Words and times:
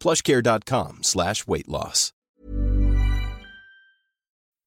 plushcare.com 0.00 1.02
slash 1.02 1.46
weight 1.46 1.68
loss. 1.68 2.12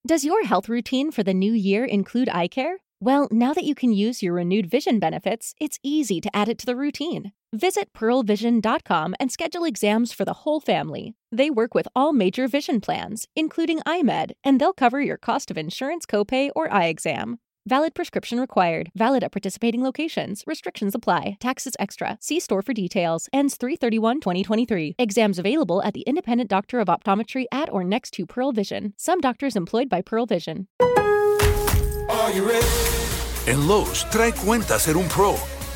Does 0.08 0.24
your 0.24 0.46
health 0.46 0.70
routine 0.70 1.12
for 1.12 1.24
the 1.24 1.34
new 1.34 1.52
year 1.52 1.84
include 1.84 2.30
eye 2.30 2.48
care? 2.48 2.78
Well, 3.02 3.28
now 3.32 3.54
that 3.54 3.64
you 3.64 3.76
can 3.76 3.94
use 3.94 4.24
your 4.24 4.34
renewed 4.34 4.66
vision 4.66 5.00
benefits, 5.00 5.54
it's 5.60 5.80
easy 5.84 6.20
to 6.22 6.36
add 6.36 6.50
it 6.50 6.58
to 6.60 6.66
the 6.66 6.76
routine. 6.76 7.32
Visit 7.54 7.94
pearlvision.com 7.94 9.16
and 9.20 9.32
schedule 9.32 9.64
exams 9.66 10.12
for 10.12 10.24
the 10.26 10.34
whole 10.34 10.60
family. 10.60 11.16
They 11.32 11.50
work 11.50 11.74
with 11.74 11.88
all 11.96 12.14
major 12.14 12.48
vision 12.48 12.80
plans, 12.82 13.28
including 13.36 13.80
iMed, 13.82 14.32
and 14.44 14.60
they'll 14.60 14.74
cover 14.74 15.02
your 15.02 15.18
cost 15.18 15.50
of 15.50 15.58
insurance 15.58 16.06
copay 16.06 16.50
or 16.56 16.72
eye 16.74 16.86
exam. 16.86 17.40
Valid 17.66 17.94
prescription 17.94 18.40
required. 18.40 18.90
Valid 18.96 19.24
at 19.24 19.32
participating 19.32 19.84
locations. 19.84 20.44
Restrictions 20.48 20.96
apply. 20.96 21.38
Taxes 21.40 21.76
extra. 21.78 22.18
See 22.22 22.40
store 22.40 22.62
for 22.62 22.74
details. 22.74 23.28
Ends 23.32 23.58
331-2023. 23.58 24.94
Exams 24.98 25.38
available 25.38 25.84
at 25.84 25.94
the 25.94 26.02
independent 26.02 26.50
doctor 26.50 26.80
of 26.80 26.88
optometry 26.88 27.46
at 27.52 27.70
or 27.72 27.84
next 27.84 28.14
to 28.14 28.26
Pearl 28.26 28.52
Vision. 28.52 28.94
Some 28.98 29.20
doctors 29.20 29.56
employed 29.56 29.90
by 29.90 30.02
Pearl 30.02 30.26
Vision. 30.26 30.68
En 33.48 33.68
Lowe's, 33.68 34.04
trae 34.12 34.32
cuenta 34.32 34.80
ser 34.80 34.98
un 34.98 35.08
pro. 35.08 35.59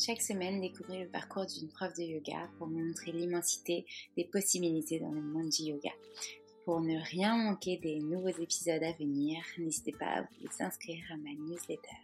Chaque 0.00 0.22
semaine, 0.22 0.60
découvrez 0.60 1.02
le 1.02 1.10
parcours 1.10 1.44
d'une 1.46 1.68
prof 1.70 1.92
de 1.94 2.04
yoga 2.04 2.48
pour 2.56 2.68
montrer 2.68 3.10
l'immensité 3.10 3.84
des 4.16 4.24
possibilités 4.24 5.00
dans 5.00 5.10
le 5.10 5.20
monde 5.20 5.48
du 5.48 5.64
yoga. 5.64 5.90
Pour 6.64 6.80
ne 6.80 7.00
rien 7.00 7.36
manquer 7.36 7.78
des 7.78 7.98
nouveaux 7.98 8.28
épisodes 8.28 8.82
à 8.84 8.92
venir, 8.92 9.42
n'hésitez 9.58 9.90
pas 9.90 10.06
à 10.06 10.22
vous 10.22 10.48
inscrire 10.60 11.04
à 11.12 11.16
ma 11.16 11.30
newsletter. 11.30 11.96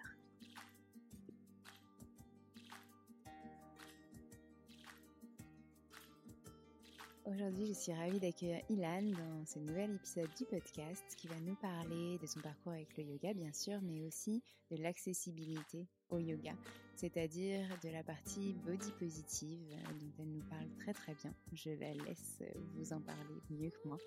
Aujourd'hui, 7.25 7.67
je 7.67 7.75
suis 7.75 7.93
ravie 7.93 8.19
d'accueillir 8.19 8.61
Ilan 8.71 9.03
dans 9.03 9.47
ce 9.47 9.61
nouvel 9.61 9.95
épisode 9.95 10.35
du 10.37 10.45
podcast 10.47 11.05
qui 11.17 11.29
va 11.29 11.39
nous 11.39 11.55
parler 11.55 12.19
de 12.19 12.27
son 12.27 12.41
parcours 12.41 12.73
avec 12.73 12.97
le 12.97 13.05
yoga, 13.05 13.33
bien 13.35 13.53
sûr, 13.53 13.81
mais 13.83 14.03
aussi 14.03 14.43
de 14.73 14.83
l'accessibilité 14.83 15.87
au 16.11 16.19
yoga, 16.19 16.55
c'est-à-dire 16.97 17.67
de 17.83 17.89
la 17.89 18.03
partie 18.03 18.55
body 18.67 18.93
positive 18.93 19.77
dont 20.01 20.13
elle 20.19 20.33
nous 20.33 20.45
parle 20.49 20.69
très 20.79 20.93
très 20.93 21.15
bien. 21.15 21.35
Je 21.53 21.71
la 21.71 21.93
laisse 21.93 22.43
vous 22.75 22.93
en 22.93 23.01
parler 23.01 23.41
mieux 23.51 23.71
que 23.71 23.89
moi. 23.89 23.99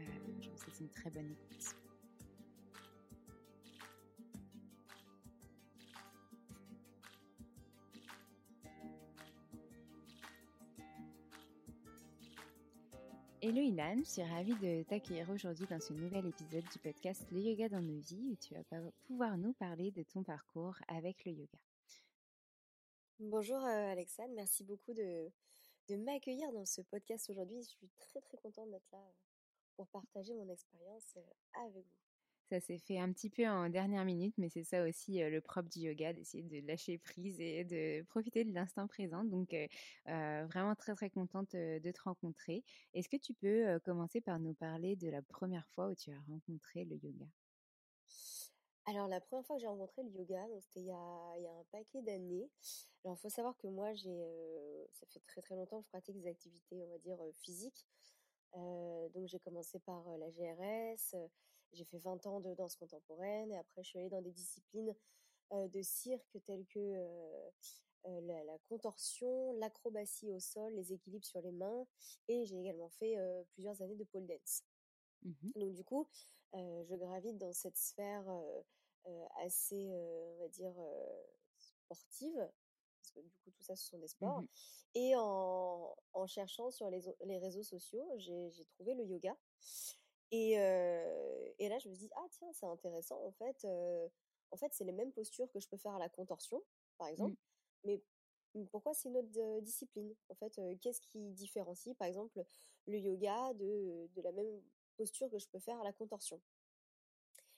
Euh, 0.00 0.04
je 0.40 0.48
vous 0.48 0.56
souhaite 0.56 0.80
une 0.80 0.88
très 0.88 1.10
bonne 1.10 1.30
écoute. 1.30 1.76
Hello 13.44 13.60
Ilan, 13.60 13.96
je 13.98 14.04
suis 14.04 14.22
ravie 14.22 14.54
de 14.54 14.84
t'accueillir 14.84 15.28
aujourd'hui 15.28 15.66
dans 15.68 15.80
ce 15.80 15.92
nouvel 15.92 16.26
épisode 16.26 16.62
du 16.72 16.78
podcast 16.78 17.26
Le 17.32 17.40
Yoga 17.40 17.68
dans 17.68 17.82
nos 17.82 17.98
vies 17.98 18.28
où 18.30 18.36
tu 18.36 18.54
vas 18.54 18.62
pouvoir 19.08 19.36
nous 19.36 19.52
parler 19.54 19.90
de 19.90 20.04
ton 20.04 20.22
parcours 20.22 20.76
avec 20.86 21.24
le 21.24 21.32
yoga. 21.32 21.58
Bonjour 23.20 23.64
euh, 23.64 23.92
Alexandre, 23.92 24.32
merci 24.34 24.64
beaucoup 24.64 24.94
de, 24.94 25.30
m'accueillir 25.90 26.50
dans 26.52 26.64
ce 26.64 26.80
podcast 26.82 27.28
aujourd'hui. 27.30 27.62
Je 27.62 27.68
suis 27.68 27.90
très 27.98 28.20
très 28.20 28.36
contente 28.38 28.70
d'être 28.70 28.90
là 28.90 28.98
euh, 28.98 29.12
pour 29.76 29.86
partager 29.88 30.34
mon 30.34 30.48
expérience 30.48 31.14
euh, 31.16 31.64
avec 31.66 31.84
vous. 31.84 31.98
Ça 32.48 32.60
s'est 32.60 32.78
fait 32.78 32.98
un 32.98 33.12
petit 33.12 33.30
peu 33.30 33.46
en 33.46 33.68
dernière 33.68 34.04
minute, 34.04 34.34
mais 34.38 34.48
c'est 34.48 34.64
ça 34.64 34.82
aussi 34.84 35.20
le 35.20 35.40
propre 35.40 35.68
du 35.68 35.80
yoga, 35.80 36.12
d'essayer 36.12 36.42
de 36.42 36.66
lâcher 36.66 36.98
prise 36.98 37.40
et 37.40 37.64
de 37.64 38.02
profiter 38.04 38.44
de 38.44 38.52
l'instant 38.52 38.86
présent. 38.86 39.24
Donc, 39.24 39.54
euh, 39.54 40.46
vraiment 40.46 40.74
très 40.74 40.94
très 40.94 41.08
contente 41.08 41.52
de 41.54 41.90
te 41.90 42.02
rencontrer. 42.02 42.62
Est-ce 42.92 43.08
que 43.08 43.16
tu 43.16 43.32
peux 43.32 43.78
commencer 43.80 44.20
par 44.20 44.38
nous 44.38 44.52
parler 44.52 44.96
de 44.96 45.08
la 45.08 45.22
première 45.22 45.66
fois 45.68 45.88
où 45.88 45.94
tu 45.94 46.10
as 46.10 46.20
rencontré 46.28 46.84
le 46.84 46.96
yoga? 46.96 47.26
Alors 48.86 49.06
la 49.06 49.20
première 49.20 49.46
fois 49.46 49.56
que 49.56 49.60
j'ai 49.60 49.68
rencontré 49.68 50.02
le 50.02 50.10
yoga, 50.10 50.44
c'était 50.60 50.80
il 50.80 50.86
y 50.86 50.92
a, 50.92 51.34
il 51.36 51.44
y 51.44 51.46
a 51.46 51.52
un 51.52 51.64
paquet 51.70 52.02
d'années. 52.02 52.50
Alors 53.04 53.16
il 53.16 53.20
faut 53.20 53.28
savoir 53.28 53.56
que 53.56 53.68
moi, 53.68 53.92
j'ai, 53.94 54.88
ça 54.92 55.06
fait 55.06 55.20
très 55.26 55.40
très 55.40 55.54
longtemps 55.54 55.78
que 55.80 55.84
je 55.84 55.90
pratique 55.90 56.20
des 56.20 56.28
activités, 56.28 56.82
on 56.82 56.88
va 56.88 56.98
dire, 56.98 57.18
physiques. 57.38 57.86
donc 58.54 59.26
j'ai 59.26 59.38
commencé 59.38 59.78
par 59.80 60.04
la 60.18 60.30
GRS, 60.30 61.16
j'ai 61.72 61.84
fait 61.84 61.98
20 61.98 62.26
ans 62.26 62.40
de 62.40 62.54
danse 62.54 62.76
contemporaine 62.76 63.50
et 63.52 63.56
après 63.56 63.82
je 63.82 63.88
suis 63.88 63.98
allée 63.98 64.10
dans 64.10 64.20
des 64.20 64.32
disciplines 64.32 64.94
de 65.52 65.82
cirque 65.82 66.36
telles 66.44 66.66
que 66.66 66.96
la, 68.04 68.58
contorsion, 68.68 69.52
l'acrobatie 69.54 70.30
au 70.30 70.40
sol, 70.40 70.72
les 70.74 70.92
équilibres 70.92 71.24
sur 71.24 71.40
les 71.40 71.52
mains 71.52 71.86
et 72.28 72.44
j'ai 72.46 72.58
également 72.58 72.88
fait 72.90 73.16
plusieurs 73.52 73.80
années 73.80 73.96
de 73.96 74.04
pole 74.04 74.26
dance. 74.26 74.64
Mmh 75.22 75.52
Donc 75.56 75.72
du 75.72 75.84
coup, 75.84 76.08
je 76.52 76.96
gravite 76.96 77.38
dans 77.38 77.52
cette 77.52 77.76
sphère 77.76 78.26
assez, 79.36 79.90
on 79.94 80.36
va 80.38 80.48
dire, 80.48 80.74
sportive 81.56 82.50
parce 83.02 83.12
que 83.12 83.20
du 83.20 83.30
coup 83.30 83.50
tout 83.50 83.62
ça 83.62 83.74
ce 83.76 83.88
sont 83.88 83.98
des 83.98 84.08
sports. 84.08 84.42
Mmh 84.42 84.46
Et 84.94 85.14
en, 85.16 85.96
en, 86.12 86.26
cherchant 86.26 86.70
sur 86.70 86.90
les, 86.90 87.00
les 87.24 87.38
réseaux 87.38 87.62
sociaux, 87.62 88.06
j'ai 88.16 88.64
trouvé 88.74 88.94
le 88.94 89.04
yoga. 89.04 89.36
Et, 90.30 90.52
et, 90.52 91.68
là, 91.68 91.78
je 91.78 91.88
me 91.88 91.94
dis, 91.94 92.08
ah 92.16 92.26
tiens, 92.30 92.48
c'est 92.52 92.66
intéressant. 92.66 93.22
En 93.22 93.32
fait, 93.32 93.66
en 94.50 94.56
fait 94.56 94.72
c'est 94.72 94.84
les 94.84 94.92
mêmes 94.92 95.12
postures 95.12 95.50
que 95.50 95.60
je 95.60 95.68
peux 95.68 95.76
faire 95.76 95.94
à 95.94 95.98
la 95.98 96.08
contorsion, 96.08 96.62
par 96.98 97.08
exemple. 97.08 97.36
Mais 97.84 98.02
pourquoi 98.70 98.94
c'est 98.94 99.08
une 99.08 99.16
autre 99.16 99.60
discipline? 99.60 100.14
En 100.28 100.34
fait, 100.34 100.60
qu'est-ce 100.80 101.00
qui 101.00 101.32
différencie, 101.32 101.96
par 101.96 102.06
exemple, 102.08 102.44
le 102.86 102.98
yoga 102.98 103.54
de, 103.54 104.08
de 104.14 104.22
la 104.22 104.32
même 104.32 104.62
postures 104.96 105.30
que 105.30 105.38
je 105.38 105.48
peux 105.48 105.58
faire 105.58 105.80
à 105.80 105.84
la 105.84 105.92
contorsion? 105.92 106.40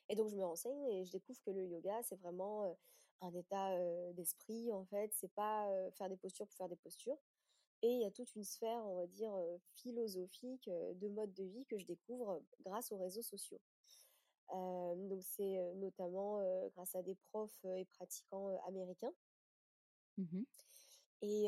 Et 0.09 0.17
donc 0.17 0.29
je 0.29 0.37
me 0.37 0.45
renseigne 0.45 0.85
et 0.87 1.05
je 1.05 1.13
découvre 1.13 1.41
que 1.41 1.51
le 1.51 1.65
yoga, 1.67 2.03
c'est 2.03 2.17
vraiment 2.17 2.77
un 3.21 3.35
état 3.35 3.71
d'esprit 4.13 4.73
en 4.73 4.85
fait. 4.85 5.11
C'est 5.13 5.33
pas 5.33 5.69
faire 5.93 6.09
des 6.09 6.17
postures 6.17 6.47
pour 6.47 6.57
faire 6.57 6.69
des 6.69 6.77
postures. 6.77 7.19
Et 7.83 7.89
il 7.89 8.01
y 8.01 8.05
a 8.07 8.11
toute 8.11 8.35
une 8.35 8.45
sphère, 8.45 8.83
on 8.87 8.95
va 8.95 9.07
dire, 9.07 9.33
philosophique 9.75 10.71
de 10.71 11.09
mode 11.09 11.33
de 11.35 11.45
vie 11.45 11.67
que 11.67 11.79
je 11.79 11.87
découvre 11.87 12.41
grâce 12.65 12.93
aux 12.93 12.97
réseaux 12.97 13.23
sociaux. 13.23 13.61
donc 14.51 15.23
c'est 15.23 15.75
notamment 15.77 16.43
grâce 16.75 16.95
à 16.95 17.03
des 17.03 17.17
profs 17.31 17.65
et 17.65 17.85
pratiquants 17.87 18.57
américains. 18.67 19.13
Mmh 20.17 20.45
et, 21.23 21.47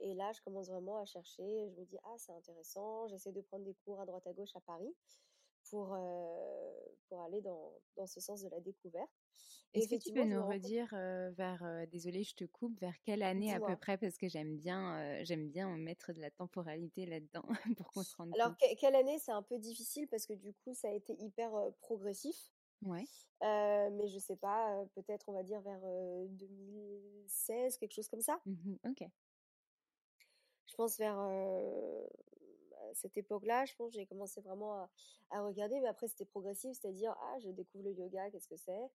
et, 0.00 0.14
là, 0.14 0.30
je 0.32 0.40
commence 0.42 0.68
vraiment 0.68 0.98
à 0.98 1.04
chercher. 1.04 1.68
Je 1.70 1.74
me 1.74 1.84
dis, 1.84 1.98
ah, 2.04 2.14
c'est 2.18 2.32
intéressant. 2.32 3.08
J'essaie 3.08 3.32
de 3.32 3.40
prendre 3.40 3.64
des 3.64 3.74
cours 3.84 4.00
à 4.00 4.06
droite 4.06 4.24
à 4.28 4.32
gauche 4.32 4.54
à 4.54 4.60
Paris 4.60 4.94
pour, 5.68 5.88
pour 5.88 5.96
aller 7.32 7.42
dans, 7.42 7.72
dans, 7.96 8.06
ce 8.06 8.20
sens 8.20 8.42
de 8.42 8.48
la 8.48 8.60
découverte. 8.60 9.10
Est-ce 9.74 9.88
que 9.88 9.96
tu 9.96 10.12
peux 10.12 10.24
nous 10.24 10.46
redire 10.46 10.88
vers, 10.90 11.86
désolée, 11.90 12.24
je 12.24 12.34
te 12.34 12.44
coupe, 12.44 12.78
vers 12.78 12.94
quelle 13.04 13.22
année 13.22 13.54
à 13.54 13.60
peu 13.60 13.74
près? 13.76 13.96
Parce 13.96 14.18
que 14.18 14.28
j'aime 14.28 14.56
bien, 14.56 15.22
j'aime 15.24 15.48
bien 15.48 15.74
mettre 15.78 16.12
de 16.12 16.20
la 16.20 16.30
temporalité 16.30 17.06
là-dedans 17.06 17.44
pour 17.78 17.90
qu'on 17.90 18.02
se 18.02 18.14
rende 18.16 18.32
Alors, 18.34 18.50
compte. 18.50 18.62
Alors, 18.62 18.76
quelle 18.78 18.94
année? 18.94 19.18
C'est 19.18 19.32
un 19.32 19.42
peu 19.42 19.58
difficile 19.58 20.08
parce 20.08 20.26
que 20.26 20.34
du 20.34 20.52
coup, 20.52 20.74
ça 20.74 20.88
a 20.88 20.92
été 20.92 21.14
hyper 21.14 21.52
progressif. 21.80 22.36
Ouais. 22.82 23.04
mais 23.40 24.08
je 24.08 24.18
sais 24.18 24.36
pas, 24.36 24.84
peut-être 24.94 25.28
on 25.28 25.32
va 25.32 25.42
dire 25.42 25.60
vers 25.62 25.80
2016, 26.28 27.78
quelque 27.78 27.94
chose 27.94 28.08
comme 28.08 28.20
ça. 28.20 28.40
Mmh 28.44 28.74
ok. 28.84 29.08
Je 30.66 30.74
pense 30.74 30.98
vers 30.98 31.18
cette 32.94 33.16
époque-là, 33.16 33.64
je 33.64 33.74
pense 33.76 33.92
j'ai 33.92 34.06
commencé 34.06 34.40
vraiment 34.40 34.74
à, 34.74 34.90
à, 35.30 35.42
regarder, 35.42 35.80
mais 35.80 35.88
après 35.88 36.08
c'était 36.08 36.24
progressif, 36.24 36.76
c'est-à-dire 36.80 37.14
ah 37.20 37.38
je 37.40 37.50
découvre 37.50 37.84
le 37.84 37.92
yoga, 37.92 38.30
qu'est-ce 38.30 38.48
que 38.48 38.56
c'est? 38.56 38.90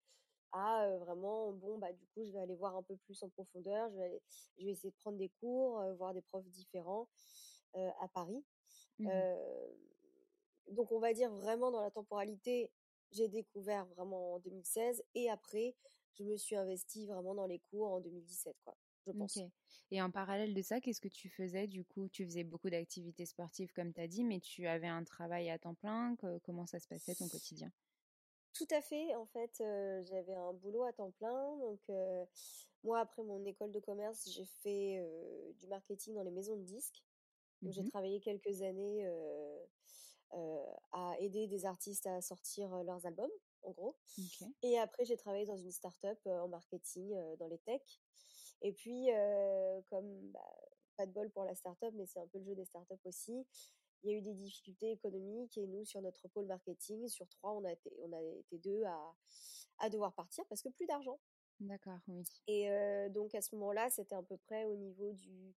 Ah 0.53 0.89
vraiment 0.99 1.51
bon 1.51 1.77
bah 1.77 1.91
du 1.91 2.05
coup 2.07 2.23
je 2.23 2.31
vais 2.31 2.39
aller 2.39 2.55
voir 2.55 2.75
un 2.75 2.83
peu 2.83 2.95
plus 2.95 3.21
en 3.23 3.29
profondeur, 3.29 3.89
je 3.91 3.97
vais 3.97 4.05
aller, 4.05 4.21
je 4.57 4.65
vais 4.65 4.71
essayer 4.71 4.91
de 4.91 4.95
prendre 4.95 5.17
des 5.17 5.29
cours, 5.41 5.83
voir 5.97 6.13
des 6.13 6.21
profs 6.21 6.47
différents 6.47 7.07
à 7.73 8.07
Paris. 8.07 8.43
Mmh 8.99 9.09
donc 10.69 10.91
on 10.91 10.99
va 10.99 11.13
dire 11.13 11.31
vraiment 11.31 11.71
dans 11.71 11.81
la 11.81 11.91
temporalité, 11.91 12.71
j'ai 13.11 13.27
découvert 13.27 13.85
vraiment 13.85 14.33
en 14.33 14.39
2016 14.39 15.03
et 15.15 15.29
après 15.29 15.75
je 16.13 16.23
me 16.23 16.35
suis 16.35 16.55
investie 16.55 17.05
vraiment 17.05 17.35
dans 17.35 17.45
les 17.45 17.59
cours 17.59 17.91
en 17.91 17.99
2017 18.01 18.55
quoi 18.63 18.75
je 19.07 19.11
pense. 19.13 19.39
Et 19.91 20.01
en 20.01 20.11
parallèle 20.11 20.53
de 20.53 20.61
ça, 20.61 20.81
qu'est-ce 20.81 21.01
que 21.01 21.07
tu 21.07 21.29
faisais 21.29 21.67
du 21.67 21.83
coup? 21.85 22.09
Tu 22.09 22.25
faisais 22.25 22.43
beaucoup 22.43 22.69
d'activités 22.69 23.25
sportives 23.25 23.71
comme 23.73 23.93
tu 23.93 24.01
as 24.01 24.07
dit, 24.07 24.23
mais 24.23 24.39
tu 24.39 24.67
avais 24.67 24.87
un 24.87 25.03
travail 25.03 25.49
à 25.49 25.57
temps 25.59 25.75
plein? 25.75 26.15
comment 26.43 26.65
ça 26.65 26.79
se 26.79 26.87
passait 26.87 27.15
ton 27.15 27.27
quotidien? 27.29 27.71
Tout 28.53 28.67
à 28.71 28.81
fait. 28.81 29.13
En 29.15 29.25
fait, 29.25 29.51
j'avais 30.03 30.33
un 30.33 30.53
boulot 30.53 30.83
à 30.83 30.93
temps 30.93 31.11
plein. 31.11 31.57
Donc, 31.57 31.79
moi, 32.83 32.99
après 32.99 33.23
mon 33.23 33.43
école 33.45 33.71
de 33.71 33.79
commerce, 33.79 34.29
j'ai 34.31 34.45
fait 34.45 35.03
du 35.59 35.67
marketing 35.67 36.15
dans 36.15 36.23
les 36.23 36.31
maisons 36.31 36.57
de 36.57 36.63
disques. 36.63 37.03
Donc, 37.63 37.73
j'ai 37.73 37.83
mmh 37.83 37.89
travaillé 37.91 38.19
quelques 38.19 38.61
années 38.61 39.07
à 40.91 41.15
aider 41.19 41.47
des 41.47 41.65
artistes 41.65 42.07
à 42.07 42.21
sortir 42.21 42.83
leurs 42.83 43.05
albums, 43.05 43.31
en 43.63 43.71
gros. 43.71 43.95
Et 44.63 44.77
après, 44.79 45.05
j'ai 45.05 45.17
travaillé 45.17 45.45
dans 45.45 45.57
une 45.57 45.71
start-up 45.71 46.19
en 46.25 46.47
marketing 46.47 47.15
dans 47.37 47.47
les 47.47 47.59
techs. 47.59 48.01
Et 48.61 48.73
puis, 48.73 49.07
comme 49.89 50.31
bah, 50.31 50.55
pas 50.97 51.05
de 51.05 51.11
bol 51.11 51.29
pour 51.29 51.43
la 51.43 51.55
start-up, 51.55 51.93
mais 51.95 52.05
c'est 52.05 52.19
un 52.19 52.27
peu 52.27 52.39
le 52.39 52.45
jeu 52.45 52.55
des 52.55 52.65
start-up 52.65 52.99
aussi, 53.05 53.45
il 54.03 54.11
y 54.11 54.13
a 54.13 54.17
eu 54.17 54.21
des 54.21 54.33
difficultés 54.33 54.91
économiques 54.91 55.57
et 55.57 55.67
nous, 55.67 55.85
sur 55.85 56.01
notre 56.01 56.27
pôle 56.27 56.45
marketing, 56.45 57.07
sur 57.07 57.27
trois, 57.29 57.53
on 57.53 57.63
a 57.63 57.71
été, 57.71 57.91
on 58.03 58.13
a 58.13 58.21
été 58.21 58.57
deux 58.59 58.83
à, 58.83 59.15
à 59.79 59.89
devoir 59.89 60.13
partir 60.13 60.45
parce 60.47 60.61
que 60.61 60.69
plus 60.69 60.85
d'argent. 60.85 61.19
D'accord, 61.59 61.99
oui. 62.07 62.23
Et 62.47 62.69
donc, 63.09 63.33
à 63.33 63.41
ce 63.41 63.55
moment-là, 63.55 63.89
c'était 63.89 64.15
à 64.15 64.21
peu 64.21 64.37
près 64.37 64.65
au 64.65 64.75
niveau 64.75 65.11
du. 65.13 65.55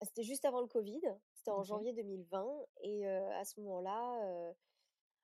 Ah, 0.00 0.04
c'était 0.04 0.22
juste 0.22 0.44
avant 0.44 0.60
le 0.60 0.66
Covid, 0.68 1.00
c'était 1.34 1.50
en 1.50 1.62
janvier 1.62 1.92
2020. 1.92 2.46
Et 2.82 3.06
à 3.08 3.44
ce 3.44 3.60
moment-là, 3.60 4.54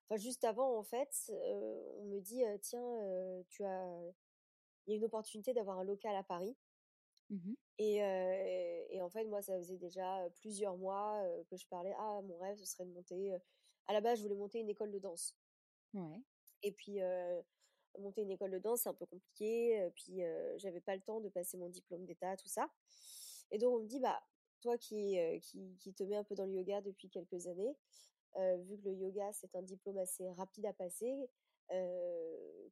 enfin, 0.08 0.16
juste 0.16 0.44
avant, 0.44 0.76
en 0.76 0.82
fait, 0.82 1.30
on 1.30 2.04
me 2.06 2.20
dit 2.20 2.42
tiens, 2.62 3.42
tu 3.48 3.64
as 3.64 4.12
il 4.86 4.92
y 4.92 4.94
a 4.94 4.96
une 4.96 5.04
opportunité 5.04 5.52
d'avoir 5.52 5.78
un 5.78 5.84
local 5.84 6.14
à 6.16 6.22
Paris. 6.22 6.56
Mmh 7.30 7.54
et, 7.78 7.96
et, 8.90 9.02
en 9.02 9.08
fait, 9.10 9.24
moi, 9.24 9.42
ça 9.42 9.56
faisait 9.58 9.76
déjà 9.76 10.28
plusieurs 10.36 10.76
mois 10.76 11.20
que 11.48 11.56
je 11.56 11.66
parlais. 11.66 11.92
Ah, 11.98 12.20
mon 12.22 12.38
rêve, 12.38 12.56
ce 12.56 12.64
serait 12.64 12.84
de 12.84 12.92
monter. 12.92 13.32
à 13.88 13.92
la 13.92 14.00
base, 14.00 14.18
je 14.18 14.22
voulais 14.22 14.36
monter 14.36 14.60
une 14.60 14.68
école 14.68 14.92
de 14.92 15.00
danse. 15.00 15.36
Ouais. 15.92 16.22
Et 16.62 16.70
puis, 16.70 17.00
monter 17.98 18.22
une 18.22 18.30
école 18.30 18.52
de 18.52 18.58
danse, 18.58 18.82
c'est 18.82 18.88
un 18.88 18.94
peu 18.94 19.06
compliqué. 19.06 19.90
Puis, 19.96 20.20
j'avais 20.58 20.80
pas 20.80 20.94
le 20.94 21.02
temps 21.02 21.20
de 21.20 21.28
passer 21.28 21.56
mon 21.56 21.70
diplôme 21.70 22.04
d'état, 22.04 22.36
tout 22.36 22.46
ça. 22.46 22.70
Et 23.50 23.58
donc, 23.58 23.74
on 23.74 23.80
me 23.80 23.88
dit, 23.88 23.98
bah, 23.98 24.22
toi 24.60 24.78
qui, 24.78 25.18
qui, 25.40 25.76
qui, 25.80 25.92
te 25.92 26.04
mets 26.04 26.16
un 26.16 26.24
peu 26.24 26.36
dans 26.36 26.46
le 26.46 26.52
yoga 26.52 26.82
depuis 26.82 27.08
quelques 27.08 27.48
années, 27.48 27.74
vu 28.36 28.78
que 28.78 28.84
le 28.84 28.94
yoga, 28.94 29.32
c'est 29.32 29.56
un 29.56 29.62
diplôme 29.62 29.98
assez 29.98 30.30
rapide 30.32 30.66
à 30.66 30.72
passer, 30.72 31.28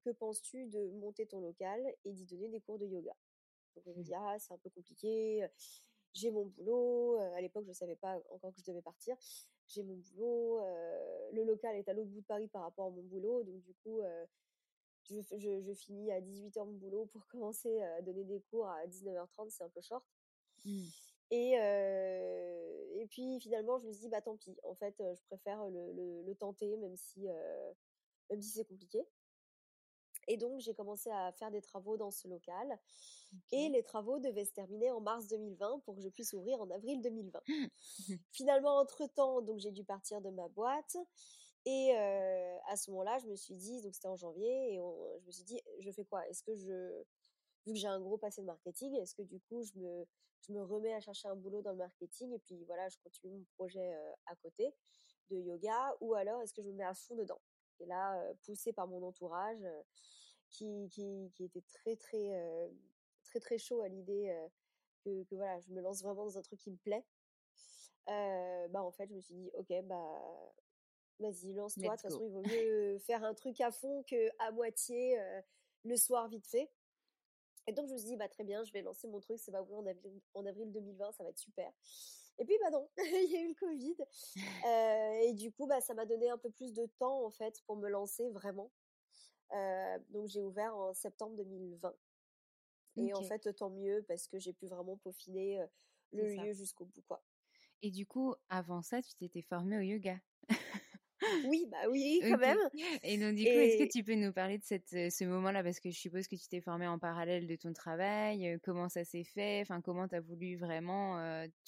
que 0.02 0.10
penses-tu 0.10 0.66
de 0.66 0.88
monter 0.90 1.26
ton 1.26 1.40
local 1.40 1.80
et 2.04 2.12
d'y 2.12 2.24
donner 2.24 2.48
des 2.48 2.60
cours 2.60 2.78
de 2.78 2.86
yoga? 2.86 3.14
Donc 3.76 3.86
on 3.86 3.98
me 3.98 4.02
dit 4.02 4.14
ah 4.14 4.36
c'est 4.38 4.52
un 4.52 4.58
peu 4.58 4.70
compliqué, 4.70 5.46
j'ai 6.12 6.30
mon 6.30 6.46
boulot. 6.46 7.16
à 7.34 7.40
l'époque 7.40 7.64
je 7.66 7.72
savais 7.72 7.96
pas 7.96 8.20
encore 8.30 8.52
que 8.52 8.60
je 8.60 8.66
devais 8.66 8.82
partir. 8.82 9.16
J'ai 9.68 9.82
mon 9.84 9.96
boulot, 9.96 10.60
le 11.32 11.44
local 11.44 11.76
est 11.76 11.88
à 11.88 11.92
l'autre 11.92 12.10
bout 12.10 12.20
de 12.20 12.26
Paris 12.26 12.48
par 12.48 12.62
rapport 12.62 12.86
à 12.86 12.90
mon 12.90 13.02
boulot, 13.02 13.44
donc 13.44 13.60
du 13.62 13.74
coup 13.84 14.00
je, 15.04 15.60
je, 15.60 15.74
finis 15.74 16.10
à 16.10 16.20
18h 16.20 16.64
mon 16.64 16.72
boulot 16.72 17.06
pour 17.06 17.26
commencer 17.28 17.80
à 17.80 18.02
donner 18.02 18.24
des 18.24 18.40
cours 18.50 18.66
à 18.68 18.86
19h30, 18.86 19.50
c'est 19.50 19.64
un 19.64 19.68
peu 19.68 19.80
short. 19.80 20.04
Mmh. 20.64 20.82
Et, 21.32 21.52
et 21.52 23.06
puis 23.06 23.38
finalement, 23.40 23.78
je 23.78 23.86
me 23.86 23.92
suis 23.92 24.02
dit, 24.02 24.08
bah 24.08 24.20
tant 24.20 24.36
pis, 24.36 24.56
en 24.64 24.74
fait, 24.74 24.94
je 24.98 25.22
préfère 25.26 25.64
le, 25.68 26.22
le, 26.22 26.34
tenter, 26.34 26.76
même 26.76 26.96
si, 26.96 27.28
même 28.30 28.42
si 28.42 28.50
c'est 28.50 28.64
compliqué. 28.64 29.06
Et 30.28 30.36
donc, 30.36 30.60
j'ai 30.60 30.74
commencé 30.74 31.10
à 31.10 31.32
faire 31.32 31.50
des 31.50 31.60
travaux 31.60 31.96
dans 31.96 32.10
ce 32.10 32.28
local. 32.28 32.78
Et 33.52 33.68
les 33.68 33.82
travaux 33.82 34.18
devaient 34.18 34.44
se 34.44 34.52
terminer 34.52 34.90
en 34.90 35.00
mars 35.00 35.26
2020 35.28 35.80
pour 35.80 35.96
que 35.96 36.02
je 36.02 36.08
puisse 36.08 36.32
ouvrir 36.32 36.60
en 36.60 36.70
avril 36.70 37.00
2020. 37.02 37.40
Finalement, 38.32 38.78
entre-temps, 38.78 39.42
donc 39.42 39.58
j'ai 39.58 39.72
dû 39.72 39.84
partir 39.84 40.20
de 40.20 40.30
ma 40.30 40.48
boîte. 40.48 40.96
Et 41.66 41.92
à 41.94 42.76
ce 42.76 42.90
moment-là, 42.90 43.18
je 43.18 43.26
me 43.26 43.36
suis 43.36 43.54
dit, 43.54 43.82
donc 43.82 43.94
c'était 43.94 44.08
en 44.08 44.16
janvier, 44.16 44.74
et 44.74 44.76
je 44.76 45.26
me 45.26 45.30
suis 45.32 45.44
dit, 45.44 45.60
je 45.80 45.90
fais 45.90 46.04
quoi? 46.04 46.26
Est-ce 46.28 46.42
que 46.42 46.54
je, 46.54 47.02
vu 47.66 47.72
que 47.72 47.78
j'ai 47.78 47.86
un 47.86 48.00
gros 48.00 48.16
passé 48.16 48.40
de 48.40 48.46
marketing, 48.46 48.94
est-ce 48.96 49.14
que 49.14 49.22
du 49.22 49.40
coup, 49.40 49.62
je 49.62 49.78
me, 49.78 50.06
je 50.40 50.52
me 50.52 50.62
remets 50.62 50.94
à 50.94 51.00
chercher 51.00 51.28
un 51.28 51.36
boulot 51.36 51.60
dans 51.60 51.72
le 51.72 51.76
marketing 51.76 52.32
et 52.32 52.38
puis 52.38 52.64
voilà, 52.64 52.88
je 52.88 52.96
continue 53.04 53.34
mon 53.34 53.44
projet 53.56 53.92
à 54.26 54.36
côté 54.36 54.74
de 55.30 55.36
yoga, 55.36 55.96
ou 56.00 56.14
alors 56.14 56.40
est-ce 56.42 56.54
que 56.54 56.62
je 56.62 56.68
me 56.68 56.74
mets 56.74 56.84
à 56.84 56.94
fond 56.94 57.14
dedans? 57.14 57.40
Et 57.80 57.86
là, 57.86 58.22
poussée 58.42 58.72
par 58.72 58.86
mon 58.86 59.02
entourage, 59.02 59.64
qui, 60.50 60.88
qui, 60.90 61.30
qui, 61.34 61.44
était 61.44 61.62
très, 61.62 61.96
très, 61.96 62.70
très, 63.24 63.40
très 63.40 63.58
chaud 63.58 63.82
à 63.82 63.88
l'idée 63.88 64.34
que, 65.04 65.24
que, 65.24 65.34
voilà, 65.34 65.58
je 65.60 65.70
me 65.70 65.80
lance 65.80 66.02
vraiment 66.02 66.24
dans 66.24 66.38
un 66.38 66.42
truc 66.42 66.58
qui 66.58 66.70
me 66.70 66.76
plaît. 66.76 67.04
bah, 68.06 68.82
en 68.82 68.90
fait, 68.90 69.08
je 69.08 69.14
me 69.14 69.20
suis 69.20 69.34
dit, 69.34 69.50
ok, 69.54 69.82
bah, 69.84 70.52
vas-y, 71.20 71.52
lance-toi. 71.52 71.84
De 71.84 71.90
toute 71.90 72.00
façon, 72.00 72.24
il 72.24 72.30
vaut 72.30 72.42
mieux 72.46 72.98
faire 72.98 73.22
un 73.24 73.34
truc 73.34 73.60
à 73.60 73.70
fond 73.70 74.02
que 74.02 74.30
à 74.38 74.50
moitié 74.50 75.18
le 75.84 75.96
soir 75.96 76.28
vite 76.28 76.46
fait. 76.46 76.70
Et 77.66 77.72
donc, 77.72 77.86
je 77.86 77.92
me 77.92 77.98
suis 77.98 78.08
dit, 78.08 78.16
bah, 78.16 78.28
très 78.28 78.44
bien, 78.44 78.64
je 78.64 78.72
vais 78.72 78.82
lancer 78.82 79.06
mon 79.06 79.20
truc, 79.20 79.38
c'est 79.38 79.52
pas 79.52 79.62
en 79.62 79.86
avril, 79.86 80.20
en 80.34 80.46
avril 80.46 80.72
2020, 80.72 81.12
ça 81.12 81.22
va 81.22 81.30
être 81.30 81.38
super. 81.38 81.72
Et 82.40 82.44
puis, 82.44 82.54
bah 82.60 82.70
non, 82.70 82.88
il 82.98 83.30
y 83.30 83.36
a 83.36 83.42
eu 83.42 83.48
le 83.48 83.54
Covid. 83.54 83.96
Euh, 84.66 85.28
et 85.28 85.34
du 85.34 85.52
coup, 85.52 85.66
bah, 85.66 85.80
ça 85.80 85.94
m'a 85.94 86.06
donné 86.06 86.30
un 86.30 86.38
peu 86.38 86.50
plus 86.50 86.72
de 86.72 86.86
temps, 86.98 87.24
en 87.24 87.30
fait, 87.30 87.62
pour 87.66 87.76
me 87.76 87.88
lancer 87.88 88.30
vraiment. 88.30 88.72
Euh, 89.52 89.98
donc, 90.08 90.26
j'ai 90.26 90.42
ouvert 90.42 90.74
en 90.74 90.94
septembre 90.94 91.36
2020. 91.36 91.94
Et 92.96 93.14
en 93.14 93.22
fait, 93.22 93.54
tant 93.54 93.70
mieux, 93.70 94.04
parce 94.08 94.26
que 94.26 94.38
j'ai 94.38 94.52
pu 94.52 94.66
vraiment 94.66 94.96
peaufiner 94.96 95.64
le 96.12 96.34
lieu 96.34 96.52
jusqu'au 96.52 96.86
bout, 96.86 97.02
quoi. 97.06 97.22
Et 97.82 97.90
du 97.90 98.06
coup, 98.06 98.34
avant 98.48 98.82
ça, 98.82 99.00
tu 99.00 99.14
t'étais 99.14 99.42
formée 99.42 99.78
au 99.78 99.80
yoga 99.80 100.18
oui, 101.46 101.66
bah 101.70 101.88
oui, 101.90 102.20
quand 102.22 102.38
même. 102.38 102.58
Et 103.02 103.18
donc, 103.18 103.34
du 103.34 103.44
coup, 103.44 103.50
est-ce 103.50 103.82
que 103.82 103.90
tu 103.90 104.02
peux 104.04 104.14
nous 104.14 104.32
parler 104.32 104.58
de 104.58 104.64
cette, 104.64 104.88
ce 104.90 105.24
moment-là? 105.24 105.62
Parce 105.62 105.80
que 105.80 105.90
je 105.90 105.98
suppose 105.98 106.28
que 106.28 106.36
tu 106.36 106.48
t'es 106.48 106.60
formée 106.60 106.86
en 106.86 106.98
parallèle 106.98 107.46
de 107.46 107.56
ton 107.56 107.72
travail. 107.72 108.58
comment 108.62 108.88
ça 108.88 109.04
s'est 109.04 109.24
fait? 109.24 109.60
Enfin, 109.62 109.80
comment 109.80 110.08
tu 110.08 110.14
as 110.14 110.20
voulu 110.20 110.56
vraiment. 110.56 111.16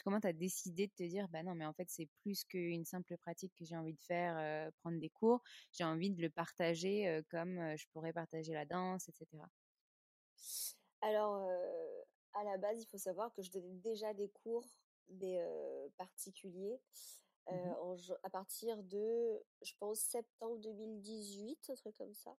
comment 0.05 0.21
tu 0.21 0.27
as 0.27 0.33
décidé 0.33 0.87
de 0.87 0.93
te 0.93 1.03
dire, 1.03 1.29
bah 1.29 1.43
non, 1.43 1.55
mais 1.55 1.67
en 1.67 1.73
fait, 1.73 1.89
c'est 1.89 2.09
plus 2.23 2.45
qu'une 2.45 2.85
simple 2.85 3.17
pratique 3.19 3.53
que 3.59 3.65
j'ai 3.65 3.77
envie 3.77 3.95
de 3.95 4.03
faire, 4.03 4.71
prendre 4.81 4.99
des 4.99 5.11
cours. 5.11 5.43
J'ai 5.73 5.85
envie 5.85 6.11
de 6.11 6.21
le 6.23 6.31
partager 6.31 7.21
comme 7.31 7.77
je 7.77 7.85
pourrais 7.93 8.13
partager 8.13 8.53
la 8.53 8.65
danse, 8.65 9.09
etc. 9.09 9.27
Alors, 11.01 11.49
à 12.35 12.45
la 12.45 12.57
base, 12.59 12.83
il 12.83 12.87
faut 12.87 12.99
savoir 12.99 13.33
que 13.35 13.43
je 13.43 13.51
donnais 13.51 13.75
déjà 13.83 14.15
des 14.15 14.31
cours, 14.43 14.67
mais 15.21 15.39
particuliers 15.99 16.81
en, 17.47 17.97
à 18.23 18.31
partir 18.31 18.83
de, 18.83 19.43
je 19.63 19.73
pense, 19.79 20.01
septembre 20.01 20.59
2018, 20.59 21.71
un 21.71 21.75
truc 21.75 21.97
comme 21.97 22.15
ça. 22.15 22.37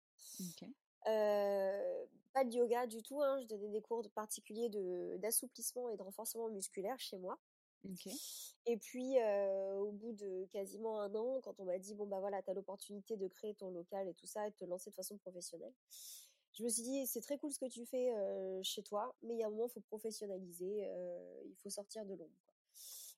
pas 1.04 2.44
de 2.44 2.52
yoga 2.52 2.86
du 2.86 3.02
tout, 3.02 3.22
hein, 3.22 3.38
je 3.40 3.46
donnais 3.46 3.68
des 3.68 3.82
cours 3.82 4.02
de 4.02 4.08
particuliers 4.08 4.68
d'assouplissement 5.18 5.88
et 5.90 5.96
de 5.96 6.02
renforcement 6.02 6.48
musculaire 6.48 6.98
chez 6.98 7.18
moi. 7.18 7.38
Et 8.66 8.78
puis, 8.78 9.16
au 9.78 9.92
bout 9.92 10.12
de 10.12 10.46
quasiment 10.50 11.00
un 11.00 11.14
an, 11.14 11.40
quand 11.42 11.60
on 11.60 11.64
m'a 11.64 11.78
dit, 11.78 11.94
bon, 11.94 12.06
bah 12.06 12.20
voilà, 12.20 12.42
tu 12.42 12.50
as 12.50 12.54
l'opportunité 12.54 13.16
de 13.16 13.28
créer 13.28 13.54
ton 13.54 13.70
local 13.70 14.08
et 14.08 14.14
tout 14.14 14.26
ça, 14.26 14.46
et 14.46 14.50
de 14.50 14.56
te 14.56 14.64
lancer 14.64 14.90
de 14.90 14.94
façon 14.94 15.18
professionnelle, 15.18 15.74
je 16.52 16.62
me 16.62 16.68
suis 16.68 16.82
dit, 16.82 17.06
c'est 17.06 17.20
très 17.20 17.36
cool 17.36 17.52
ce 17.52 17.58
que 17.58 17.66
tu 17.66 17.84
fais 17.84 18.10
chez 18.62 18.82
toi, 18.82 19.14
mais 19.22 19.34
il 19.34 19.40
y 19.40 19.42
a 19.42 19.48
un 19.48 19.50
moment, 19.50 19.66
il 19.66 19.72
faut 19.72 19.80
professionnaliser, 19.80 20.88
il 21.44 21.56
faut 21.62 21.68
sortir 21.68 22.06
de 22.06 22.14
l'ombre. 22.14 22.32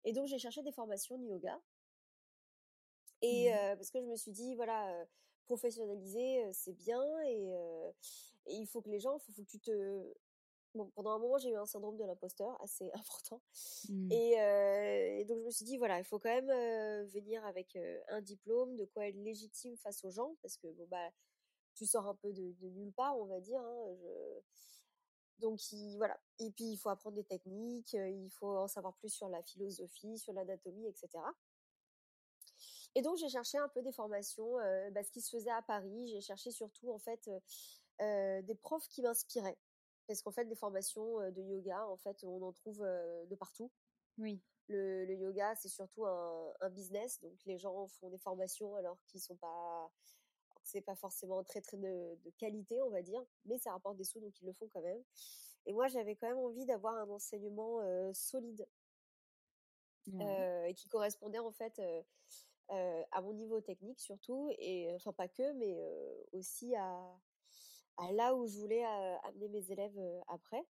Et 0.04 0.12
donc, 0.12 0.26
j'ai 0.26 0.38
cherché 0.38 0.62
des 0.62 0.72
formations 0.72 1.16
de 1.18 1.26
yoga. 1.26 1.60
Et 3.22 3.50
mmh 3.50 3.76
parce 3.76 3.90
que 3.90 4.00
je 4.00 4.06
me 4.06 4.16
suis 4.16 4.32
dit, 4.32 4.54
voilà, 4.54 5.06
professionnaliser, 5.46 6.52
c'est 6.52 6.74
bien, 6.74 7.02
et, 7.24 7.52
il 8.48 8.66
faut 8.66 8.80
que 8.80 8.90
les 8.90 9.00
gens, 9.00 9.16
il 9.16 9.20
faut, 9.20 9.42
que 9.42 9.48
tu 9.48 9.58
te 9.58 10.14
pendant 10.94 11.12
un 11.12 11.18
moment, 11.18 11.38
j'ai 11.38 11.50
eu 11.50 11.56
un 11.56 11.64
syndrome 11.64 11.96
de 11.96 12.04
l'imposteur 12.04 12.60
assez 12.60 12.90
important. 12.94 13.40
Mmh. 13.88 14.12
Et, 14.12 15.24
donc, 15.24 15.40
je 15.40 15.44
me 15.46 15.50
suis 15.50 15.64
dit, 15.64 15.78
voilà, 15.78 15.98
il 15.98 16.04
faut 16.04 16.18
quand 16.18 16.28
même 16.28 17.06
venir 17.06 17.44
avec 17.44 17.78
un 18.08 18.20
diplôme, 18.20 18.76
de 18.76 18.84
quoi 18.84 19.06
être 19.06 19.16
légitime 19.16 19.76
face 19.76 20.04
aux 20.04 20.10
gens, 20.10 20.36
parce 20.42 20.56
que, 20.56 20.68
bon, 20.68 20.86
bah, 20.90 21.10
tu 21.74 21.86
sors 21.86 22.06
un 22.06 22.14
peu 22.14 22.32
de, 22.32 22.54
nulle 22.68 22.92
part, 22.92 23.18
on 23.18 23.26
va 23.26 23.40
dire. 23.40 23.60
Hein, 23.60 23.96
donc, 25.38 25.60
voilà. 25.96 26.18
Et 26.38 26.50
puis, 26.50 26.64
il 26.64 26.76
faut 26.76 26.88
apprendre 26.88 27.16
des 27.16 27.24
techniques, 27.24 27.92
il 27.92 28.30
faut 28.30 28.56
en 28.56 28.68
savoir 28.68 28.94
plus 28.96 29.10
sur 29.10 29.28
la 29.28 29.42
philosophie, 29.42 30.18
sur 30.18 30.32
l'anatomie, 30.32 30.86
etc. 30.86 31.08
Et 32.96 33.02
donc, 33.02 33.18
j'ai 33.18 33.28
cherché 33.28 33.58
un 33.58 33.68
peu 33.68 33.82
des 33.82 33.92
formations, 33.92 34.54
bah, 34.92 35.04
ce 35.04 35.12
qui 35.12 35.20
se 35.20 35.36
faisait 35.36 35.50
à 35.50 35.60
Paris. 35.60 36.08
J'ai 36.08 36.22
cherché 36.22 36.50
surtout, 36.50 36.90
en 36.90 36.98
fait, 36.98 37.30
des 38.00 38.54
profs 38.54 38.88
qui 38.88 39.02
m'inspiraient 39.02 39.58
parce 40.06 40.22
qu'en 40.22 40.30
fait, 40.30 40.44
des 40.44 40.54
formations 40.54 41.18
de 41.30 41.42
yoga, 41.42 41.86
en 41.88 41.96
fait, 41.96 42.22
on 42.24 42.42
en 42.42 42.52
trouve 42.52 42.78
de 42.78 43.34
partout. 43.34 43.70
Oui. 44.18 44.40
Le, 44.68 45.12
yoga, 45.14 45.54
c'est 45.56 45.68
surtout 45.68 46.06
un, 46.06 46.70
business, 46.70 47.20
donc 47.20 47.38
les 47.44 47.58
gens 47.58 47.86
font 47.86 48.08
des 48.10 48.18
formations 48.18 48.74
alors 48.74 48.98
qu'ils 49.06 49.20
sont 49.20 49.36
pas, 49.36 49.90
c'est 50.64 50.80
pas 50.80 50.96
forcément 50.96 51.44
très 51.44 51.60
très 51.60 51.76
de, 51.76 52.18
qualité, 52.38 52.80
on 52.82 52.90
va 52.90 53.02
dire, 53.02 53.24
mais 53.44 53.58
ça 53.58 53.72
rapporte 53.72 53.96
des 53.96 54.04
sous, 54.04 54.20
donc 54.20 54.40
ils 54.40 54.46
le 54.46 54.52
font 54.52 54.68
quand 54.72 54.82
même. 54.82 55.02
Et 55.66 55.72
moi, 55.72 55.86
j'avais 55.88 56.16
quand 56.16 56.28
même 56.28 56.38
envie 56.38 56.66
d'avoir 56.66 56.94
un 56.94 57.08
enseignement 57.10 57.80
solide 58.12 58.66
et 60.08 60.74
qui 60.74 60.88
correspondait 60.88 61.40
en 61.40 61.50
fait 61.50 61.80
à 62.68 63.20
mon 63.20 63.32
niveau 63.32 63.60
technique 63.60 64.00
surtout, 64.00 64.50
et 64.58 64.92
enfin 64.94 65.12
pas 65.12 65.28
que, 65.28 65.52
mais 65.52 65.76
aussi 66.32 66.74
à 66.74 67.18
à 67.98 68.12
là 68.12 68.34
où 68.34 68.46
je 68.46 68.58
voulais 68.58 68.84
amener 69.24 69.48
mes 69.48 69.70
élèves 69.70 69.98
après. 70.28 70.64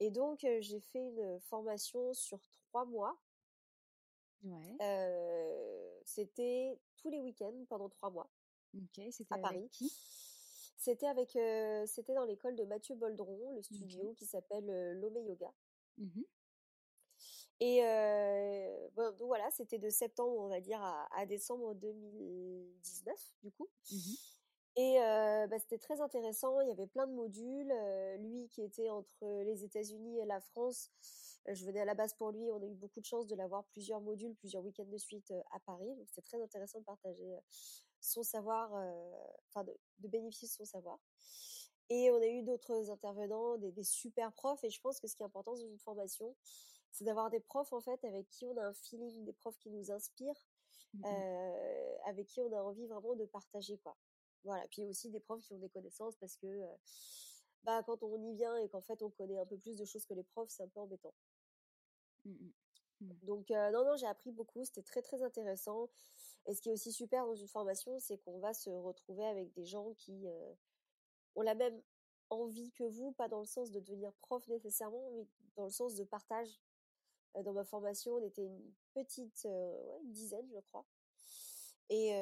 Et 0.00 0.10
donc, 0.10 0.40
j'ai 0.60 0.80
fait 0.80 0.98
une 0.98 1.40
formation 1.40 2.12
sur 2.12 2.40
trois 2.68 2.84
mois. 2.84 3.16
Ouais. 4.42 4.76
c'était 6.04 6.78
tous 6.98 7.08
les 7.08 7.20
week-ends 7.20 7.64
pendant 7.68 7.88
trois 7.88 8.10
mois. 8.10 8.28
Ok, 8.76 9.00
c'était 9.10 9.34
à 9.34 9.38
Paris. 9.38 9.68
Qui? 9.70 9.90
C'était 10.76 11.06
avec, 11.06 11.30
c'était 11.86 12.12
dans 12.12 12.24
l'école 12.24 12.56
de 12.56 12.64
Mathieu 12.64 12.94
Boldron, 12.94 13.54
le 13.54 13.62
studio 13.62 14.12
qui 14.14 14.26
s'appelle 14.26 14.66
Lomé 15.00 15.22
Yoga. 15.22 15.52
Mmh 15.96 16.22
Et 17.60 17.80
bon, 18.96 19.10
donc 19.18 19.26
voilà, 19.26 19.50
c'était 19.50 19.78
de 19.78 19.90
septembre, 19.90 20.36
on 20.38 20.48
va 20.48 20.60
dire, 20.60 20.80
à, 20.82 21.26
décembre 21.26 21.74
2019, 21.74 23.14
du 23.42 23.52
coup. 23.52 23.68
Mmh 23.90 23.96
et 24.76 24.96
bah, 24.98 25.56
c'était 25.60 25.78
très 25.78 26.00
intéressant. 26.00 26.60
Il 26.60 26.66
y 26.68 26.72
avait 26.72 26.88
plein 26.88 27.06
de 27.06 27.12
modules. 27.12 27.72
lui 28.18 28.48
qui 28.48 28.60
était 28.60 28.90
entre 28.90 29.24
les 29.44 29.62
États-Unis 29.62 30.18
et 30.18 30.24
la 30.24 30.40
France, 30.40 30.90
je 31.46 31.64
venais 31.64 31.80
à 31.80 31.84
la 31.84 31.94
base 31.94 32.14
pour 32.14 32.32
lui. 32.32 32.50
On 32.50 32.60
a 32.60 32.66
eu 32.66 32.74
beaucoup 32.74 33.00
de 33.00 33.04
chance 33.04 33.28
de 33.28 33.36
l'avoir 33.36 33.62
plusieurs 33.66 34.00
modules, 34.00 34.34
plusieurs 34.34 34.64
week-ends 34.64 34.90
de 34.90 34.98
suite 34.98 35.32
à 35.52 35.60
Paris. 35.60 35.94
Donc 35.94 36.08
c'était 36.08 36.22
très 36.22 36.42
intéressant 36.42 36.80
de 36.80 36.84
partager 36.84 37.36
son 38.00 38.24
savoir, 38.24 38.72
enfin 39.48 39.62
de, 39.62 40.08
bénéficier 40.08 40.48
de 40.48 40.52
son 40.52 40.64
savoir. 40.64 40.98
Et 41.90 42.10
on 42.10 42.20
a 42.20 42.26
eu 42.26 42.42
d'autres 42.42 42.90
intervenants, 42.90 43.58
des, 43.58 43.84
super 43.84 44.32
profs. 44.32 44.64
Et 44.64 44.70
je 44.70 44.80
pense 44.80 45.00
que 45.00 45.06
ce 45.06 45.16
qui 45.16 45.22
est 45.22 45.26
important 45.26 45.52
dans 45.52 45.60
une 45.60 45.78
formation, 45.78 46.34
c'est 46.94 47.04
d'avoir 47.04 47.28
des 47.28 47.40
profs 47.40 47.72
en 47.72 47.80
fait 47.80 48.02
avec 48.04 48.28
qui 48.30 48.46
on 48.46 48.56
a 48.56 48.68
un 48.68 48.72
feeling, 48.72 49.24
des 49.24 49.32
profs 49.32 49.58
qui 49.58 49.68
nous 49.68 49.90
inspirent, 49.90 50.46
mmh 50.94 51.04
avec 52.06 52.28
qui 52.28 52.40
on 52.40 52.52
a 52.52 52.62
envie 52.62 52.86
vraiment 52.86 53.16
de 53.16 53.24
partager 53.24 53.78
quoi. 53.78 53.96
Voilà. 54.44 54.64
Puis 54.68 54.84
aussi 54.84 55.10
des 55.10 55.18
profs 55.18 55.42
qui 55.42 55.52
ont 55.52 55.58
des 55.58 55.68
connaissances 55.70 56.16
parce 56.16 56.36
que 56.36 56.46
bah, 57.64 57.82
quand 57.82 58.02
on 58.02 58.22
y 58.22 58.34
vient 58.36 58.56
et 58.58 58.68
qu'en 58.68 58.80
fait 58.80 59.02
on 59.02 59.10
connaît 59.10 59.38
un 59.38 59.46
peu 59.46 59.58
plus 59.58 59.76
de 59.76 59.84
choses 59.84 60.06
que 60.06 60.14
les 60.14 60.22
profs, 60.22 60.50
c'est 60.50 60.62
un 60.62 60.68
peu 60.68 60.80
embêtant. 60.80 61.14
Mmh 62.24 62.30
mmh. 62.30 62.52
Donc 63.22 63.50
non, 63.50 63.84
non, 63.84 63.96
j'ai 63.96 64.06
appris 64.06 64.30
beaucoup, 64.30 64.64
c'était 64.64 64.82
très 64.82 65.02
très 65.02 65.22
intéressant. 65.22 65.88
Et 66.46 66.54
ce 66.54 66.60
qui 66.60 66.68
est 66.68 66.72
aussi 66.72 66.92
super 66.92 67.26
dans 67.26 67.34
une 67.34 67.48
formation, 67.48 67.98
c'est 67.98 68.18
qu'on 68.18 68.38
va 68.38 68.54
se 68.54 68.70
retrouver 68.70 69.24
avec 69.24 69.52
des 69.54 69.64
gens 69.64 69.94
qui 69.94 70.26
ont 71.34 71.42
la 71.42 71.56
même 71.56 71.82
envie 72.30 72.70
que 72.72 72.84
vous, 72.84 73.12
pas 73.12 73.28
dans 73.28 73.40
le 73.40 73.46
sens 73.46 73.72
de 73.72 73.80
devenir 73.80 74.12
prof 74.20 74.46
nécessairement, 74.46 75.10
mais 75.12 75.26
dans 75.56 75.64
le 75.64 75.70
sens 75.70 75.96
de 75.96 76.04
partage. 76.04 76.60
Dans 77.42 77.52
ma 77.52 77.64
formation, 77.64 78.14
on 78.14 78.22
était 78.22 78.44
une 78.44 78.72
petite, 78.92 79.44
une 79.44 80.12
dizaine, 80.12 80.48
je 80.52 80.60
crois. 80.60 80.86
Et 81.90 82.14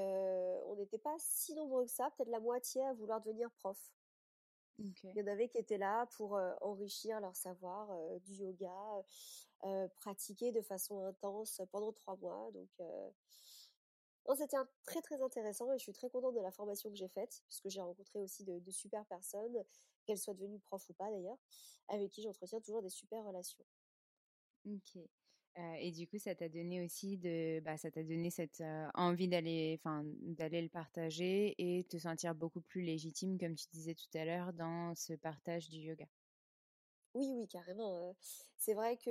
on 0.66 0.75
n'était 0.76 0.99
pas 0.99 1.14
si 1.19 1.54
nombreux 1.54 1.85
que 1.85 1.90
ça, 1.90 2.11
peut-être 2.11 2.31
la 2.31 2.40
moitié 2.40 2.83
à 2.85 2.92
vouloir 2.95 3.21
devenir 3.21 3.50
prof. 3.52 3.78
Il 4.78 5.14
y 5.14 5.23
en 5.23 5.26
avait 5.26 5.49
qui 5.49 5.59
étaient 5.59 5.78
là 5.78 6.07
pour 6.16 6.40
enrichir 6.61 7.21
leur 7.21 7.37
savoir 7.37 7.88
du 8.21 8.35
yoga, 8.35 9.04
pratiquer 9.97 10.50
de 10.50 10.62
façon 10.62 11.04
intense 11.04 11.61
pendant 11.71 11.92
trois 11.92 12.16
mois. 12.16 12.50
Donc, 12.52 12.71
c'était 14.37 14.57
très 14.85 15.02
très 15.02 15.21
intéressant 15.21 15.71
et 15.73 15.78
je 15.78 15.83
suis 15.83 15.92
très 15.92 16.09
contente 16.09 16.35
de 16.35 16.40
la 16.40 16.50
formation 16.50 16.90
que 16.90 16.97
j'ai 16.97 17.09
faite, 17.09 17.42
puisque 17.47 17.69
j'ai 17.69 17.81
rencontré 17.81 18.19
aussi 18.19 18.45
de, 18.45 18.59
de 18.59 18.71
super 18.71 19.04
personnes, 19.07 19.57
qu'elles 20.07 20.19
soient 20.19 20.35
devenues 20.35 20.59
prof 20.61 20.88
ou 20.88 20.95
pas 20.95 21.11
d'ailleurs, 21.11 21.38
avec 21.88 22.11
qui 22.11 22.23
j'entretiens 22.23 22.61
toujours 22.61 22.83
des 22.83 22.90
super 22.90 23.25
relations. 23.25 23.64
Ok 24.66 25.02
et 25.78 25.92
du 25.92 26.07
coup, 26.09 26.19
ça 26.19 26.35
t'a 26.35 26.49
donné 26.49 26.83
aussi 26.83 27.19
de, 27.19 27.61
bah, 27.61 27.76
ça 27.76 27.90
t'a 27.90 28.02
donné 28.02 28.31
cette 28.31 28.62
envie 28.95 29.28
d'aller, 29.28 29.78
enfin, 29.78 30.02
d'aller 30.04 30.62
le 30.62 30.69
partager 30.69 31.54
et 31.59 31.85
te 31.85 31.99
sentir 31.99 32.35
beaucoup 32.35 32.62
plus 32.62 32.81
légitime, 32.81 33.38
comme 33.38 33.54
tu 33.54 33.66
disais 33.73 33.95
tout 33.95 34.16
à 34.16 34.25
l'heure, 34.25 34.52
dans 34.54 34.95
ce 34.95 35.12
partage 35.12 35.69
du 35.69 35.78
yoga? 35.78 36.07
Oui, 37.14 37.31
oui, 37.37 37.47
carrément. 37.47 38.16
c'est 38.57 38.73
vrai 38.73 38.97
que, 38.97 39.11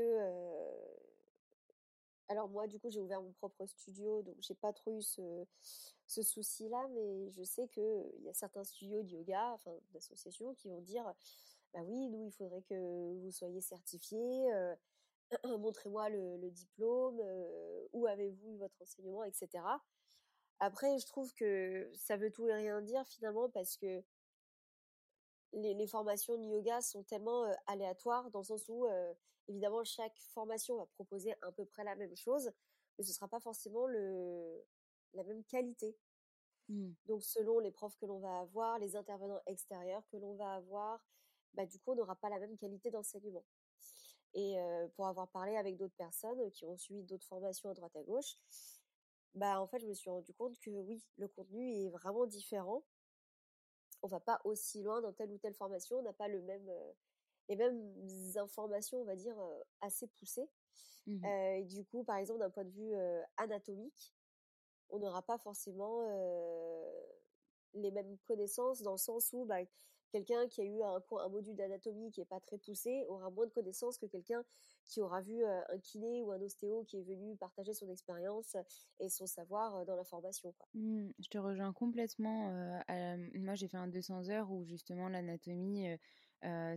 alors 2.27 2.50
moi, 2.50 2.65
du 2.65 2.79
coup, 2.79 2.89
j'ai 2.89 3.00
ouvert 3.01 3.22
mon 3.22 3.34
propre 3.34 3.65
studio, 3.67 4.24
donc 4.24 4.36
j'ai 4.39 4.55
pas 4.55 4.74
trop 4.74 4.98
eu 4.98 5.01
ce, 5.03 5.46
souci-là, 6.08 6.88
mais 6.96 7.29
je 7.31 7.43
sais 7.43 7.67
que 7.67 8.12
il 8.17 8.24
y 8.24 8.29
a 8.29 8.34
certains 8.34 8.63
studios 8.63 9.03
de 9.03 9.12
yoga, 9.12 9.51
enfin, 9.53 9.72
d'associations, 9.93 10.55
qui 10.55 10.70
vont 10.70 10.81
dire, 10.81 11.03
bah 11.74 11.81
oui, 11.86 12.10
nous, 12.10 12.25
il 12.25 12.31
faudrait 12.31 12.63
que 12.63 13.13
vous 13.20 13.31
soyez 13.31 13.62
certifié 13.62 14.17
montrez-moi 15.59 16.09
le, 16.09 16.50
diplôme, 16.50 17.19
euh, 17.21 17.88
où 17.93 18.07
avez-vous 18.07 18.51
eu 18.51 18.57
votre 18.57 18.81
enseignement, 18.81 19.23
etc. 19.23 19.63
Après, 20.59 21.00
je 21.00 21.07
trouve 21.07 21.33
que 21.33 21.89
ça 21.93 22.17
veut 22.17 22.31
tout 22.31 22.47
et 22.47 22.53
rien 22.53 22.81
dire 22.81 23.05
finalement 23.07 23.50
parce 23.50 23.77
que 23.77 24.03
les, 25.53 25.88
formations 25.88 26.38
de 26.38 26.43
yoga 26.43 26.81
sont 26.81 27.03
tellement 27.03 27.45
euh, 27.45 27.53
aléatoires 27.67 28.29
dans 28.31 28.39
le 28.39 28.45
sens 28.45 28.63
où, 28.69 28.85
euh, 28.85 29.13
évidemment, 29.47 29.83
chaque 29.83 30.17
formation 30.33 30.77
va 30.77 30.85
proposer 30.85 31.33
à 31.41 31.51
peu 31.51 31.65
près 31.65 31.83
la 31.83 31.95
même 31.95 32.15
chose, 32.15 32.51
mais 32.97 33.03
ce 33.03 33.09
ne 33.09 33.13
sera 33.13 33.27
pas 33.27 33.39
forcément 33.39 33.88
le, 33.88 34.63
la 35.13 35.23
même 35.23 35.43
qualité. 35.45 35.97
Mmh. 36.69 36.91
Donc, 37.05 37.23
selon 37.23 37.59
les 37.59 37.71
profs 37.71 37.97
que 37.97 38.05
l'on 38.05 38.19
va 38.19 38.39
avoir, 38.39 38.79
les 38.79 38.95
intervenants 38.95 39.41
extérieurs 39.45 40.07
que 40.09 40.17
l'on 40.17 40.35
va 40.35 40.53
avoir, 40.53 41.03
bah, 41.53 41.65
du 41.65 41.79
coup, 41.79 41.91
on 41.91 41.95
n'aura 41.95 42.15
pas 42.15 42.29
la 42.29 42.39
même 42.39 42.57
qualité 42.57 42.91
d'enseignement. 42.91 43.43
Et 44.33 44.55
pour 44.95 45.07
avoir 45.07 45.29
parlé 45.29 45.57
avec 45.57 45.77
d'autres 45.77 45.95
personnes 45.95 46.51
qui 46.51 46.65
ont 46.65 46.77
suivi 46.77 47.03
d'autres 47.03 47.27
formations 47.27 47.69
à 47.69 47.73
droite 47.73 47.95
à 47.95 48.03
gauche, 48.03 48.38
bah 49.33 49.61
en 49.61 49.67
fait 49.67 49.79
je 49.79 49.88
me 49.88 49.93
suis 49.93 50.09
rendu 50.09 50.33
compte 50.33 50.57
que 50.59 50.69
oui, 50.71 51.03
le 51.17 51.27
contenu 51.27 51.73
est 51.85 51.89
vraiment 51.89 52.25
différent. 52.25 52.83
On 54.03 54.07
va 54.07 54.19
pas 54.19 54.41
aussi 54.45 54.81
loin 54.83 55.01
dans 55.01 55.13
telle 55.13 55.31
ou 55.31 55.38
telle 55.38 55.53
formation, 55.53 55.97
on 55.97 56.01
n'a 56.01 56.13
pas 56.13 56.27
le 56.27 56.41
même 56.41 56.71
les 57.50 57.55
mêmes 57.55 57.93
informations, 58.38 59.01
on 59.01 59.05
va 59.05 59.15
dire, 59.15 59.35
assez 59.81 60.07
poussées. 60.07 60.50
Mmh 61.07 61.31
et 61.57 61.65
du 61.65 61.83
coup, 61.85 62.03
par 62.03 62.17
exemple, 62.17 62.39
d'un 62.39 62.50
point 62.50 62.63
de 62.63 62.69
vue 62.71 62.93
anatomique, 63.38 64.15
on 64.89 65.00
n'aura 65.00 65.21
pas 65.23 65.38
forcément 65.38 66.05
les 67.73 67.91
mêmes 67.91 68.17
connaissances 68.27 68.81
dans 68.81 68.91
le 68.91 68.97
sens 68.97 69.33
où, 69.33 69.45
bah, 69.45 69.59
quelqu'un 70.12 70.48
qui 70.48 70.62
a 70.62 70.65
eu 70.65 70.82
un, 70.82 71.01
un 71.20 71.30
module 71.30 71.56
d'anatomie 71.56 72.12
qui 72.12 72.22
est 72.22 72.25
pas 72.25 72.39
très 72.39 72.58
poussé 72.58 73.06
aura 73.08 73.30
moins 73.30 73.46
de 73.46 73.51
connaissances 73.51 73.98
que 73.98 74.06
quelqu'un 74.06 74.44
qui 74.88 75.01
aura 75.01 75.22
vu 75.22 75.44
un 75.46 75.80
kiné 75.80 76.22
ou 76.22 76.32
un 76.32 76.41
ostéo 76.41 76.84
qui 76.84 76.98
est 76.98 77.03
venu 77.03 77.36
partager 77.38 77.74
son 77.74 77.89
expérience 77.89 78.58
et 79.00 79.10
son 79.10 79.25
savoir 79.25 79.86
dans 79.86 79.96
la 79.96 80.03
formation. 80.03 80.53
Mmh, 80.74 81.10
je 81.20 81.30
te 81.30 81.38
rejoins 81.38 81.72
complètement. 81.74 82.51
moi, 83.36 83.56
j'ai 83.56 83.68
fait 83.68 83.77
un 83.77 83.88
200 83.88 84.30
heures 84.30 84.51
où 84.51 84.65
justement 84.65 85.08
l'anatomie 85.10 85.88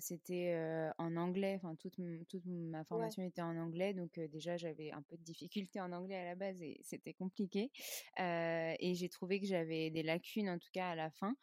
c'était 0.00 0.54
en 0.98 1.16
anglais, 1.16 1.54
enfin 1.56 1.74
toute, 1.76 1.96
toute 2.28 2.44
ma 2.46 2.84
formation 2.84 3.22
était 3.22 3.42
en 3.42 3.56
anglais, 3.56 3.94
donc 3.94 4.18
déjà 4.30 4.56
j'avais 4.56 4.92
un 4.92 5.02
peu 5.02 5.16
de 5.16 5.22
difficulté 5.22 5.80
en 5.80 5.92
anglais 5.92 6.16
à 6.16 6.24
la 6.24 6.34
base 6.34 6.60
et 6.62 6.80
c'était 6.82 7.14
compliqué. 7.14 7.70
et 8.18 8.94
j'ai 8.94 9.08
trouvé 9.08 9.40
que 9.40 9.46
j'avais 9.46 9.90
des 9.90 10.02
lacunes 10.02 10.50
en 10.50 10.58
tout 10.58 10.70
cas 10.72 10.90
à 10.90 10.94
la 10.94 11.10
fin. 11.10 11.34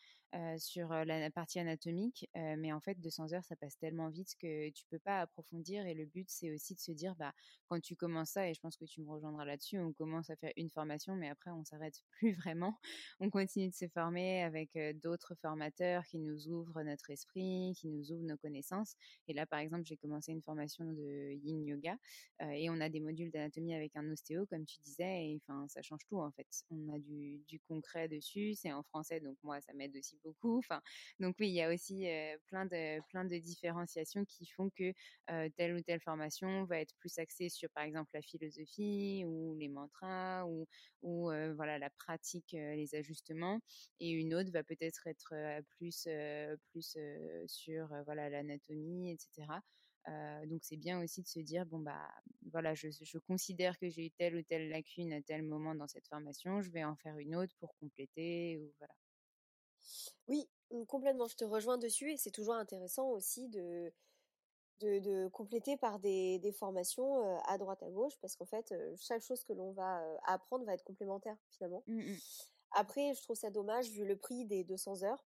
Sur 0.57 0.89
la 0.89 1.29
partie 1.31 1.59
anatomique, 1.59 2.29
mais 2.35 2.71
en 2.71 2.79
fait 2.79 2.99
200 2.99 3.33
heures 3.33 3.43
ça 3.43 3.55
passe 3.55 3.77
tellement 3.77 4.09
vite 4.09 4.35
que 4.39 4.69
tu 4.69 4.85
peux 4.89 4.99
pas 4.99 5.21
approfondir 5.21 5.85
et 5.85 5.93
le 5.93 6.05
but 6.05 6.29
c'est 6.29 6.51
aussi 6.51 6.75
de 6.75 6.79
se 6.79 6.91
dire 6.91 7.15
bah 7.15 7.33
quand 7.67 7.79
tu 7.79 7.95
commences 7.95 8.31
ça 8.31 8.47
et 8.49 8.53
je 8.53 8.59
pense 8.59 8.77
que 8.77 8.85
tu 8.85 9.01
me 9.01 9.09
rejoindras 9.09 9.45
là-dessus, 9.45 9.79
on 9.79 9.93
commence 9.93 10.29
à 10.29 10.35
faire 10.35 10.51
une 10.57 10.69
formation 10.69 11.15
mais 11.15 11.29
après 11.29 11.51
on 11.51 11.63
s'arrête 11.63 11.95
plus 12.11 12.33
vraiment, 12.33 12.77
on 13.19 13.29
continue 13.29 13.69
de 13.69 13.75
se 13.75 13.87
former 13.87 14.43
avec 14.43 14.69
d'autres 15.01 15.35
formateurs 15.35 16.03
qui 16.05 16.19
nous 16.19 16.47
ouvrent 16.47 16.83
notre 16.83 17.09
esprit, 17.09 17.73
qui 17.77 17.87
nous 17.87 18.11
ouvrent 18.11 18.23
nos 18.25 18.37
connaissances. 18.37 18.95
Et 19.27 19.33
là 19.33 19.45
par 19.45 19.59
exemple 19.59 19.83
j'ai 19.85 19.97
commencé 19.97 20.31
une 20.31 20.41
formation 20.41 20.85
de 20.85 21.33
Yin 21.43 21.65
Yoga 21.65 21.97
et 22.41 22.69
on 22.69 22.79
a 22.81 22.89
des 22.89 22.99
modules 22.99 23.31
d'anatomie 23.31 23.73
avec 23.75 23.95
un 23.95 24.09
ostéo 24.11 24.45
comme 24.45 24.65
tu 24.65 24.79
disais 24.81 25.29
et 25.29 25.41
enfin 25.43 25.67
ça 25.67 25.81
change 25.81 26.05
tout 26.07 26.19
en 26.19 26.31
fait, 26.31 26.47
on 26.69 26.93
a 26.93 26.99
du, 26.99 27.39
du 27.47 27.59
concret 27.59 28.07
dessus, 28.07 28.53
c'est 28.55 28.71
en 28.71 28.83
français 28.83 29.19
donc 29.19 29.37
moi 29.43 29.59
ça 29.61 29.73
m'aide 29.73 29.95
aussi 29.97 30.17
beaucoup. 30.23 30.57
Enfin, 30.59 30.81
donc 31.19 31.35
oui, 31.39 31.49
il 31.49 31.53
y 31.53 31.61
a 31.61 31.73
aussi 31.73 32.05
plein 32.47 32.65
de 32.65 33.01
plein 33.09 33.25
de 33.25 33.37
différenciations 33.37 34.25
qui 34.25 34.45
font 34.47 34.69
que 34.69 34.93
telle 35.57 35.75
ou 35.75 35.81
telle 35.81 36.01
formation 36.01 36.63
va 36.65 36.79
être 36.79 36.93
plus 36.99 37.17
axée 37.19 37.49
sur, 37.49 37.69
par 37.71 37.83
exemple, 37.83 38.09
la 38.13 38.21
philosophie 38.21 39.23
ou 39.25 39.55
les 39.55 39.69
mantras 39.69 40.45
ou 40.45 40.67
ou 41.01 41.25
voilà 41.55 41.79
la 41.79 41.89
pratique, 41.89 42.51
les 42.53 42.95
ajustements, 42.95 43.59
et 43.99 44.09
une 44.11 44.33
autre 44.35 44.51
va 44.51 44.63
peut-être 44.63 45.07
être, 45.07 45.33
plus 45.77 46.07
plus 46.71 46.97
sur 47.47 47.87
voilà 48.05 48.29
l'anatomie, 48.29 49.11
etc. 49.11 49.61
donc 50.47 50.61
c'est 50.63 50.77
bien 50.77 51.01
aussi 51.03 51.21
de 51.21 51.27
se 51.27 51.39
dire 51.39 51.65
bon 51.65 51.79
bah 51.79 52.09
voilà 52.51 52.73
je, 52.73 52.87
je 52.89 53.17
considère 53.19 53.77
que 53.79 53.89
j'ai 53.89 54.05
eu 54.07 54.11
telle 54.11 54.35
ou 54.35 54.41
telle 54.43 54.69
lacune 54.69 55.13
à 55.13 55.21
tel 55.21 55.43
moment 55.43 55.75
dans 55.75 55.87
cette 55.87 56.07
formation, 56.07 56.61
je 56.61 56.71
vais 56.71 56.83
en 56.83 56.95
faire 56.95 57.17
une 57.17 57.35
autre 57.35 57.53
pour 57.59 57.75
compléter 57.79 58.57
ou 58.59 58.73
voilà. 58.79 58.93
Oui, 60.27 60.49
mmh, 60.71 60.85
complètement, 60.85 61.27
je 61.27 61.35
te 61.35 61.45
rejoins 61.45 61.77
dessus 61.77 62.11
et 62.11 62.17
c'est 62.17 62.31
toujours 62.31 62.55
intéressant 62.55 63.09
aussi 63.09 63.49
de, 63.49 63.91
de, 64.79 65.27
compléter 65.29 65.77
par 65.77 65.99
des, 65.99 66.53
formations 66.57 67.37
à 67.45 67.57
droite 67.57 67.83
à 67.83 67.89
gauche 67.89 68.17
parce 68.21 68.35
qu'en 68.35 68.45
fait, 68.45 68.73
chaque 68.97 69.21
chose 69.21 69.43
que 69.43 69.53
l'on 69.53 69.71
va 69.71 70.03
apprendre 70.25 70.65
va 70.65 70.73
être 70.73 70.83
complémentaire 70.83 71.37
finalement. 71.49 71.83
Mmh 71.87 72.15
Après, 72.71 73.13
je 73.13 73.21
trouve 73.21 73.35
ça 73.35 73.49
dommage 73.49 73.89
vu 73.89 74.05
le 74.05 74.15
prix 74.15 74.45
des 74.45 74.63
200 74.63 75.03
heures. 75.03 75.23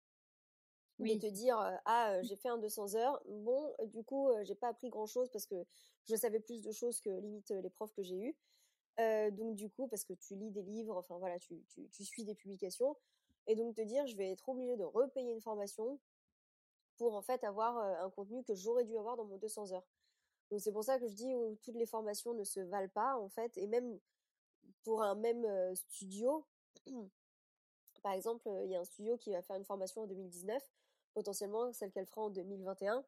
De 0.99 1.15
te 1.15 1.25
dire 1.25 1.57
ah 1.85 2.19
mmh. 2.19 2.23
j'ai 2.25 2.35
fait 2.35 2.49
un 2.49 2.59
200 2.59 2.93
heures 2.93 3.19
bon 3.27 3.73
du 3.85 4.03
coup 4.03 4.29
j'ai 4.43 4.53
pas 4.53 4.67
appris 4.67 4.89
grand 4.89 5.07
chose 5.07 5.31
parce 5.31 5.47
que 5.47 5.55
je 6.03 6.15
savais 6.15 6.39
plus 6.39 6.61
de 6.61 6.71
choses 6.71 7.01
que 7.01 7.09
limite 7.09 7.49
les 7.49 7.71
profs 7.71 7.93
que 7.93 8.03
j'ai 8.03 8.19
eus 8.19 8.35
donc 9.31 9.55
du 9.55 9.67
coup 9.67 9.87
parce 9.87 10.03
que 10.03 10.13
tu 10.13 10.35
lis 10.35 10.51
des 10.51 10.61
livres 10.61 10.95
enfin 10.95 11.17
voilà 11.17 11.39
tu, 11.39 11.63
tu 11.91 12.05
suis 12.05 12.23
des 12.23 12.35
publications 12.35 12.95
et 13.47 13.55
donc 13.55 13.75
te 13.75 13.81
dire 13.81 14.05
je 14.07 14.15
vais 14.15 14.31
être 14.31 14.47
obligé 14.49 14.77
de 14.77 14.83
repayer 14.83 15.31
une 15.31 15.41
formation 15.41 15.99
pour 16.97 17.15
en 17.15 17.21
fait 17.21 17.43
avoir 17.43 17.77
un 17.77 18.09
contenu 18.11 18.43
que 18.43 18.53
j'aurais 18.53 18.85
dû 18.85 18.97
avoir 18.97 19.17
dans 19.17 19.25
mon 19.25 19.37
200 19.37 19.73
heures. 19.73 19.85
Donc 20.49 20.61
c'est 20.61 20.71
pour 20.71 20.83
ça 20.83 20.99
que 20.99 21.07
je 21.07 21.13
dis 21.13 21.33
où 21.33 21.57
toutes 21.63 21.75
les 21.75 21.85
formations 21.85 22.33
ne 22.33 22.43
se 22.43 22.59
valent 22.59 22.91
pas 22.93 23.17
en 23.17 23.29
fait 23.29 23.57
et 23.57 23.67
même 23.67 23.99
pour 24.83 25.01
un 25.01 25.15
même 25.15 25.75
studio 25.75 26.45
par 28.01 28.13
exemple, 28.13 28.49
il 28.63 28.71
y 28.71 28.75
a 28.75 28.79
un 28.79 28.85
studio 28.85 29.17
qui 29.17 29.31
va 29.31 29.41
faire 29.41 29.55
une 29.55 29.65
formation 29.65 30.01
en 30.01 30.07
2019, 30.07 30.63
potentiellement 31.13 31.71
celle 31.73 31.91
qu'elle 31.91 32.07
fera 32.07 32.23
en 32.23 32.29
2021 32.29 33.03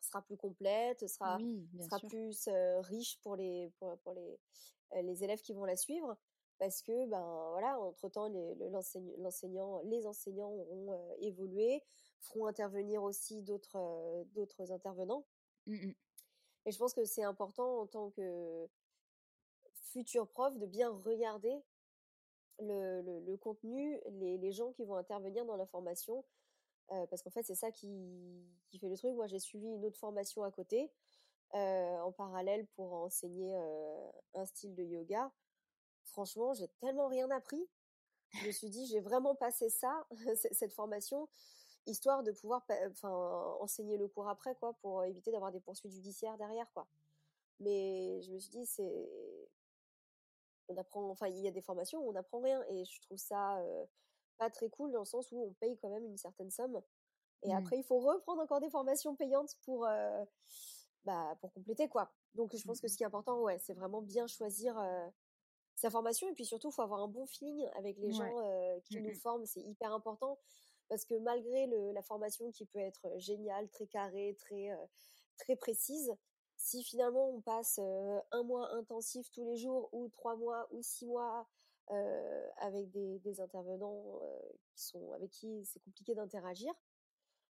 sera 0.00 0.22
plus 0.22 0.36
complète, 0.36 1.06
sera 1.08 1.38
sera 1.80 1.98
plus 2.00 2.48
riche 2.80 3.18
pour 3.22 3.34
les 3.34 3.72
pour, 3.78 3.98
pour 3.98 4.14
les 4.14 4.38
les 5.02 5.24
élèves 5.24 5.40
qui 5.40 5.52
vont 5.52 5.64
la 5.64 5.76
suivre 5.76 6.16
parce 6.58 6.82
que 6.82 7.06
ben 7.06 7.48
voilà 7.50 7.78
entre 7.80 8.08
temps 8.08 8.28
les, 8.28 8.54
l'enseignant 9.18 9.82
les 9.84 10.06
enseignants 10.06 10.50
auront 10.50 10.92
euh, 10.92 11.14
évolué 11.20 11.82
feront 12.20 12.46
intervenir 12.46 13.02
aussi 13.02 13.42
d'autres 13.42 13.76
euh, 13.76 14.24
d'autres 14.34 14.72
intervenants. 14.72 15.24
Mmh 15.66 15.92
et 16.68 16.72
je 16.72 16.78
pense 16.78 16.94
que 16.94 17.04
c'est 17.04 17.22
important 17.22 17.82
en 17.82 17.86
tant 17.86 18.10
que 18.10 18.66
futur 19.92 20.26
prof 20.26 20.58
de 20.58 20.66
bien 20.66 20.90
regarder 20.90 21.62
le, 22.58 23.20
le, 23.20 23.36
contenu 23.36 24.00
les, 24.10 24.36
les, 24.36 24.50
gens 24.50 24.72
qui 24.72 24.84
vont 24.84 24.96
intervenir 24.96 25.44
dans 25.44 25.54
la 25.54 25.66
formation 25.66 26.24
euh, 26.90 27.06
parce 27.06 27.22
qu'en 27.22 27.30
fait 27.30 27.44
c'est 27.44 27.54
ça 27.54 27.70
qui, 27.70 28.44
qui 28.66 28.80
fait 28.80 28.88
le 28.88 28.96
truc. 28.96 29.14
Moi 29.14 29.28
j'ai 29.28 29.38
suivi 29.38 29.68
une 29.68 29.84
autre 29.84 29.96
formation 29.96 30.42
à 30.42 30.50
côté 30.50 30.90
en 31.52 32.10
parallèle 32.10 32.66
pour 32.74 32.92
enseigner 32.94 33.54
un 34.34 34.44
style 34.44 34.74
de 34.74 34.82
yoga 34.82 35.30
franchement, 36.06 36.54
j'ai 36.54 36.68
tellement 36.80 37.08
rien 37.08 37.30
appris. 37.30 37.68
Je 38.32 38.46
me 38.46 38.52
suis 38.52 38.70
dit, 38.70 38.86
j'ai 38.86 39.00
vraiment 39.00 39.34
passé 39.34 39.68
ça, 39.68 40.06
cette 40.52 40.72
formation, 40.72 41.28
histoire 41.86 42.22
de 42.22 42.32
pouvoir 42.32 42.64
enfin, 42.88 43.10
enseigner 43.60 43.96
le 43.96 44.08
cours 44.08 44.28
après, 44.28 44.54
quoi, 44.56 44.74
pour 44.74 45.04
éviter 45.04 45.30
d'avoir 45.30 45.52
des 45.52 45.60
poursuites 45.60 45.92
judiciaires 45.92 46.36
derrière, 46.36 46.70
quoi. 46.72 46.86
Mais 47.60 48.20
je 48.22 48.32
me 48.32 48.38
suis 48.38 48.50
dit, 48.50 48.66
c'est. 48.66 49.08
On 50.68 50.76
apprend, 50.76 51.08
enfin, 51.10 51.28
il 51.28 51.38
y 51.38 51.48
a 51.48 51.52
des 51.52 51.62
formations 51.62 52.00
où 52.00 52.08
on 52.10 52.12
n'apprend 52.12 52.40
rien, 52.40 52.62
et 52.68 52.84
je 52.84 53.00
trouve 53.02 53.18
ça 53.18 53.62
pas 54.36 54.50
très 54.50 54.68
cool 54.68 54.92
dans 54.92 54.98
le 54.98 55.06
sens 55.06 55.30
où 55.30 55.40
on 55.40 55.52
paye 55.54 55.78
quand 55.78 55.88
même 55.88 56.04
une 56.04 56.18
certaine 56.18 56.50
somme. 56.50 56.82
Et 57.42 57.52
mmh. 57.52 57.56
après, 57.56 57.78
il 57.78 57.84
faut 57.84 58.00
reprendre 58.00 58.42
encore 58.42 58.60
des 58.60 58.68
formations 58.68 59.14
payantes 59.14 59.56
pour, 59.64 59.86
bah, 61.04 61.36
pour 61.40 61.52
compléter, 61.52 61.88
quoi. 61.88 62.10
Donc, 62.34 62.54
je 62.54 62.62
pense 62.64 62.80
que 62.80 62.86
mmh. 62.86 62.90
ce 62.90 62.96
qui 62.96 63.02
est 63.04 63.06
important, 63.06 63.40
ouais, 63.42 63.58
c'est 63.58 63.74
vraiment 63.74 64.02
bien 64.02 64.26
choisir 64.26 64.76
sa 65.76 65.90
formation 65.90 66.28
et 66.28 66.32
puis 66.32 66.44
surtout 66.44 66.70
il 66.70 66.72
faut 66.72 66.82
avoir 66.82 67.02
un 67.02 67.08
bon 67.08 67.26
feeling 67.26 67.68
avec 67.76 67.98
les 67.98 68.10
gens 68.10 68.80
qui 68.84 68.98
mmh 68.98 69.02
nous 69.02 69.14
forment 69.14 69.46
c'est 69.46 69.60
hyper 69.60 69.92
important 69.92 70.38
parce 70.88 71.04
que 71.04 71.14
malgré 71.18 71.66
le, 71.66 71.92
la 71.92 72.02
formation 72.02 72.50
qui 72.50 72.64
peut 72.64 72.78
être 72.78 73.06
géniale 73.18 73.68
très 73.68 73.86
carrée 73.86 74.36
très 74.38 74.70
très 75.36 75.54
précise 75.54 76.14
si 76.56 76.82
finalement 76.82 77.28
on 77.28 77.42
passe 77.42 77.78
un 77.78 78.42
mois 78.42 78.72
intensif 78.72 79.30
tous 79.30 79.44
les 79.44 79.58
jours 79.58 79.90
ou 79.92 80.08
trois 80.08 80.36
mois 80.36 80.66
ou 80.72 80.82
six 80.82 81.06
mois 81.06 81.46
avec 82.58 82.90
des, 82.90 83.18
des 83.18 83.40
intervenants 83.40 84.18
qui 84.74 84.84
sont 84.84 85.12
avec 85.12 85.30
qui 85.30 85.64
c'est 85.66 85.80
compliqué 85.80 86.14
d'interagir 86.14 86.72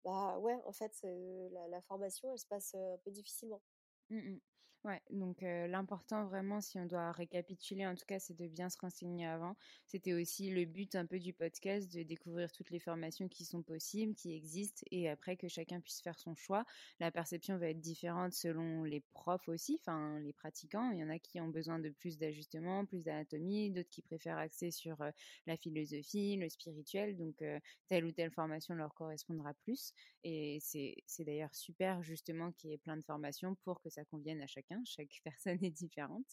bah 0.05 0.39
ouais 0.39 0.59
en 0.65 0.73
fait 0.73 0.93
la, 1.03 1.69
la, 1.69 1.83
formation 1.83 2.33
elle 2.33 2.39
se 2.39 2.47
passe 2.47 2.75
un 2.75 2.97
peu 3.05 3.11
difficilement. 3.11 3.61
Mmh 4.09 4.39
Ouais, 4.87 5.03
donc 5.11 5.39
l'important 5.43 6.27
vraiment, 6.27 6.61
si 6.61 6.79
on 6.79 6.87
doit 6.87 7.11
récapituler, 7.11 7.85
en 7.89 7.97
tout 7.97 8.05
cas, 8.07 8.21
c'est 8.21 8.39
de 8.39 8.47
bien 8.47 8.69
se 8.71 8.79
renseigner 8.79 9.27
avant. 9.27 9.57
C'était 9.85 10.13
aussi 10.13 10.49
le 10.53 10.65
but 10.65 10.95
un 10.95 11.07
peu 11.07 11.19
du 11.19 11.33
podcast, 11.33 11.93
de 11.93 12.05
découvrir 12.05 12.53
toutes 12.53 12.71
les 12.71 12.79
formations 12.79 13.27
qui 13.27 13.45
sont 13.45 13.65
possibles, 13.65 14.15
qui 14.15 14.33
existent, 14.33 14.85
et 14.93 15.09
après 15.09 15.37
que 15.37 15.49
chacun 15.49 15.81
puisse 15.81 16.01
faire 16.03 16.21
son 16.21 16.37
choix. 16.37 16.65
La 17.01 17.11
perception 17.11 17.59
va 17.59 17.71
être 17.71 17.81
différente 17.81 18.33
selon 18.33 18.85
les 18.85 19.01
profs 19.01 19.49
aussi, 19.49 19.77
enfin 19.81 20.21
les 20.21 20.33
pratiquants. 20.33 20.93
Il 20.93 20.99
y 21.01 21.03
en 21.03 21.11
a 21.11 21.19
qui 21.19 21.41
ont 21.41 21.49
besoin 21.49 21.81
de 21.81 21.91
plus 21.91 22.17
d'ajustements, 22.17 22.87
plus 22.87 23.03
d'anatomie, 23.03 23.73
d'autres 23.73 23.91
qui 23.91 24.03
préfèrent 24.03 24.39
axer 24.39 24.71
sur 24.71 24.99
la 25.47 25.57
philosophie, 25.57 26.37
le 26.37 26.49
spirituel. 26.49 27.17
Donc 27.17 27.43
telle 27.89 28.05
ou 28.05 28.13
telle 28.13 28.31
formation 28.31 28.77
leur 28.77 28.95
correspondra 28.95 29.53
plus. 29.55 29.93
Et 30.23 30.59
c'est 30.61 31.25
d'ailleurs 31.25 31.55
super 31.57 32.05
justement 32.05 32.53
qu'il 32.53 32.71
y 32.71 32.73
ait 32.75 32.79
plein 32.79 32.97
de 32.97 33.05
formations 33.05 33.57
pour 33.65 33.81
que 33.81 33.91
ça 33.91 34.05
convienne 34.05 34.41
à 34.43 34.47
chacun 34.47 34.76
chaque 34.85 35.21
personne 35.25 35.63
est 35.65 35.71
différente. 35.71 36.27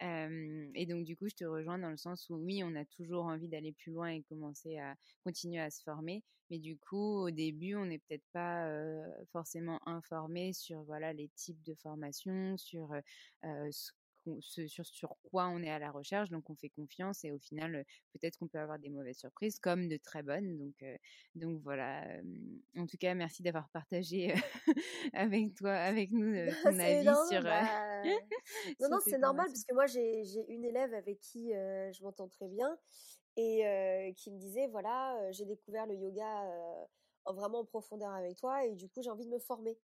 et 0.00 0.86
donc, 0.86 1.04
du 1.04 1.16
coup, 1.16 1.28
je 1.28 1.34
te 1.34 1.44
rejoins 1.44 1.78
dans 1.78 1.90
le 1.90 1.96
sens 1.96 2.28
où 2.30 2.36
oui, 2.36 2.62
on 2.64 2.74
a 2.74 2.84
toujours 2.84 3.24
envie 3.24 3.48
d'aller 3.48 3.72
plus 3.72 3.92
loin 3.92 4.08
et 4.08 4.22
commencer 4.22 4.78
à 4.78 4.96
continuer 5.22 5.60
à 5.60 5.70
se 5.70 5.82
former. 5.82 6.22
Mais 6.50 6.58
du 6.58 6.76
coup, 6.76 7.24
au 7.26 7.30
début, 7.30 7.74
on 7.74 7.86
n'est 7.86 7.98
peut-être 7.98 8.26
pas 8.32 8.68
forcément 9.32 9.80
informé 9.88 10.52
sur 10.52 10.82
voilà 10.82 11.12
les 11.12 11.30
types 11.36 11.62
de 11.62 11.74
formations, 11.74 12.56
sur 12.58 12.92
ce 13.42 13.92
sur, 14.40 14.86
sur 14.86 15.16
quoi 15.30 15.48
on 15.48 15.62
est 15.62 15.70
à 15.70 15.78
la 15.78 15.90
recherche, 15.90 16.30
donc 16.30 16.48
on 16.50 16.54
fait 16.54 16.68
confiance 16.68 17.24
et 17.24 17.32
au 17.32 17.38
final, 17.38 17.84
peut-être 18.12 18.38
qu'on 18.38 18.48
peut 18.48 18.58
avoir 18.58 18.78
des 18.78 18.90
mauvaises 18.90 19.18
surprises 19.18 19.58
comme 19.58 19.88
de 19.88 19.96
très 19.96 20.22
bonnes. 20.22 20.56
Donc, 20.58 20.84
donc 21.34 21.60
voilà. 21.62 22.06
En 22.76 22.86
tout 22.86 22.96
cas, 22.98 23.14
merci 23.14 23.42
d'avoir 23.42 23.68
partagé 23.70 24.34
avec 25.12 25.54
toi, 25.54 25.72
avec 25.72 26.10
nous, 26.10 26.34
ton 26.62 26.78
avis 26.78 27.04
sur. 27.28 27.42
Bah, 27.42 28.02
non, 28.80 28.88
non, 28.90 28.98
c'est 29.04 29.18
normal 29.18 29.46
parce 29.46 29.64
que 29.64 29.74
moi, 29.74 29.86
j'ai 29.86 30.22
une 30.48 30.64
élève 30.64 30.94
avec 30.94 31.20
qui 31.20 31.50
je 31.52 32.02
m'entends 32.02 32.28
très 32.28 32.48
bien 32.48 32.76
et 33.36 34.14
qui 34.16 34.30
me 34.30 34.38
disait 34.38 34.68
voilà, 34.68 35.30
j'ai 35.32 35.44
découvert 35.44 35.86
le 35.86 35.94
yoga 35.94 36.50
vraiment 37.32 37.60
en 37.60 37.64
profondeur 37.64 38.12
avec 38.12 38.36
toi 38.36 38.64
et 38.64 38.74
du 38.74 38.88
coup 38.88 39.02
j'ai 39.02 39.10
envie 39.10 39.24
de 39.24 39.30
me 39.30 39.38
former. 39.38 39.78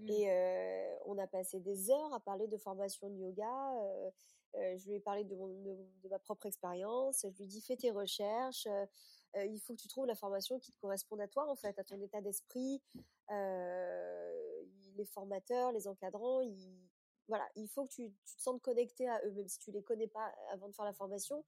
Mmh. 0.00 0.08
Et 0.08 0.96
on 1.06 1.18
a 1.18 1.26
passé 1.26 1.60
des 1.60 1.90
heures 1.90 2.14
à 2.14 2.20
parler 2.20 2.46
de 2.48 2.56
formation 2.56 3.08
de 3.10 3.16
yoga. 3.16 3.72
je 4.54 4.86
lui 4.86 4.96
ai 4.96 5.00
parlé 5.00 5.24
de, 5.24 5.34
mon, 5.36 5.48
de, 5.48 6.08
ma 6.08 6.18
propre 6.18 6.46
expérience. 6.46 7.20
Je 7.22 7.36
lui 7.36 7.44
ai 7.44 7.46
dit 7.46 7.60
fais 7.60 7.76
tes 7.76 7.90
recherches. 7.90 8.66
il 9.34 9.60
faut 9.60 9.74
que 9.74 9.80
tu 9.80 9.88
trouves 9.88 10.06
la 10.06 10.14
formation 10.14 10.58
qui 10.58 10.72
te 10.72 10.78
corresponde 10.78 11.20
à 11.20 11.28
toi 11.28 11.48
en 11.48 11.56
fait, 11.56 11.78
à 11.78 11.84
ton 11.84 12.00
état 12.00 12.20
d'esprit. 12.20 12.82
les 13.28 15.04
formateurs, 15.06 15.72
les 15.72 15.86
encadrants, 15.86 16.42
voilà, 17.28 17.48
il 17.54 17.68
faut 17.68 17.84
que 17.84 17.92
tu, 17.92 18.12
tu, 18.24 18.36
te 18.36 18.42
sentes 18.42 18.60
connecté 18.60 19.08
à 19.08 19.24
eux, 19.24 19.30
même 19.30 19.46
si 19.46 19.58
tu 19.60 19.70
les 19.70 19.84
connais 19.84 20.08
pas 20.08 20.34
avant 20.50 20.68
de 20.68 20.74
faire 20.74 20.84
la 20.84 20.92
formation, 20.92 21.44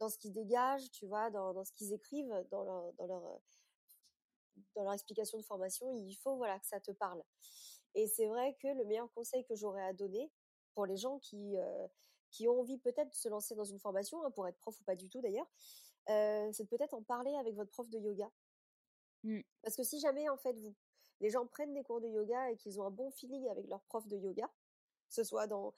dans 0.00 0.08
ce 0.08 0.18
qu'ils 0.18 0.32
dégagent, 0.32 0.90
tu 0.90 1.06
vois, 1.06 1.30
dans, 1.30 1.52
dans 1.54 1.64
ce 1.64 1.72
qu'ils 1.72 1.92
écrivent, 1.92 2.34
dans 2.50 2.64
leur, 2.64 2.92
dans 2.94 3.06
leur 3.06 3.40
dans 4.74 4.82
leur 4.82 4.92
explication 4.92 5.38
de 5.38 5.44
formation, 5.44 5.94
il 5.94 6.14
faut 6.14 6.36
voilà 6.36 6.58
que 6.58 6.66
ça 6.66 6.80
te 6.80 6.90
parle. 6.90 7.22
Et 7.94 8.06
c'est 8.06 8.26
vrai 8.26 8.56
que 8.60 8.68
le 8.68 8.84
meilleur 8.84 9.10
conseil 9.12 9.44
que 9.44 9.54
j'aurais 9.54 9.82
à 9.82 9.92
donner 9.92 10.30
pour 10.74 10.86
les 10.86 10.96
gens 10.96 11.18
qui 11.18 11.56
qui 12.30 12.46
ont 12.46 12.60
envie 12.60 12.78
peut-être 12.78 13.10
de 13.10 13.14
se 13.14 13.28
lancer 13.28 13.56
dans 13.56 13.64
une 13.64 13.80
formation, 13.80 14.24
hein, 14.24 14.30
pour 14.30 14.46
être 14.46 14.58
prof 14.58 14.78
ou 14.80 14.84
pas 14.84 14.94
du 14.94 15.08
tout 15.08 15.20
d'ailleurs, 15.20 15.50
c'est 16.06 16.68
peut-être 16.68 16.94
en 16.94 17.02
parler 17.02 17.34
avec 17.36 17.54
votre 17.54 17.70
prof 17.70 17.88
de 17.90 17.98
yoga. 17.98 18.30
Mmh. 19.24 19.40
Parce 19.62 19.76
que 19.76 19.82
si 19.82 19.98
jamais 19.98 20.28
en 20.28 20.36
fait 20.36 20.52
vous 20.58 20.74
les 21.20 21.30
gens 21.30 21.46
prennent 21.46 21.74
des 21.74 21.82
cours 21.82 22.00
de 22.00 22.08
yoga 22.08 22.50
et 22.50 22.56
qu'ils 22.56 22.80
ont 22.80 22.84
un 22.84 22.90
bon 22.90 23.10
feeling 23.10 23.48
avec 23.48 23.66
leur 23.68 23.82
prof 23.82 24.06
de 24.08 24.16
yoga, 24.16 24.46
que 25.08 25.14
ce 25.14 25.24
soit 25.24 25.46
dans 25.46 25.74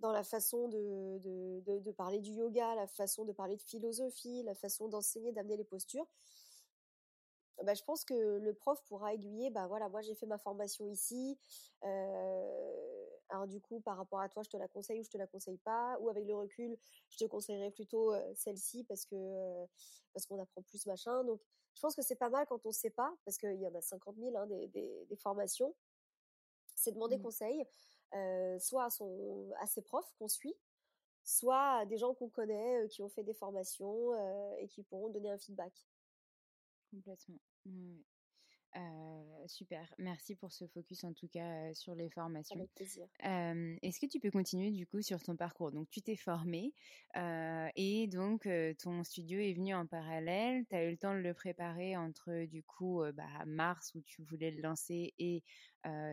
dans 0.00 0.10
la 0.10 0.24
façon 0.24 0.68
de, 0.68 1.18
de, 1.20 1.78
de, 1.78 1.92
parler 1.92 2.20
du 2.20 2.32
yoga, 2.32 2.74
la 2.74 2.88
façon 2.88 3.24
de 3.24 3.32
parler 3.32 3.56
de 3.56 3.62
philosophie, 3.62 4.42
la 4.42 4.56
façon 4.56 4.88
d'enseigner, 4.88 5.30
d'amener 5.30 5.56
les 5.56 5.64
postures, 5.64 6.06
bah, 7.64 7.74
je 7.74 7.82
pense 7.84 8.04
que 8.04 8.38
le 8.38 8.54
prof 8.54 8.82
pourra 8.84 9.14
aiguiller, 9.14 9.50
bah 9.50 9.66
voilà, 9.66 9.88
moi 9.88 10.00
j'ai 10.02 10.14
fait 10.14 10.26
ma 10.26 10.38
formation 10.38 10.86
ici, 10.86 11.38
alors 11.82 13.46
du 13.46 13.60
coup 13.60 13.80
par 13.80 13.96
rapport 13.96 14.20
à 14.20 14.28
toi 14.28 14.42
je 14.42 14.50
te 14.50 14.56
la 14.56 14.68
conseille 14.68 15.00
ou 15.00 15.04
je 15.04 15.10
te 15.10 15.18
la 15.18 15.26
conseille 15.26 15.58
pas, 15.58 15.98
ou 16.00 16.08
avec 16.08 16.26
le 16.26 16.34
recul 16.34 16.76
je 17.10 17.18
te 17.18 17.24
conseillerais 17.24 17.70
plutôt 17.70 18.12
celle-ci 18.34 18.84
parce 18.84 19.04
que 19.06 19.66
parce 20.12 20.26
qu'on 20.26 20.38
apprend 20.40 20.62
plus 20.62 20.86
machin. 20.86 21.24
Donc 21.24 21.40
je 21.74 21.80
pense 21.80 21.94
que 21.94 22.02
c'est 22.02 22.16
pas 22.16 22.28
mal 22.30 22.46
quand 22.46 22.64
on 22.66 22.72
sait 22.72 22.90
pas, 22.90 23.12
parce 23.24 23.36
qu'il 23.36 23.60
y 23.60 23.66
en 23.66 23.74
a 23.74 23.80
50 23.80 24.16
000 24.16 24.36
hein, 24.36 24.46
des, 24.46 24.68
des, 24.68 25.06
des, 25.06 25.16
formations, 25.16 25.74
c'est 26.76 26.92
demander 26.92 27.18
Mmh. 27.18 27.22
conseil, 27.22 27.66
soit 28.60 28.84
à, 28.84 28.90
son, 28.90 29.50
à 29.60 29.66
ses 29.66 29.82
profs 29.82 30.12
qu'on 30.18 30.28
suit, 30.28 30.56
soit 31.24 31.78
à 31.78 31.86
des 31.86 31.98
gens 31.98 32.14
qu'on 32.14 32.28
connaît 32.28 32.86
qui 32.88 33.02
ont 33.02 33.08
fait 33.08 33.24
des 33.24 33.34
formations 33.34 34.14
et 34.58 34.68
qui 34.68 34.82
pourront 34.84 35.08
donner 35.08 35.30
un 35.30 35.38
feedback. 35.38 35.72
Complètement. 36.94 37.38
Ouais, 38.76 39.46
super. 39.46 39.92
Merci 39.98 40.34
pour 40.34 40.52
ce 40.52 40.66
focus 40.66 41.04
en 41.04 41.12
tout 41.12 41.28
cas 41.28 41.72
sur 41.74 41.94
les 41.94 42.10
formations. 42.10 42.56
Avec 42.56 42.74
plaisir. 42.74 43.06
Est-ce 43.20 44.00
que 44.00 44.06
tu 44.06 44.18
peux 44.18 44.30
continuer 44.30 44.70
du 44.70 44.86
coup 44.86 45.00
sur 45.00 45.22
ton 45.22 45.36
parcours? 45.36 45.70
Donc 45.70 45.88
tu 45.90 46.02
t'es 46.02 46.16
formée 46.16 46.72
et 47.76 48.08
donc 48.08 48.48
ton 48.82 49.04
studio 49.04 49.38
est 49.38 49.54
venu 49.54 49.74
en 49.74 49.86
parallèle. 49.86 50.64
Tu 50.68 50.76
as 50.76 50.84
eu 50.86 50.90
le 50.90 50.96
temps 50.96 51.14
de 51.14 51.20
le 51.20 51.34
préparer 51.34 51.96
entre 51.96 52.46
du 52.46 52.62
coup 52.64 53.02
bah, 53.14 53.44
mars 53.46 53.94
où 53.94 54.00
tu 54.02 54.22
voulais 54.22 54.50
le 54.50 54.60
lancer 54.62 55.14
et 55.18 55.42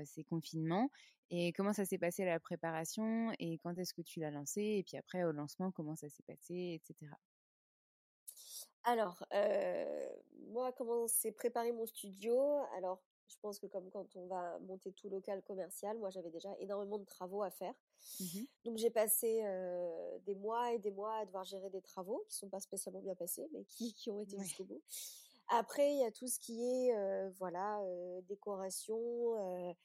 ces 0.06 0.24
confinements. 0.24 0.92
Et 1.32 1.54
comment 1.54 1.74
ça 1.74 1.86
s'est 1.86 1.98
passé 1.98 2.26
la 2.26 2.40
préparation? 2.40 3.32
Et 3.40 3.58
quand 3.60 3.78
est-ce 3.78 3.94
que 3.94 4.02
tu 4.02 4.20
l'as 4.20 4.32
lancé? 4.32 4.62
Et 4.62 4.84
puis 4.84 4.98
après 4.98 5.24
au 5.24 5.32
lancement 5.32 5.72
comment 5.72 5.96
ça 5.96 6.10
s'est 6.10 6.24
passé, 6.28 6.80
etc. 6.80 7.12
Alors, 8.84 9.24
moi, 10.48 10.72
comment 10.74 11.08
c'est 11.08 11.32
préparer 11.32 11.72
mon 11.72 11.86
studio? 11.86 12.36
Alors, 12.76 13.02
je 13.28 13.36
pense 13.42 13.60
que 13.60 13.68
comme 13.68 13.90
quand 13.92 14.16
on 14.16 14.28
va 14.28 14.60
monter 14.60 14.92
tout 14.92 15.10
local 15.10 15.42
commercial, 15.44 15.98
moi, 15.98 16.10
j'avais 16.10 16.32
déjà 16.32 16.56
énormément 16.60 16.98
de 16.98 17.06
travaux 17.06 17.44
à 17.44 17.52
faire. 17.52 17.74
Mmh 18.20 18.48
Donc, 18.66 18.78
j'ai 18.78 18.90
passé 18.92 19.42
des 20.26 20.36
mois 20.36 20.74
et 20.74 20.80
des 20.80 20.92
mois 20.92 21.16
à 21.18 21.26
devoir 21.26 21.44
gérer 21.46 21.70
des 21.70 21.82
travaux 21.82 22.26
qui 22.30 22.36
sont 22.38 22.50
pas 22.50 22.60
spécialement 22.60 23.02
bien 23.02 23.16
passés, 23.16 23.48
mais 23.54 23.66
qui, 23.66 23.94
qui 23.94 24.12
ont 24.12 24.20
été 24.22 24.38
Ouais. 24.38 24.40
jusqu'au 24.40 24.66
bout. 24.66 24.82
Après, 25.50 25.94
il 25.94 26.00
y 26.00 26.06
a 26.06 26.12
tout 26.12 26.28
ce 26.28 26.40
qui 26.40 26.64
est, 26.64 27.30
voilà, 27.40 27.82
décoration, 28.24 29.76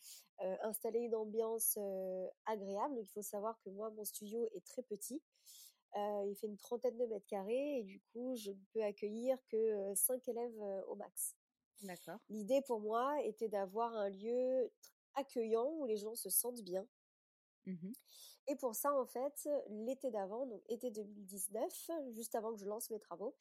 installer 0.63 1.01
une 1.01 1.15
ambiance 1.17 1.79
agréable. 2.47 2.97
Il 2.99 3.07
faut 3.07 3.23
savoir 3.23 3.61
que 3.61 3.71
moi, 3.71 3.91
mon 3.91 4.05
studio 4.05 4.47
est 4.55 4.65
très 4.65 4.83
petit. 4.83 5.23
Il 5.95 6.35
fait 6.37 6.47
une 6.47 6.57
trentaine 6.57 6.97
de 6.97 7.07
mètres 7.07 7.27
carrés 7.27 7.79
et 7.79 7.83
du 7.85 8.01
coup, 8.13 8.35
je 8.37 8.51
ne 8.51 8.65
peux 8.73 8.83
accueillir 8.83 9.39
que 9.49 9.95
cinq 9.95 10.27
élèves 10.29 10.59
au 10.89 10.95
max. 10.97 11.37
D'accord. 11.83 12.19
L'idée 12.29 12.63
pour 12.63 12.81
moi 12.81 13.23
était 13.23 13.49
d'avoir 13.49 13.95
un 13.95 14.09
lieu 14.09 14.71
accueillant 15.15 15.69
où 15.79 15.87
les 15.87 15.97
gens 15.97 16.15
se 16.15 16.31
sentent 16.31 16.63
bien. 16.63 16.87
Mmh 17.67 17.93
Et 18.47 18.57
pour 18.57 18.75
ça, 18.75 18.95
en 18.95 19.07
fait, 19.07 19.49
l'été 19.69 20.11
d'avant, 20.11 20.47
donc 20.47 20.63
été 20.69 20.91
2019, 20.91 21.91
juste 22.13 22.35
avant 22.35 22.53
que 22.53 22.61
je 22.61 22.67
lance 22.67 22.91
mes 22.91 23.01
travaux, 23.01 23.35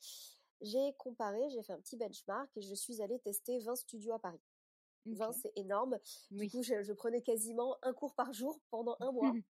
j'ai 0.61 0.93
comparé, 0.97 1.49
j'ai 1.49 1.61
fait 1.61 1.73
un 1.73 1.79
petit 1.79 1.97
benchmark 1.97 2.49
et 2.57 2.61
je 2.61 2.73
suis 2.73 3.01
allée 3.01 3.19
tester 3.19 3.59
20 3.59 3.75
studios 3.75 4.13
à 4.13 4.19
Paris. 4.19 4.41
20, 5.05 5.29
OK. 5.29 5.35
c'est 5.41 5.51
énorme. 5.55 5.99
Du 6.31 6.49
coup, 6.49 6.63
je, 6.63 6.81
je 6.81 6.93
prenais 6.93 7.21
quasiment 7.21 7.77
un 7.83 7.93
cours 7.93 8.15
par 8.15 8.33
jour 8.33 8.59
pendant 8.71 8.97
un 8.99 9.11
mois. 9.11 9.31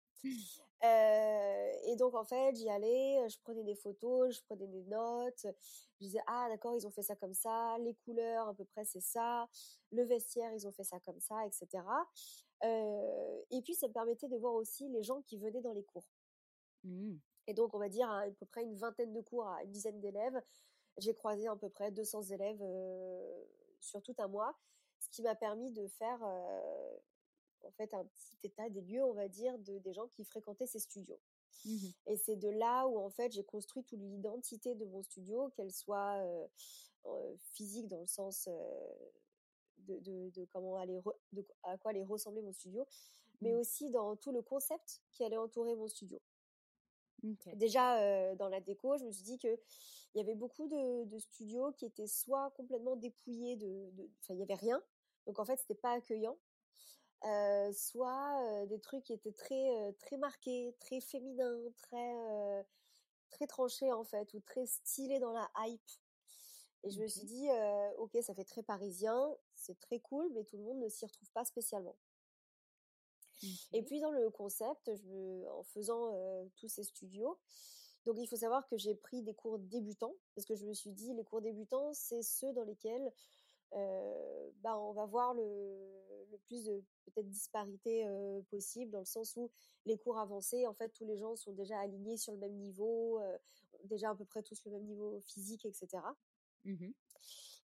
Euh, 0.84 1.72
et 1.86 1.96
donc 1.96 2.14
en 2.14 2.24
fait, 2.24 2.54
j'y 2.54 2.68
allais, 2.68 3.26
je 3.30 3.38
prenais 3.40 3.64
des 3.64 3.74
photos, 3.74 4.36
je 4.36 4.42
prenais 4.42 4.66
des 4.66 4.82
notes, 4.84 5.46
je 5.46 6.04
disais 6.04 6.20
ah 6.26 6.48
d'accord, 6.50 6.74
ils 6.74 6.86
ont 6.86 6.90
fait 6.90 7.02
ça 7.02 7.16
comme 7.16 7.32
ça, 7.32 7.78
les 7.80 7.94
couleurs 7.94 8.48
à 8.48 8.54
peu 8.54 8.64
près 8.66 8.84
c'est 8.84 9.00
ça, 9.00 9.48
le 9.90 10.02
vestiaire 10.04 10.52
ils 10.52 10.66
ont 10.66 10.72
fait 10.72 10.84
ça 10.84 11.00
comme 11.00 11.18
ça, 11.18 11.46
etc. 11.46 11.82
Euh, 12.62 13.42
et 13.50 13.62
puis 13.62 13.74
ça 13.74 13.88
me 13.88 13.92
permettait 13.92 14.28
de 14.28 14.36
voir 14.36 14.52
aussi 14.52 14.86
les 14.88 15.02
gens 15.02 15.22
qui 15.22 15.38
venaient 15.38 15.62
dans 15.62 15.72
les 15.72 15.82
cours. 15.82 16.06
Mmh. 16.84 17.14
Et 17.46 17.54
donc 17.54 17.74
on 17.74 17.78
va 17.78 17.88
dire 17.88 18.10
à, 18.10 18.20
à 18.20 18.30
peu 18.30 18.44
près 18.46 18.62
une 18.62 18.76
vingtaine 18.76 19.14
de 19.14 19.20
cours 19.22 19.48
à 19.48 19.62
une 19.64 19.72
dizaine 19.72 19.98
d'élèves, 20.00 20.40
j'ai 20.98 21.14
croisé 21.14 21.48
à 21.48 21.56
peu 21.56 21.68
près 21.68 21.90
200 21.90 22.22
élèves 22.22 22.60
euh, 22.60 23.44
sur 23.80 24.02
tout 24.02 24.14
un 24.18 24.28
mois, 24.28 24.56
ce 24.98 25.08
qui 25.10 25.22
m'a 25.22 25.34
permis 25.34 25.72
de 25.72 25.86
faire 25.88 26.18
euh, 26.22 26.96
en 27.66 27.72
fait 27.72 27.92
un 27.94 28.04
petit 28.04 28.36
état 28.44 28.68
des 28.70 28.80
lieux, 28.82 29.04
on 29.04 29.12
va 29.14 29.28
dire, 29.28 29.58
de, 29.58 29.78
des 29.78 29.92
gens 29.92 30.08
qui 30.08 30.24
fréquentaient 30.24 30.66
ces 30.66 30.78
studios. 30.80 31.20
Mmh 31.64 31.88
Et 32.06 32.16
c'est 32.16 32.36
de 32.36 32.48
là 32.50 32.86
où 32.86 32.98
en 32.98 33.10
fait 33.10 33.32
j'ai 33.32 33.44
construit 33.44 33.82
toute 33.84 33.98
l'identité 33.98 34.74
de 34.74 34.84
mon 34.84 35.02
studio, 35.02 35.50
qu'elle 35.56 35.72
soit 35.72 36.16
euh, 37.06 37.36
physique 37.52 37.88
dans 37.88 38.00
le 38.00 38.06
sens 38.06 38.48
euh, 38.48 39.10
de, 39.78 39.98
de, 40.00 40.30
de 40.30 40.44
comment 40.46 40.76
aller 40.76 40.98
re- 40.98 41.16
de, 41.32 41.44
à 41.62 41.76
quoi 41.78 41.90
allait 41.92 42.04
ressembler 42.04 42.42
mon 42.42 42.52
studio, 42.52 42.86
mais 43.40 43.52
Mmh. 43.52 43.58
aussi 43.58 43.90
dans 43.90 44.16
tout 44.16 44.32
le 44.32 44.42
concept 44.42 45.02
qui 45.12 45.24
allait 45.24 45.36
entourer 45.36 45.74
mon 45.74 45.88
studio. 45.88 46.20
Déjà 47.54 47.98
euh, 48.00 48.34
dans 48.36 48.48
la 48.48 48.60
déco, 48.60 48.96
je 48.98 49.04
me 49.04 49.10
suis 49.10 49.24
dit 49.24 49.38
que 49.38 49.48
il 50.14 50.18
y 50.18 50.20
avait 50.20 50.34
beaucoup 50.34 50.68
de, 50.68 51.04
de 51.04 51.18
studios 51.18 51.72
qui 51.72 51.86
étaient 51.86 52.06
soit 52.06 52.50
complètement 52.52 52.94
dépouillés 52.96 53.56
de, 53.56 53.90
de- 53.92 54.10
enfin 54.20 54.34
il 54.34 54.38
y 54.40 54.42
avait 54.42 54.54
rien, 54.54 54.82
donc 55.26 55.38
en 55.38 55.44
fait 55.44 55.56
c'était 55.58 55.74
pas 55.74 55.92
accueillant, 55.92 56.38
euh, 57.24 57.72
soit 57.72 58.42
euh, 58.44 58.66
des 58.66 58.80
trucs 58.80 59.04
qui 59.04 59.12
étaient 59.12 59.32
très 59.32 59.68
euh, 59.76 59.92
très 59.98 60.16
marqués, 60.16 60.74
très 60.80 61.00
féminins, 61.00 61.58
très 61.82 62.66
très 63.30 63.46
tranchés 63.46 63.92
en 63.92 64.04
fait, 64.04 64.32
ou 64.34 64.40
très 64.40 64.66
stylés 64.66 65.18
dans 65.18 65.32
la 65.32 65.50
hype. 65.58 65.90
Et 66.84 66.90
je 66.90 67.00
me 67.00 67.08
suis 67.08 67.24
dit, 67.24 67.48
ok, 67.98 68.16
ça 68.22 68.32
fait 68.32 68.44
très 68.44 68.62
parisien, 68.62 69.34
c'est 69.56 69.78
très 69.80 69.98
cool, 69.98 70.30
mais 70.32 70.44
tout 70.44 70.56
le 70.56 70.62
monde 70.62 70.78
ne 70.78 70.88
s'y 70.88 71.04
retrouve 71.04 71.30
pas 71.32 71.44
spécialement. 71.44 71.96
Et 73.72 73.82
puis 73.82 74.00
dans 74.00 74.10
le 74.10 74.30
concept, 74.30 74.90
je 74.94 75.04
me, 75.06 75.50
en 75.50 75.62
faisant 75.64 76.12
euh, 76.14 76.44
tous 76.56 76.68
ces 76.68 76.84
studios, 76.84 77.38
donc 78.04 78.16
il 78.18 78.26
faut 78.26 78.36
savoir 78.36 78.66
que 78.68 78.78
j'ai 78.78 78.94
pris 78.94 79.22
des 79.22 79.34
cours 79.34 79.58
débutants, 79.58 80.14
parce 80.34 80.46
que 80.46 80.54
je 80.54 80.64
me 80.64 80.72
suis 80.72 80.92
dit, 80.92 81.12
les 81.12 81.24
cours 81.24 81.40
débutants, 81.40 81.92
c'est 81.92 82.22
ceux 82.22 82.52
dans 82.52 82.64
lesquels 82.64 83.12
euh, 83.74 84.50
bah, 84.62 84.78
on 84.78 84.92
va 84.92 85.06
voir 85.06 85.34
le, 85.34 85.42
le 86.30 86.38
plus 86.38 86.64
de 86.64 86.82
peut-être 87.04 87.28
disparité 87.28 88.06
euh, 88.06 88.40
possible, 88.50 88.90
dans 88.90 89.00
le 89.00 89.04
sens 89.04 89.36
où 89.36 89.50
les 89.84 89.96
cours 89.96 90.18
avancés, 90.18 90.66
en 90.66 90.74
fait, 90.74 90.90
tous 90.90 91.06
les 91.06 91.16
gens 91.16 91.36
sont 91.36 91.52
déjà 91.52 91.78
alignés 91.78 92.16
sur 92.16 92.32
le 92.32 92.38
même 92.38 92.54
niveau, 92.54 93.20
euh, 93.20 93.38
déjà 93.84 94.10
à 94.10 94.14
peu 94.14 94.24
près 94.24 94.42
tous 94.42 94.64
le 94.64 94.72
même 94.72 94.84
niveau 94.84 95.20
physique, 95.20 95.64
etc. 95.64 95.88
Mmh 96.64 96.90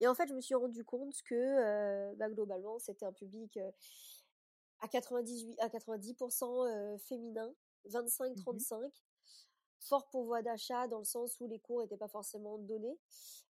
Et 0.00 0.06
en 0.06 0.14
fait, 0.14 0.28
je 0.28 0.34
me 0.34 0.40
suis 0.40 0.54
rendu 0.54 0.84
compte 0.84 1.20
que 1.22 1.34
euh, 1.34 2.14
bah, 2.16 2.28
globalement, 2.28 2.78
c'était 2.78 3.06
un 3.06 3.12
public 3.12 3.58
à 4.80 4.88
98, 4.88 5.58
à 5.60 5.68
90% 5.68 6.66
euh, 6.66 6.98
féminin, 6.98 7.54
Mmh 7.84 7.88
25-35, 7.88 8.90
fort 9.80 10.08
pourvoi 10.10 10.42
d'achat 10.42 10.86
dans 10.88 10.98
le 10.98 11.04
sens 11.04 11.40
où 11.40 11.46
les 11.46 11.58
cours 11.58 11.80
n'étaient 11.80 11.96
pas 11.96 12.08
forcément 12.08 12.58
donnés, 12.58 12.98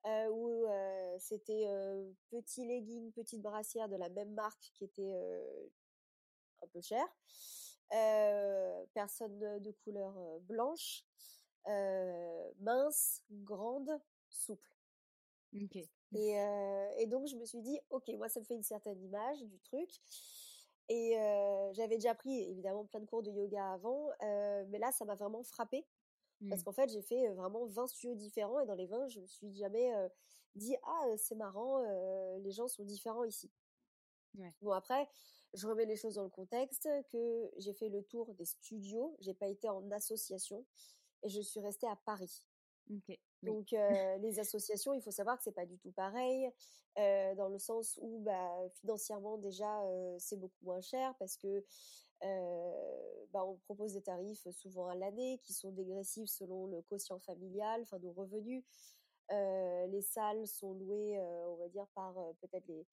euh, 0.06 0.28
où 0.28 0.66
euh, 0.66 1.16
c'était 1.18 1.66
euh, 1.66 2.10
petit 2.30 2.66
legging, 2.66 3.12
petite 3.12 3.42
brassière 3.42 3.88
de 3.88 3.96
la 3.96 4.08
même 4.08 4.34
marque 4.34 4.70
qui 4.74 4.84
était 4.84 5.14
un 6.62 6.66
peu 6.68 6.80
cher, 6.80 7.04
euh, 7.92 8.84
personne 8.94 9.38
de 9.38 9.70
couleur 9.84 10.14
blanche, 10.42 11.04
mince, 12.60 13.22
grande, 13.30 13.90
souple. 14.28 14.70
Et 16.12 17.06
donc, 17.06 17.26
je 17.26 17.36
me 17.36 17.44
suis 17.44 17.60
dit, 17.60 17.78
OK, 17.90 18.08
moi, 18.16 18.28
ça 18.28 18.40
me 18.40 18.44
fait 18.44 18.54
une 18.54 18.62
certaine 18.62 19.02
image 19.02 19.42
du 19.42 19.58
truc. 19.60 19.90
Et 20.88 21.16
j'avais 21.72 21.96
déjà 21.96 22.14
pris 22.14 22.42
évidemment 22.42 22.84
plein 22.84 23.00
de 23.00 23.06
cours 23.06 23.22
de 23.22 23.30
yoga 23.30 23.72
avant, 23.72 24.08
mais 24.68 24.78
là, 24.78 24.92
ça 24.92 25.04
m'a 25.04 25.14
vraiment 25.16 25.42
frappé 25.42 25.84
parce 26.48 26.60
Mmh. 26.60 26.64
qu'en 26.64 26.72
fait, 26.72 26.88
j'ai 26.90 27.02
fait 27.02 27.28
vraiment 27.28 27.66
20 27.66 27.86
studios 27.86 28.14
différents 28.14 28.60
et 28.60 28.66
dans 28.66 28.74
les 28.74 28.86
20, 28.86 29.08
je 29.08 29.20
me 29.20 29.26
suis 29.26 29.54
jamais 29.54 29.90
dit 30.54 30.76
ah 30.84 31.06
c'est 31.16 31.34
marrant, 31.34 31.82
les 32.38 32.50
gens 32.50 32.68
sont 32.68 32.84
différents 32.84 33.24
ici. 33.24 33.50
Ouais. 34.38 34.52
Bon 34.60 34.72
après, 34.72 35.08
je 35.54 35.66
remets 35.66 35.86
les 35.86 35.96
choses 35.96 36.16
dans 36.16 36.24
le 36.24 36.30
contexte 36.30 36.88
que 37.10 37.50
j'ai 37.58 37.72
fait 37.72 37.88
le 37.88 38.02
tour 38.02 38.34
des 38.34 38.44
studios, 38.44 39.16
j'ai 39.20 39.34
pas 39.34 39.48
été 39.48 39.68
en 39.68 39.90
association 39.90 40.66
et 41.22 41.28
je 41.28 41.40
suis 41.40 41.60
restée 41.60 41.86
à 41.86 41.96
Paris. 41.96 42.42
Donc 43.42 43.72
euh, 43.72 44.16
les 44.18 44.38
associations, 44.38 44.94
il 44.94 45.02
faut 45.02 45.10
savoir 45.10 45.36
que 45.36 45.42
c'est 45.42 45.52
pas 45.52 45.66
du 45.66 45.78
tout 45.78 45.92
pareil, 45.92 46.50
euh, 46.98 47.34
dans 47.34 47.48
le 47.48 47.58
sens 47.58 47.98
où 48.00 48.20
bah, 48.20 48.50
financièrement 48.80 49.38
déjà 49.38 49.82
euh, 49.82 50.16
c'est 50.18 50.36
beaucoup 50.38 50.64
moins 50.64 50.80
cher 50.80 51.14
parce 51.18 51.36
que 51.36 51.64
bah, 52.20 53.44
on 53.44 53.56
propose 53.64 53.92
des 53.92 54.02
tarifs 54.02 54.48
souvent 54.50 54.88
à 54.88 54.94
l'année 54.94 55.38
qui 55.42 55.52
sont 55.52 55.70
dégressifs 55.70 56.28
selon 56.28 56.66
le 56.66 56.82
quotient 56.82 57.18
familial, 57.20 57.82
enfin 57.82 57.98
nos 57.98 58.12
revenus. 58.12 58.64
les 59.30 60.02
salles 60.02 60.46
sont 60.46 60.74
louées, 60.74 61.18
on 61.20 61.56
va 61.56 61.68
dire 61.68 61.86
par 61.94 62.14
peut-être 62.40 62.66
les, 62.68 62.86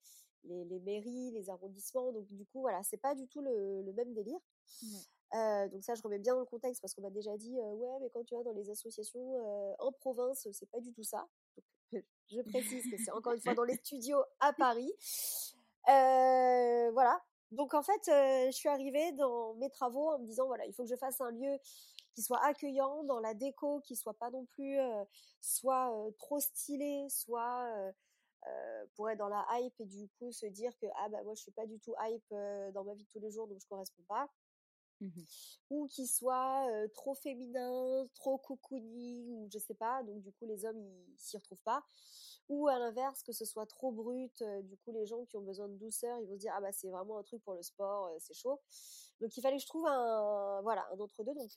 les, 0.46 0.66
les 0.66 0.80
mairies, 0.80 1.32
les 1.32 1.50
arrondissements. 1.50 2.12
Donc 2.12 2.28
du 2.32 2.46
coup 2.46 2.62
voilà, 2.62 2.84
c'est 2.84 2.98
pas 2.98 3.16
du 3.16 3.28
tout 3.28 3.42
le, 3.42 3.82
le 3.82 3.94
même 3.94 4.14
délire. 4.14 4.40
Ouais. 4.84 5.70
Donc 5.70 5.84
ça, 5.84 5.96
je 5.96 6.02
remets 6.04 6.20
bien 6.20 6.34
dans 6.34 6.42
le 6.42 6.46
contexte 6.46 6.82
parce 6.82 6.94
qu'on 6.94 7.02
m'a 7.02 7.10
déjà 7.10 7.36
dit 7.38 7.58
ouais, 7.58 8.00
mais 8.02 8.10
quand 8.10 8.24
tu 8.24 8.36
vas 8.36 8.44
dans 8.44 8.54
les 8.54 8.70
associations 8.70 9.76
en 9.80 9.92
province, 9.92 10.48
c'est 10.52 10.70
pas 10.70 10.80
du 10.80 10.94
tout 10.94 11.04
ça. 11.04 11.28
Donc, 11.92 12.04
je 12.28 12.42
précise 12.42 12.90
que 12.90 12.98
c'est 13.04 13.12
encore 13.12 13.34
une 13.34 13.42
fois 13.42 13.54
dans 13.56 13.64
les 13.64 13.78
studios 13.78 14.24
à 14.40 14.54
Paris. 14.54 14.92
voilà. 15.86 17.24
Donc 17.54 17.74
en 17.74 17.84
fait, 17.84 18.02
je 18.06 18.52
suis 18.52 18.70
arrivée 18.70 19.12
dans 19.14 19.54
mes 19.56 19.70
travaux 19.70 20.10
en 20.10 20.20
me 20.20 20.26
disant 20.26 20.48
voilà, 20.48 20.66
il 20.66 20.74
faut 20.74 20.84
que 20.84 20.90
je 20.90 20.96
fasse 20.96 21.22
un 21.22 21.32
lieu 21.32 21.58
qui 22.14 22.22
soit 22.22 22.44
accueillant 22.44 23.04
dans 23.04 23.20
la 23.20 23.34
déco, 23.34 23.82
qui 23.82 23.96
soit 23.96 24.14
pas 24.14 24.30
non 24.30 24.46
plus 24.46 24.78
soit 25.42 25.92
trop 26.18 26.40
stylé, 26.40 27.08
soit 27.10 27.68
pour 28.96 29.10
être 29.10 29.18
dans 29.18 29.30
la 29.30 29.46
hype 29.52 29.80
et 29.80 29.86
du 29.86 30.08
coup 30.20 30.32
se 30.32 30.46
dire 30.46 30.72
que 30.78 30.86
ah 30.98 31.10
bah 31.10 31.24
moi 31.24 31.34
je 31.36 31.42
suis 31.42 31.52
pas 31.52 31.66
du 31.66 31.80
tout 31.80 31.96
hype 32.02 32.34
dans 32.74 32.84
ma 32.84 32.94
vie 32.94 33.04
de 33.04 33.10
tous 33.10 33.20
les 33.20 33.32
jours 33.32 33.48
donc 33.48 33.60
je 33.62 33.68
corresponds 33.68 34.04
pas. 34.08 34.28
Mmh 35.02 35.22
ou 35.70 35.88
qui 35.88 36.06
soit 36.08 36.70
euh, 36.70 36.88
trop 36.94 37.16
féminin, 37.16 38.08
trop 38.14 38.38
cocooning, 38.38 39.28
ou 39.28 39.50
je 39.52 39.58
sais 39.58 39.74
pas, 39.74 40.04
donc 40.04 40.22
du 40.22 40.32
coup 40.34 40.46
les 40.46 40.66
hommes 40.66 40.80
ils 40.80 41.20
s'y 41.20 41.36
retrouvent 41.36 41.64
pas, 41.64 41.84
ou 42.50 42.68
à 42.68 42.78
l'inverse 42.80 43.24
que 43.24 43.32
ce 43.32 43.46
soit 43.46 43.66
trop 43.66 43.92
brut, 43.92 44.42
euh, 44.42 44.62
du 44.62 44.78
coup 44.78 44.92
les 44.92 45.06
gens 45.06 45.24
qui 45.26 45.38
ont 45.38 45.42
besoin 45.42 45.68
de 45.68 45.76
douceur 45.76 46.20
ils 46.20 46.28
vont 46.28 46.36
se 46.36 46.40
dire 46.40 46.54
ah 46.56 46.62
bah 46.62 46.72
c'est 46.72 46.90
vraiment 46.90 47.18
un 47.18 47.24
truc 47.24 47.42
pour 47.44 47.54
le 47.54 47.62
sport, 47.62 48.08
euh, 48.08 48.18
c'est 48.20 48.34
chaud, 48.34 48.60
donc 49.22 49.36
il 49.38 49.42
fallait 49.42 49.58
que 49.58 49.64
je 49.64 49.68
trouve 49.68 49.86
un 49.88 50.62
voilà 50.62 50.86
un 50.92 51.00
entre 51.00 51.24
deux, 51.24 51.34
donc 51.34 51.52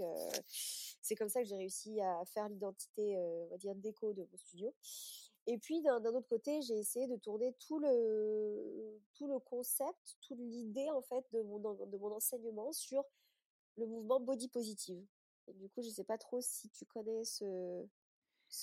c'est 1.03 1.15
comme 1.17 1.29
ça 1.29 1.43
que 1.43 1.49
j'ai 1.49 1.57
réussi 1.57 2.01
à 2.01 2.25
faire 2.27 2.49
l'identité 2.49 3.17
on 3.19 3.47
va 3.49 3.57
dire 3.57 3.75
déco 3.75 4.13
de 4.13 4.23
mon 4.23 4.37
studio. 4.37 4.73
Et 5.49 5.59
puis 5.59 5.81
d'un 5.81 6.05
autre 6.05 6.29
côté, 6.29 6.61
j'ai 6.63 6.77
essayé 6.77 7.07
de 7.07 7.17
tourner 7.17 7.55
tout 7.61 7.79
le 7.79 9.01
tout 9.15 9.29
le 9.29 9.39
concept, 9.39 10.17
toute 10.21 10.39
l'idée 10.39 10.91
en 10.91 11.03
fait 11.03 11.25
de 11.33 11.41
mon 11.43 11.59
de 11.61 11.97
mon 11.99 12.13
enseignement 12.13 12.73
sur 12.73 13.05
le 13.77 13.87
mouvement 13.87 14.19
body 14.21 14.49
positive. 14.49 15.05
Du 15.55 15.69
coup, 15.69 15.83
je 15.83 15.91
sais 15.91 16.05
pas 16.05 16.19
trop 16.19 16.41
si 16.41 16.69
tu 16.71 16.85
connais 16.87 17.25
ce. 17.25 17.87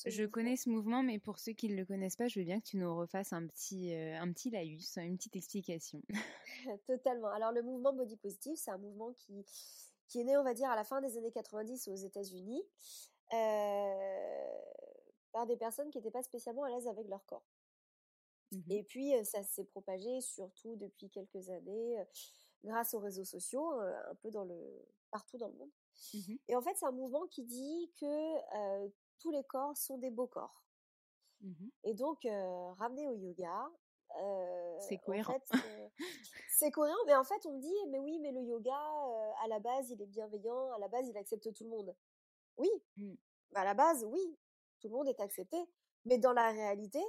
Je 0.06 0.26
connais 0.26 0.56
ce 0.56 0.70
mouvement, 0.70 1.04
mais 1.04 1.20
pour 1.20 1.40
ceux 1.40 1.54
qui 1.54 1.70
ne 1.70 1.76
le 1.76 1.86
connaissent 1.86 2.16
pas, 2.16 2.28
je 2.28 2.40
veux 2.40 2.46
bien 2.46 2.60
que 2.60 2.66
tu 2.66 2.78
nous 2.78 2.96
refasses 2.96 3.34
un 3.34 3.46
petit, 3.48 3.94
euh, 3.94 4.20
un 4.20 4.32
petit 4.32 4.50
laïus, 4.50 4.98
une 4.98 5.18
petite 5.18 5.36
explication. 5.36 6.02
Totalement. 6.88 7.30
Alors, 7.30 7.52
le 7.52 7.62
mouvement 7.62 7.94
body 7.94 8.18
positive, 8.18 8.56
c'est 8.56 8.72
un 8.72 8.78
mouvement 8.78 9.12
qui, 9.14 9.46
qui 10.08 10.22
est 10.22 10.24
né, 10.24 10.38
on 10.38 10.44
va 10.44 10.54
dire, 10.54 10.70
à 10.70 10.76
la 10.76 10.84
fin 10.84 11.02
des 11.02 11.18
années 11.18 11.32
90 11.32 11.88
aux 11.90 11.96
États-Unis, 11.96 12.64
euh, 13.34 14.60
par 15.32 15.46
des 15.46 15.58
personnes 15.58 15.90
qui 15.90 15.98
n'étaient 15.98 16.12
pas 16.12 16.24
spécialement 16.24 16.64
à 16.64 16.70
l'aise 16.70 16.88
avec 16.88 17.08
leur 17.08 17.26
corps. 17.26 17.46
Mmh 18.52 18.72
Et 18.72 18.84
puis, 18.84 19.14
ça 19.26 19.44
s'est 19.44 19.66
propagé 19.66 20.22
surtout 20.22 20.76
depuis 20.76 21.10
quelques 21.10 21.50
années 21.50 21.98
grâce 22.64 22.94
aux 22.94 23.00
réseaux 23.00 23.26
sociaux, 23.26 23.72
un 23.72 24.16
peu 24.22 24.32
dans 24.32 24.46
le 24.46 24.86
partout 25.12 25.38
dans 25.38 25.48
le 25.48 25.54
monde. 25.54 25.72
Mmh 26.14 26.36
Et 26.48 26.56
en 26.56 26.62
fait, 26.62 26.76
c'est 26.76 26.86
un 26.86 26.92
mouvement 26.92 27.26
qui 27.28 27.44
dit 27.44 27.92
que 28.00 28.06
euh, 28.06 28.90
tous 29.24 29.32
les 29.32 29.44
corps 29.46 29.76
sont 29.78 29.98
des 29.98 30.12
beaux 30.12 30.28
corps. 30.28 30.64
Mmh 31.42 31.70
Et 31.86 31.94
donc, 31.94 32.26
euh, 32.26 32.74
ramener 32.74 33.08
au 33.08 33.16
yoga, 33.16 33.72
euh, 34.22 34.78
c'est 34.88 34.98
cohérent. 34.98 35.34
En 35.34 35.40
fait, 35.40 35.58
c'est 36.50 36.72
cohérent, 36.72 36.98
mais 37.08 37.16
en 37.16 37.24
fait, 37.24 37.46
on 37.46 37.54
me 37.54 37.62
dit, 37.62 37.74
mais 37.90 38.00
oui, 38.00 38.20
mais 38.20 38.32
le 38.32 38.42
yoga, 38.42 38.78
à 39.44 39.48
la 39.48 39.60
base, 39.60 39.90
il 39.92 40.02
est 40.02 40.08
bienveillant, 40.08 40.74
à 40.74 40.80
la 40.80 40.90
base, 40.90 41.08
il 41.08 41.18
accepte 41.18 41.54
tout 41.54 41.64
le 41.64 41.70
monde. 41.70 41.96
Oui, 42.58 42.70
mmh. 42.98 43.14
à 43.56 43.64
la 43.64 43.74
base, 43.74 44.04
oui, 44.04 44.38
tout 44.82 44.90
le 44.90 44.94
monde 44.94 45.08
est 45.08 45.20
accepté, 45.22 45.58
mais 46.06 46.18
dans 46.18 46.34
la 46.34 46.52
réalité, 46.52 47.02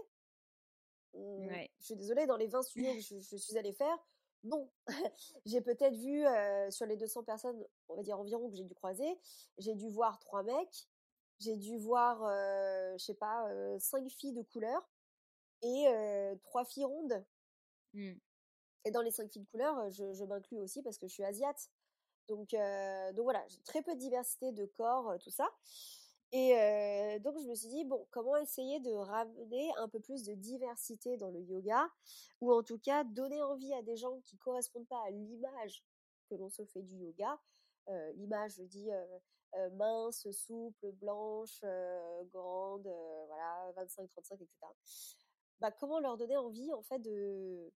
ouais. 1.14 1.70
je 1.80 1.84
suis 1.84 1.96
désolée, 1.96 2.26
dans 2.26 2.36
les 2.36 2.46
20 2.46 2.62
studios 2.62 2.94
que 2.94 3.00
je, 3.00 3.18
je 3.18 3.36
suis 3.36 3.58
allée 3.58 3.72
faire, 3.72 3.98
non, 4.44 4.70
j'ai 5.46 5.60
peut-être 5.60 5.96
vu 5.96 6.24
euh, 6.24 6.70
sur 6.70 6.86
les 6.86 6.96
200 6.96 7.24
personnes, 7.24 7.60
on 7.88 7.96
va 7.96 8.02
dire 8.02 8.20
environ 8.20 8.48
que 8.50 8.56
j'ai 8.56 8.64
dû 8.64 8.74
croiser, 8.74 9.18
j'ai 9.58 9.74
dû 9.74 9.88
voir 9.88 10.18
trois 10.20 10.42
mecs, 10.42 10.86
j'ai 11.38 11.56
dû 11.56 11.78
voir, 11.78 12.22
euh, 12.24 12.92
je 12.98 13.04
sais 13.04 13.14
pas, 13.14 13.48
euh, 13.48 13.78
cinq 13.78 14.08
filles 14.08 14.32
de 14.32 14.42
couleur 14.42 14.88
et 15.62 15.86
trois 16.42 16.64
filles 16.64 16.84
rondes. 16.84 17.24
Mmh. 17.94 18.12
Et 18.84 18.90
dans 18.90 19.00
les 19.00 19.10
cinq 19.10 19.30
filles 19.30 19.42
de 19.42 19.50
couleur, 19.50 19.90
je, 19.90 20.12
je 20.12 20.24
m'inclus 20.24 20.58
aussi 20.58 20.82
parce 20.82 20.98
que 20.98 21.06
je 21.06 21.12
suis 21.12 21.24
asiate. 21.24 21.70
Donc, 22.28 22.50
donc 22.50 23.24
voilà, 23.24 23.42
j'ai 23.48 23.60
très 23.62 23.82
peu 23.82 23.94
de 23.94 24.00
diversité 24.00 24.52
de 24.52 24.66
corps, 24.66 25.14
tout 25.20 25.30
ça. 25.30 25.48
Et 26.36 26.58
euh, 26.58 27.20
donc, 27.20 27.38
je 27.38 27.46
me 27.46 27.54
suis 27.54 27.68
dit, 27.68 27.84
bon, 27.84 28.08
comment 28.10 28.36
essayer 28.36 28.80
de 28.80 28.90
ramener 28.90 29.70
un 29.76 29.88
peu 29.88 30.00
plus 30.00 30.24
de 30.24 30.34
diversité 30.34 31.16
dans 31.16 31.30
le 31.30 31.40
yoga, 31.40 31.88
ou 32.40 32.52
en 32.52 32.64
tout 32.64 32.80
cas 32.80 33.04
donner 33.04 33.40
envie 33.40 33.72
à 33.72 33.82
des 33.82 33.96
gens 33.96 34.18
qui 34.22 34.36
correspondent 34.38 34.88
pas 34.88 35.00
à 35.06 35.10
l'image 35.10 35.84
que 36.28 36.34
l'on 36.34 36.50
se 36.50 36.64
fait 36.64 36.82
du 36.82 36.96
yoga. 36.96 37.38
Euh, 37.88 38.12
l'image, 38.14 38.54
je 38.56 38.64
dis, 38.64 38.90
euh, 38.90 39.18
euh, 39.56 39.70
mince, 39.70 40.30
souple, 40.30 40.92
blanche, 40.92 41.60
euh, 41.64 42.24
grande, 42.32 42.88
voilà, 43.26 43.72
25, 43.76 44.08
35, 44.10 44.40
etc. 44.40 44.66
Bah, 45.60 45.70
comment 45.70 46.00
leur 46.00 46.16
donner 46.16 46.36
envie, 46.36 46.72
en 46.72 46.82
fait, 46.82 46.98
de, 46.98 47.72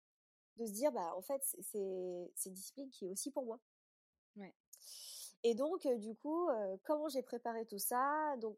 de 0.57 0.65
se 0.65 0.71
dire, 0.71 0.91
bah, 0.91 1.13
en 1.15 1.21
fait, 1.21 1.41
c'est 1.61 1.79
une 1.79 2.53
discipline 2.53 2.89
qui 2.89 3.05
est 3.05 3.09
aussi 3.09 3.31
pour 3.31 3.45
moi. 3.45 3.59
Ouais. 4.35 4.53
Et 5.43 5.55
donc, 5.55 5.85
euh, 5.85 5.97
du 5.97 6.15
coup, 6.15 6.49
euh, 6.49 6.77
comment 6.83 7.07
j'ai 7.09 7.21
préparé 7.21 7.65
tout 7.65 7.79
ça? 7.79 8.35
Donc, 8.37 8.57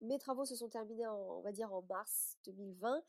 mes 0.00 0.18
travaux 0.18 0.44
se 0.44 0.56
sont 0.56 0.68
terminés, 0.68 1.06
en, 1.06 1.16
on 1.16 1.40
va 1.40 1.52
dire, 1.52 1.72
en 1.72 1.82
mars 1.82 2.36
2020, 2.44 3.02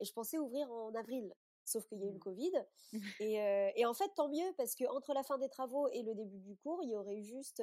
et 0.00 0.04
je 0.04 0.12
pensais 0.12 0.38
ouvrir 0.38 0.70
en 0.72 0.94
avril. 0.94 1.34
Sauf 1.64 1.84
qu'il 1.86 1.98
y 1.98 2.04
a 2.04 2.06
eu 2.06 2.12
le 2.12 2.18
Covid. 2.20 2.52
Et, 3.20 3.42
euh, 3.42 3.70
et, 3.74 3.84
en 3.86 3.92
fait, 3.92 4.08
tant 4.14 4.28
mieux, 4.28 4.52
parce 4.56 4.76
que 4.76 4.84
entre 4.84 5.12
la 5.14 5.24
fin 5.24 5.36
des 5.36 5.48
travaux 5.48 5.88
et 5.88 6.02
le 6.02 6.14
début 6.14 6.38
du 6.38 6.56
cours, 6.56 6.80
il 6.84 6.90
y 6.90 6.96
aurait 6.96 7.16
eu 7.16 7.24
juste 7.24 7.60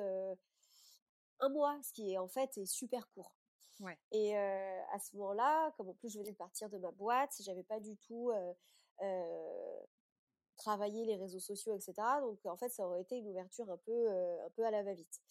un 1.39 1.49
mois, 1.49 1.79
ce 1.83 1.91
qui 1.93 2.13
est 2.13 2.17
en 2.17 2.27
fait 2.27 2.57
est 2.57 2.65
super 2.65 3.09
court. 3.11 3.35
Ouais. 3.79 3.97
Et 4.11 4.35
à 4.35 4.99
ce 4.99 5.15
moment-là, 5.17 5.71
comme 5.77 5.89
en 5.89 5.93
plus 5.93 6.09
je 6.09 6.19
venais 6.19 6.31
de 6.31 6.37
partir 6.37 6.69
de 6.69 6.77
ma 6.77 6.91
boîte, 6.91 7.35
j'avais 7.41 7.63
pas 7.63 7.79
du 7.79 7.97
tout 7.97 8.31
travailler 10.57 11.05
les 11.05 11.15
réseaux 11.15 11.39
sociaux, 11.39 11.73
etc. 11.73 11.93
Donc 12.21 12.45
en 12.45 12.55
fait, 12.55 12.69
ça 12.69 12.85
aurait 12.87 13.01
été 13.01 13.17
une 13.17 13.27
ouverture 13.27 13.69
un 13.69 13.77
peu, 13.77 14.09
un 14.09 14.49
peu 14.51 14.63
à 14.63 14.71
la 14.71 14.83
va-vite. 14.83 15.21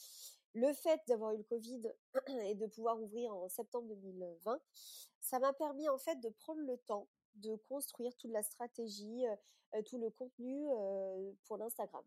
Le 0.55 0.73
fait 0.73 1.01
d'avoir 1.09 1.33
eu 1.33 1.39
le 1.39 1.45
Covid 1.45 1.83
et 2.45 2.55
de 2.55 2.67
pouvoir 2.67 3.01
ouvrir 3.01 3.35
en 3.35 3.49
septembre 3.49 3.95
2020, 3.95 4.61
ça 5.21 5.39
m'a 5.39 5.53
permis 5.53 5.89
en 5.89 5.99
fait 5.99 6.17
de 6.21 6.29
prendre 6.29 6.61
le 6.61 6.77
temps 6.79 7.09
de 7.37 7.57
construire 7.69 8.15
toute 8.17 8.33
la 8.33 8.43
stratégie, 8.43 9.25
tout 9.87 9.99
le 9.99 10.11
contenu 10.11 10.69
pour 11.47 11.57
l'Instagram. 11.57 12.05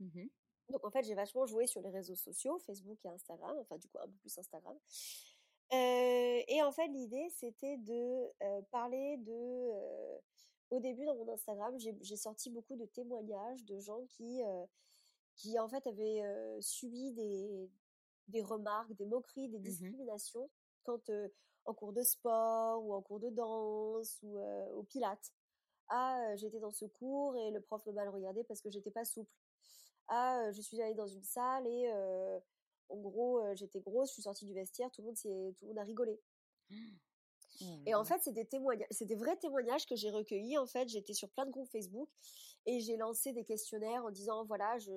Mmh 0.00 0.26
Donc 0.70 0.84
en 0.84 0.90
fait, 0.90 1.04
j'ai 1.04 1.14
vachement 1.14 1.46
joué 1.46 1.66
sur 1.66 1.80
les 1.80 1.90
réseaux 1.90 2.16
sociaux, 2.16 2.58
Facebook 2.58 2.98
et 3.04 3.08
Instagram, 3.08 3.56
enfin 3.60 3.78
du 3.78 3.88
coup 3.88 3.98
un 3.98 4.06
peu 4.06 4.16
plus 4.20 4.36
Instagram. 4.38 4.76
Euh, 5.72 6.42
et 6.46 6.62
en 6.62 6.72
fait, 6.72 6.86
l'idée, 6.88 7.28
c'était 7.30 7.76
de 7.78 8.32
euh, 8.42 8.62
parler 8.70 9.16
de... 9.18 9.32
Euh, 9.32 10.18
au 10.70 10.80
début, 10.80 11.04
dans 11.04 11.14
mon 11.14 11.32
Instagram, 11.32 11.76
j'ai 11.78 12.16
sorti 12.16 12.50
beaucoup 12.50 12.74
de 12.74 12.86
témoignages 12.86 13.64
de 13.66 13.78
gens 13.78 14.04
qui, 14.08 14.40
qui 15.36 15.60
en 15.60 15.68
fait, 15.68 15.86
avaient 15.86 16.24
subi 16.60 17.12
des, 17.12 17.70
des 18.26 18.42
remarques, 18.42 18.92
des 18.94 19.06
moqueries, 19.06 19.48
des 19.48 19.60
discriminations 19.60 20.44
mmh 20.44 20.50
quand 20.82 21.10
en 21.64 21.74
cours 21.74 21.92
de 21.92 22.02
sport 22.02 22.84
ou 22.84 22.94
en 22.94 23.02
cours 23.02 23.18
de 23.18 23.28
danse 23.28 24.20
ou 24.22 24.38
au 24.74 24.82
pilates. 24.84 25.32
Ah, 25.88 26.34
j'étais 26.36 26.60
dans 26.60 26.70
ce 26.70 26.84
cours 26.84 27.36
et 27.36 27.50
le 27.52 27.60
prof 27.60 27.84
m'a 27.86 27.92
mal 27.92 28.08
regardé 28.08 28.42
parce 28.44 28.60
que 28.60 28.70
j'étais 28.70 28.90
pas 28.90 29.04
souple. 29.04 29.30
Ah, 30.08 30.50
je 30.52 30.60
suis 30.60 30.80
allée 30.80 30.94
dans 30.94 31.06
une 31.06 31.24
salle 31.24 31.66
et 31.66 31.90
en 32.88 32.96
gros, 32.96 33.42
j'étais 33.54 33.80
grosse, 33.80 34.10
je 34.10 34.14
suis 34.14 34.22
sortie 34.22 34.46
du 34.46 34.54
vestiaire, 34.54 34.90
tout 34.90 35.02
le 35.02 35.06
monde, 35.06 35.16
tout 35.56 35.64
le 35.64 35.68
monde 35.68 35.78
a 35.78 35.84
rigolé. 35.84 36.20
Et 37.86 37.94
en 37.94 38.04
fait, 38.04 38.20
c'est 38.22 38.32
des 38.32 38.44
témoignages, 38.44 38.88
c'est 38.90 39.06
des 39.06 39.14
vrais 39.14 39.36
témoignages 39.36 39.86
que 39.86 39.96
j'ai 39.96 40.10
recueillis. 40.10 40.58
En 40.58 40.66
fait, 40.66 40.88
j'étais 40.88 41.14
sur 41.14 41.30
plein 41.30 41.46
de 41.46 41.50
groupes 41.50 41.70
Facebook 41.70 42.08
et 42.66 42.80
j'ai 42.80 42.96
lancé 42.96 43.32
des 43.32 43.44
questionnaires 43.44 44.04
en 44.04 44.10
disant 44.10 44.44
voilà, 44.44 44.78
je, 44.78 44.90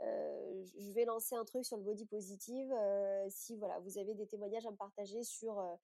euh, 0.00 0.64
je 0.76 0.92
vais 0.92 1.04
lancer 1.04 1.34
un 1.34 1.44
truc 1.44 1.64
sur 1.64 1.76
le 1.76 1.82
body 1.82 2.06
positive. 2.06 2.70
Euh, 2.72 3.26
si 3.30 3.56
voilà, 3.56 3.78
vous 3.80 3.98
avez 3.98 4.14
des 4.14 4.26
témoignages 4.26 4.66
à 4.66 4.70
me 4.70 4.76
partager 4.76 5.22
sur 5.22 5.58
euh, 5.58 5.74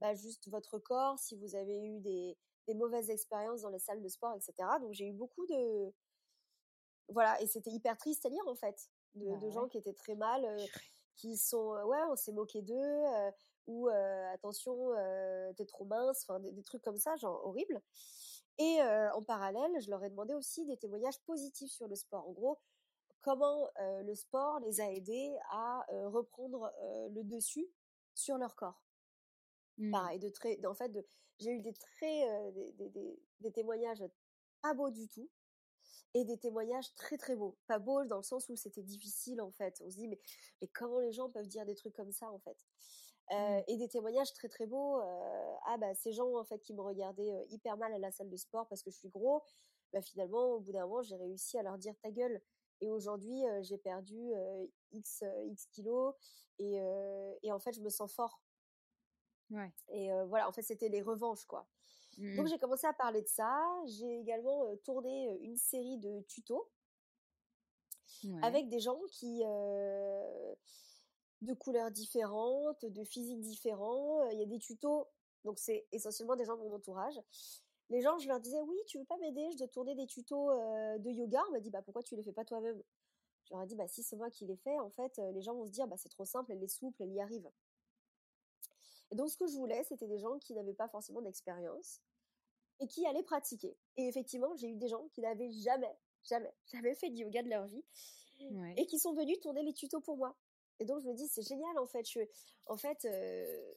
bah, 0.00 0.14
juste 0.14 0.48
votre 0.48 0.78
corps, 0.78 1.18
si 1.18 1.36
vous 1.36 1.54
avez 1.54 1.80
eu 1.80 2.00
des, 2.00 2.36
des 2.66 2.74
mauvaises 2.74 3.10
expériences 3.10 3.62
dans 3.62 3.70
les 3.70 3.78
salles 3.78 4.02
de 4.02 4.08
sport, 4.08 4.34
etc. 4.34 4.54
Donc 4.80 4.92
j'ai 4.92 5.06
eu 5.06 5.12
beaucoup 5.12 5.46
de 5.46 5.92
voilà, 7.08 7.40
et 7.40 7.46
c'était 7.46 7.70
hyper 7.70 7.96
triste 7.96 8.24
à 8.26 8.28
lire 8.28 8.46
en 8.46 8.54
fait, 8.54 8.90
de, 9.14 9.28
Bah 9.28 9.36
de 9.38 9.50
gens 9.50 9.68
qui 9.68 9.78
étaient 9.78 9.92
très 9.92 10.14
mal, 10.14 10.44
euh, 10.44 10.66
qui 11.16 11.36
sont 11.36 11.74
ouais, 11.84 12.02
on 12.10 12.16
s'est 12.16 12.32
moqué 12.32 12.62
d'eux, 12.62 12.74
euh, 12.74 13.30
ou 13.66 13.88
attention, 14.32 14.92
t'es 15.56 15.66
trop 15.66 15.84
mince, 15.84 16.24
enfin 16.24 16.40
des, 16.40 16.50
des 16.50 16.62
trucs 16.64 16.82
comme 16.82 16.98
ça, 16.98 17.14
genre 17.16 17.44
horrible. 17.46 17.80
Et 18.58 18.82
en 18.82 19.22
parallèle, 19.22 19.80
je 19.80 19.88
leur 19.88 20.02
ai 20.02 20.10
demandé 20.10 20.34
aussi 20.34 20.66
des 20.66 20.76
témoignages 20.76 21.20
positifs 21.20 21.70
sur 21.70 21.86
le 21.86 21.94
sport. 21.94 22.28
En 22.28 22.32
gros, 22.32 22.58
comment 23.20 23.68
le 23.78 24.14
sport 24.16 24.58
les 24.60 24.80
a 24.80 24.90
aidés 24.90 25.32
à 25.50 25.86
reprendre 26.06 26.72
le 27.10 27.22
dessus 27.22 27.68
sur 28.14 28.36
leur 28.36 28.56
corps. 28.56 28.82
Mmh. 29.78 29.92
Pareil, 29.92 30.18
de 30.18 30.28
très, 30.28 30.58
en 30.66 30.74
fait, 30.74 30.90
j'ai 31.38 31.52
eu 31.52 31.62
des 31.62 31.72
très, 31.72 32.52
des, 32.52 32.92
des 33.40 33.52
témoignages 33.52 34.04
pas 34.60 34.74
beaux 34.74 34.90
du 34.90 35.06
tout 35.06 35.30
et 36.14 36.24
des 36.24 36.38
témoignages 36.38 36.92
très 36.94 37.16
très 37.18 37.36
beaux. 37.36 37.56
Pas 37.66 37.78
beaux 37.78 38.04
dans 38.04 38.18
le 38.18 38.22
sens 38.22 38.48
où 38.48 38.56
c'était 38.56 38.82
difficile 38.82 39.40
en 39.40 39.50
fait. 39.50 39.80
On 39.84 39.90
se 39.90 39.96
dit 39.96 40.08
mais, 40.08 40.20
mais 40.60 40.68
comment 40.68 41.00
les 41.00 41.12
gens 41.12 41.30
peuvent 41.30 41.48
dire 41.48 41.64
des 41.66 41.74
trucs 41.74 41.94
comme 41.94 42.12
ça 42.12 42.30
en 42.30 42.38
fait? 42.38 42.58
Euh, 43.32 43.60
Mmh. 43.60 43.62
Et 43.68 43.76
des 43.76 43.88
témoignages 43.88 44.32
très 44.34 44.48
très 44.48 44.66
beaux. 44.66 45.00
euh, 45.00 45.54
ah 45.66 45.76
bah 45.78 45.94
ces 45.94 46.12
gens 46.12 46.36
en 46.36 46.44
fait 46.44 46.60
qui 46.60 46.74
me 46.74 46.82
regardaient 46.82 47.32
euh, 47.32 47.44
hyper 47.50 47.76
mal 47.76 47.92
à 47.94 47.98
la 47.98 48.10
salle 48.10 48.28
de 48.28 48.36
sport 48.36 48.68
parce 48.68 48.82
que 48.82 48.90
je 48.90 48.96
suis 48.96 49.08
gros, 49.08 49.42
bah 49.92 50.02
finalement 50.02 50.52
au 50.54 50.60
bout 50.60 50.72
d'un 50.72 50.86
moment 50.86 51.02
j'ai 51.02 51.16
réussi 51.16 51.58
à 51.58 51.62
leur 51.62 51.78
dire 51.78 51.94
ta 52.02 52.10
gueule. 52.10 52.42
Et 52.80 52.90
aujourd'hui 52.90 53.42
j'ai 53.62 53.78
perdu 53.78 54.32
x 54.92 55.22
x 55.46 55.66
kilos 55.66 56.14
et, 56.58 56.78
et 57.42 57.52
en 57.52 57.60
fait 57.60 57.72
je 57.72 57.80
me 57.80 57.88
sens 57.88 58.12
fort. 58.12 58.42
Ouais. 59.50 59.72
Et 59.88 60.10
voilà, 60.26 60.48
en 60.48 60.52
fait 60.52 60.62
c'était 60.62 60.88
les 60.88 61.02
revanches 61.02 61.44
quoi. 61.46 61.68
Mmh 62.18 62.36
Donc 62.36 62.46
mh. 62.46 62.48
j'ai 62.48 62.58
commencé 62.58 62.86
à 62.86 62.92
parler 62.92 63.22
de 63.22 63.28
ça. 63.28 63.62
J'ai 63.86 64.18
également 64.20 64.64
euh, 64.66 64.76
tourné 64.84 65.38
une 65.42 65.56
série 65.56 65.98
de 65.98 66.20
tutos 66.22 66.70
Ouais. 68.24 68.40
avec 68.40 68.68
des 68.68 68.78
gens 68.80 69.00
qui 69.10 69.42
euh, 69.44 70.54
de 71.42 71.54
couleurs 71.54 71.90
différentes, 71.90 72.84
de 72.84 73.04
physiques 73.04 73.40
différents. 73.40 74.28
Il 74.30 74.38
y 74.38 74.42
a 74.42 74.46
des 74.46 74.58
tutos, 74.58 75.06
donc 75.44 75.58
c'est 75.58 75.86
essentiellement 75.92 76.36
des 76.36 76.44
gens 76.44 76.56
de 76.56 76.62
mon 76.62 76.72
entourage. 76.74 77.20
Les 77.90 78.00
gens, 78.00 78.18
je 78.18 78.28
leur 78.28 78.40
disais 78.40 78.60
oui, 78.60 78.76
tu 78.86 78.98
veux 78.98 79.04
pas 79.04 79.18
m'aider? 79.18 79.48
Je 79.52 79.58
dois 79.58 79.68
tourner 79.68 79.94
des 79.94 80.06
tutos 80.06 80.50
euh, 80.50 80.98
de 80.98 81.10
yoga. 81.10 81.42
On 81.48 81.52
m'a 81.52 81.60
dit 81.60 81.70
bah 81.70 81.82
pourquoi 81.82 82.02
tu 82.02 82.16
les 82.16 82.22
fais 82.22 82.32
pas 82.32 82.44
toi-même? 82.44 82.82
Je 83.44 83.54
leur 83.54 83.62
ai 83.62 83.66
dit 83.66 83.76
bah 83.76 83.88
si 83.88 84.02
c'est 84.02 84.16
moi 84.16 84.30
qui 84.30 84.46
les 84.46 84.56
fais, 84.56 84.78
en 84.78 84.90
fait, 84.90 85.18
les 85.34 85.42
gens 85.42 85.54
vont 85.54 85.66
se 85.66 85.72
dire 85.72 85.86
bah 85.88 85.96
c'est 85.96 86.08
trop 86.10 86.24
simple, 86.24 86.52
elle 86.52 86.62
est 86.62 86.68
souple, 86.68 87.02
elle 87.02 87.12
y 87.12 87.20
arrive. 87.20 87.50
Et 89.12 89.14
donc 89.14 89.28
ce 89.30 89.36
que 89.36 89.46
je 89.46 89.56
voulais, 89.56 89.84
c'était 89.84 90.08
des 90.08 90.18
gens 90.18 90.38
qui 90.38 90.54
n'avaient 90.54 90.72
pas 90.72 90.88
forcément 90.88 91.20
d'expérience 91.20 92.00
et 92.80 92.86
qui 92.88 93.06
allaient 93.06 93.22
pratiquer. 93.22 93.76
Et 93.98 94.08
effectivement, 94.08 94.56
j'ai 94.56 94.68
eu 94.68 94.76
des 94.76 94.88
gens 94.88 95.06
qui 95.12 95.20
n'avaient 95.20 95.50
jamais, 95.50 95.94
jamais, 96.24 96.52
jamais 96.72 96.94
fait 96.94 97.10
de 97.10 97.16
yoga 97.18 97.42
de 97.42 97.48
leur 97.50 97.66
vie 97.66 97.84
Ouais. 98.50 98.74
et 98.76 98.86
qui 98.86 98.98
sont 98.98 99.12
venus 99.14 99.38
tourner 99.38 99.62
les 99.62 99.72
tutos 99.72 100.00
pour 100.00 100.16
moi. 100.16 100.34
Et 100.80 100.84
donc 100.84 101.00
je 101.00 101.06
me 101.06 101.14
dis 101.14 101.28
c'est 101.28 101.42
génial 101.46 101.78
en 101.78 101.86
fait. 101.86 102.08
Je, 102.08 102.20
en 102.66 102.76
fait, 102.76 103.04
euh, 103.04 103.72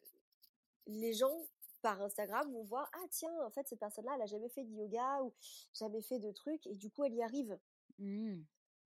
les 0.88 1.13
gens 1.13 1.45
par 1.84 2.02
Instagram 2.02 2.52
vont 2.52 2.63
voir 2.63 2.89
ah 2.95 3.06
tiens 3.12 3.45
en 3.45 3.52
fait 3.52 3.67
cette 3.67 3.80
personne-là 3.80 4.13
elle 4.15 4.24
a 4.24 4.26
jamais 4.26 4.50
fait 4.50 4.63
de 4.63 4.71
yoga 4.71 5.21
ou 5.21 5.34
jamais 5.74 6.02
fait 6.02 6.17
de 6.17 6.32
trucs 6.32 6.65
et 6.65 6.74
du 6.74 6.89
coup 6.89 7.04
elle 7.04 7.13
y 7.13 7.21
arrive. 7.21 7.60
Mmh. 8.00 8.41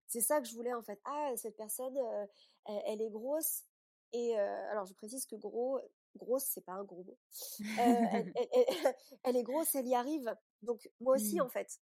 C'est 0.07 0.19
ça 0.21 0.41
que 0.41 0.47
je 0.47 0.53
voulais 0.55 0.73
en 0.73 0.81
fait. 0.81 0.99
Ah 1.05 1.31
cette 1.37 1.55
personne 1.55 1.95
euh, 1.97 2.25
elle, 2.65 2.81
elle 2.87 3.01
est 3.03 3.09
grosse 3.09 3.63
et 4.11 4.37
euh, 4.37 4.71
alors 4.71 4.85
je 4.85 4.93
précise 4.95 5.25
que 5.25 5.35
gros 5.37 5.79
grosse 6.17 6.45
c'est 6.45 6.65
pas 6.65 6.73
un 6.73 6.83
gros 6.83 7.03
mot. 7.03 7.17
Euh, 7.77 7.83
elle, 8.13 8.31
elle- 8.35 8.49
elle- 8.53 8.95
elle 9.23 9.37
est 9.37 9.43
grosse 9.43 9.75
elle 9.75 9.87
y 9.87 9.95
arrive. 9.95 10.35
Donc 10.61 10.89
moi 10.99 11.15
aussi 11.15 11.39
Mmh. 11.39 11.41
en 11.41 11.49
fait. 11.49 11.79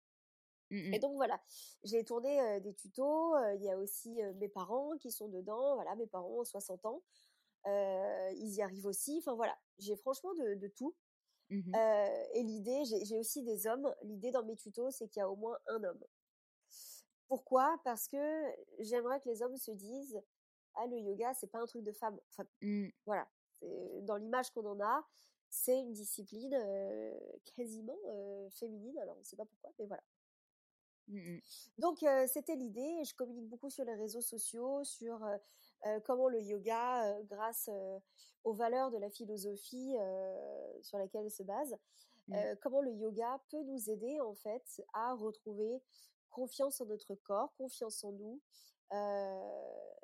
Mmh 0.71 0.93
Et 0.93 0.99
mh. 0.99 0.99
donc 0.99 1.15
voilà, 1.15 1.41
j'ai 1.83 2.03
tourné 2.05 2.39
euh, 2.41 2.59
des 2.59 2.73
tutos. 2.73 3.35
euh, 3.35 3.55
Il 3.55 3.63
y 3.63 3.69
a 3.71 3.77
aussi 3.77 4.21
mes 4.37 4.49
parents 4.49 4.97
qui 4.99 5.11
sont 5.11 5.27
dedans. 5.29 5.75
Voilà, 5.75 5.95
mes 5.95 6.07
parents 6.07 6.39
ont 6.41 6.43
60 6.45 6.85
ans. 6.85 7.03
ils 7.67 8.55
y 8.55 8.61
arrivent 8.61 8.85
aussi. 8.87 9.17
Enfin 9.19 9.33
voilà, 9.35 9.57
j'ai 9.79 9.95
franchement 9.97 10.33
de, 10.35 10.55
de 10.55 10.67
tout. 10.69 10.95
Mmh 11.49 11.75
et 12.33 12.43
l'idée, 12.43 12.83
j'ai 12.85 13.17
aussi 13.19 13.43
des 13.43 13.67
hommes. 13.67 13.93
L'idée 14.03 14.31
dans 14.31 14.43
mes 14.45 14.55
tutos, 14.55 14.91
c'est 14.91 15.07
qu'il 15.09 15.19
y 15.19 15.23
a 15.23 15.29
au 15.29 15.35
moins 15.35 15.57
un 15.67 15.83
homme. 15.83 16.03
Pourquoi? 17.27 17.79
Parce 17.83 18.07
que 18.07 18.17
j'aimerais 18.79 19.19
que 19.21 19.29
les 19.29 19.41
hommes 19.41 19.57
se 19.57 19.71
disent 19.71 20.21
ah 20.75 20.87
le 20.87 20.97
yoga 20.99 21.33
c'est 21.33 21.47
pas 21.47 21.59
un 21.59 21.65
truc 21.65 21.83
de 21.83 21.91
femme. 21.91 22.19
Enfin 22.31 22.47
Mmh. 22.61 22.89
voilà, 23.05 23.27
dans 24.01 24.17
l'image 24.17 24.51
qu'on 24.51 24.65
en 24.65 24.79
a, 24.79 25.05
c'est 25.49 25.79
une 25.81 25.93
discipline 25.93 26.53
euh, 26.53 27.17
quasiment 27.55 27.97
euh, 28.07 28.49
féminine. 28.51 28.97
Alors 28.99 29.17
on 29.19 29.23
sait 29.23 29.35
pas 29.35 29.45
pourquoi, 29.45 29.71
mais 29.79 29.85
voilà. 29.85 30.03
Mmh 31.07 31.17
mh. 31.17 31.39
Donc 31.77 32.03
euh, 32.03 32.27
c'était 32.27 32.55
l'idée. 32.55 33.03
Je 33.05 33.13
communique 33.15 33.47
beaucoup 33.47 33.69
sur 33.69 33.85
les 33.85 33.95
réseaux 33.95 34.21
sociaux, 34.21 34.83
sur 34.83 35.25
comment 36.03 36.27
le 36.27 36.41
yoga, 36.41 37.21
grâce 37.23 37.69
aux 38.43 38.53
valeurs 38.53 38.89
de 38.89 38.97
la 38.97 39.11
philosophie 39.11 39.95
sur 40.81 40.97
laquelle 40.97 41.25
elle 41.25 41.31
se 41.31 41.43
base, 41.43 41.77
Mmh. 42.27 42.37
comment 42.59 42.81
le 42.81 42.91
yoga 42.91 43.39
peut 43.51 43.61
nous 43.61 43.87
aider 43.91 44.19
en 44.19 44.33
fait 44.33 44.83
à 44.93 45.13
retrouver 45.13 45.79
confiance 46.31 46.81
en 46.81 46.87
notre 46.87 47.13
corps, 47.13 47.53
confiance 47.55 48.03
en 48.03 48.13
nous. 48.13 48.41
Euh, 48.93 49.51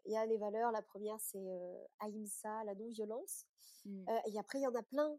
Il 0.06 0.14
y 0.14 0.18
a 0.18 0.26
les 0.26 0.38
valeurs. 0.38 0.72
La 0.72 0.82
première 0.82 1.20
c'est 1.20 1.38
euh, 1.38 1.84
ahimsa, 2.00 2.64
la 2.66 2.76
non-violence. 2.76 3.46
Mmh. 3.86 4.10
Euh, 4.10 4.20
et 4.34 4.40
après 4.40 4.60
il 4.60 4.64
y 4.64 4.68
en 4.68 4.76
a 4.76 4.84
plein. 4.84 5.18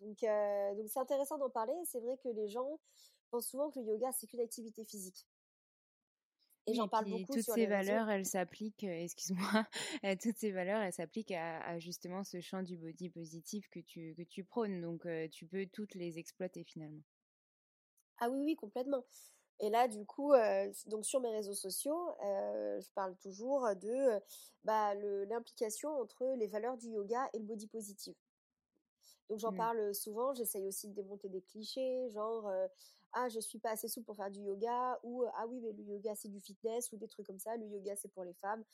Donc 0.00 0.18
donc 0.76 0.88
c'est 0.88 0.98
intéressant 0.98 1.38
d'en 1.38 1.50
parler. 1.50 1.74
C'est 1.84 2.00
vrai 2.00 2.16
que 2.22 2.28
les 2.28 2.48
gens 2.48 2.80
pensent 3.30 3.48
souvent 3.48 3.70
que 3.70 3.80
le 3.80 3.86
yoga 3.86 4.10
c'est 4.12 4.26
qu'une 4.26 4.40
activité 4.40 4.84
physique. 4.84 5.26
Et 6.66 6.72
j'en 6.74 6.88
parle 6.88 7.10
beaucoup 7.10 7.34
toutes 7.34 7.42
sur 7.42 7.54
ces 7.54 7.66
les 7.66 7.66
réseaux. 7.66 7.92
valeurs, 7.92 8.08
elles 8.08 8.24
s'appliquent, 8.24 8.84
excuse-moi, 8.84 9.66
toutes 10.22 10.38
ces 10.38 10.50
valeurs, 10.50 10.80
elles 10.80 10.94
s'appliquent 10.94 11.32
à 11.32 11.60
à 11.60 11.78
justement 11.78 12.24
ce 12.24 12.40
champ 12.40 12.62
du 12.62 12.78
body 12.78 13.10
positif 13.10 13.68
que 13.68 13.80
tu 13.80 14.14
que 14.16 14.22
tu 14.22 14.44
prônes, 14.44 14.80
donc 14.80 15.06
tu 15.30 15.46
peux 15.46 15.66
toutes 15.66 15.94
les 15.94 16.18
exploiter 16.18 16.64
finalement. 16.64 17.02
Ah 18.18 18.30
oui, 18.30 18.40
oui, 18.44 18.56
complètement. 18.56 19.04
Et 19.64 19.70
là, 19.70 19.88
du 19.88 20.04
coup, 20.06 20.32
euh, 20.34 20.70
donc 20.86 21.06
sur 21.06 21.20
mes 21.20 21.30
réseaux 21.30 21.54
sociaux, 21.54 22.10
euh, 22.22 22.80
je 22.80 22.92
parle 22.92 23.16
toujours 23.16 23.62
de 23.76 23.88
euh, 23.88 24.20
bah, 24.64 24.94
le- 24.94 25.24
l'implication 25.24 25.90
entre 26.00 26.26
les 26.36 26.48
valeurs 26.48 26.76
du 26.76 26.88
yoga 26.90 27.28
et 27.32 27.38
le 27.38 27.44
body 27.44 27.66
positive. 27.68 28.14
Donc 29.28 29.38
j'en 29.38 29.52
Mmh. 29.52 29.52
parle 29.52 29.94
souvent, 29.94 30.34
j'essaye 30.34 30.66
aussi 30.66 30.88
de 30.88 30.94
démonter 30.94 31.28
des 31.28 31.42
clichés, 31.42 32.08
genre 32.10 32.46
euh, 32.48 32.66
ah 33.12 33.28
je 33.28 33.40
suis 33.40 33.58
pas 33.58 33.70
assez 33.70 33.88
souple 33.88 34.06
pour 34.06 34.16
faire 34.16 34.30
du 34.30 34.40
yoga 34.40 34.98
ou 35.02 35.24
ah 35.34 35.46
oui 35.46 35.60
mais 35.60 35.72
le 35.72 35.82
yoga 35.82 36.14
c'est 36.14 36.28
du 36.28 36.40
fitness 36.40 36.92
ou 36.92 36.96
des 36.98 37.08
trucs 37.08 37.26
comme 37.26 37.38
ça, 37.38 37.56
le 37.56 37.66
yoga 37.66 37.96
c'est 37.96 38.12
pour 38.12 38.24
les 38.24 38.34
femmes. 38.34 38.64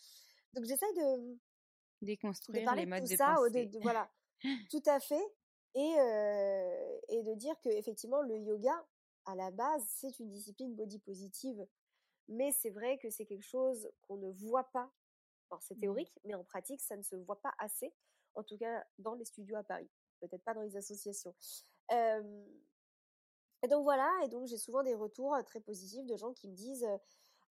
Donc 0.55 0.65
j'essaye 0.65 0.95
de, 0.95 1.39
de 2.49 2.61
Déconstruire 2.61 2.61
parler 2.61 2.83
les 2.83 2.85
de 2.85 2.87
modes 2.87 3.05
tout 3.07 3.07
de 3.07 3.17
ça, 3.17 3.37
de, 3.51 3.65
de- 3.65 3.79
voilà, 3.81 4.11
tout 4.71 4.83
à 4.87 5.01
fait, 5.01 5.23
et, 5.75 5.95
euh, 6.01 6.99
et 7.09 7.23
de 7.23 7.35
dire 7.35 7.61
que 7.63 7.69
effectivement 7.71 8.23
le 8.23 8.39
yoga 8.39 8.87
à 9.27 9.35
la 9.35 9.51
base 9.51 9.85
c'est 9.87 10.19
une 10.19 10.31
discipline 10.31 10.75
body 10.75 10.99
positive, 11.01 11.67
mais 12.29 12.53
c'est 12.53 12.71
vrai 12.71 12.99
que 12.99 13.11
c'est 13.11 13.27
quelque 13.27 13.47
chose 13.47 13.91
qu'on 14.03 14.17
ne 14.17 14.31
voit 14.31 14.71
pas. 14.73 14.91
Alors 15.51 15.63
c'est 15.63 15.75
Mmh. 15.77 15.81
théorique, 15.81 16.19
mais 16.25 16.35
en 16.35 16.45
pratique 16.45 16.81
ça 16.81 16.97
ne 16.97 17.03
se 17.03 17.17
voit 17.17 17.41
pas 17.41 17.53
assez, 17.59 17.93
en 18.35 18.43
tout 18.43 18.57
cas 18.57 18.85
dans 18.99 19.15
les 19.15 19.25
studios 19.25 19.57
à 19.57 19.65
Paris, 19.65 19.91
peut-être 20.21 20.45
pas 20.45 20.55
dans 20.55 20.63
les 20.63 20.77
associations. 20.77 21.35
Euh, 21.93 22.45
et 23.63 23.69
donc 23.69 23.83
voilà, 23.83 24.11
et 24.25 24.29
donc 24.29 24.47
j'ai 24.47 24.57
souvent 24.57 24.83
des 24.83 24.95
retours 24.95 25.37
très 25.45 25.61
positifs 25.61 26.07
de 26.07 26.17
gens 26.17 26.33
qui 26.33 26.49
me 26.49 26.55
disent 26.55 26.87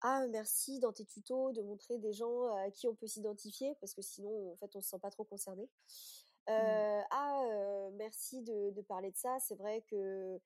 ah 0.02 0.26
merci 0.28 0.80
dans 0.80 0.94
tes 0.94 1.06
tutos 1.06 1.52
de 1.52 1.62
montrer 1.62 1.98
des 1.98 2.14
gens 2.14 2.56
à 2.56 2.72
qui 2.72 2.88
on 2.88 2.96
peut 2.96 3.08
s'identifier 3.08 3.76
parce 3.82 3.94
que 3.94 4.02
sinon 4.02 4.54
en 4.54 4.56
fait 4.56 4.74
on 4.76 4.82
se 4.82 4.90
sent 4.90 5.00
pas 5.00 5.12
trop 5.12 5.26
concerné. 5.26 5.64
Mmh. 6.48 6.52
Euh, 6.52 7.02
ah 7.12 7.44
euh, 7.52 7.90
merci 7.94 8.42
de, 8.42 8.72
de 8.72 8.82
parler 8.82 9.12
de 9.12 9.18
ça, 9.18 9.38
c'est 9.40 9.56
vrai 9.56 9.82
que 9.90 10.40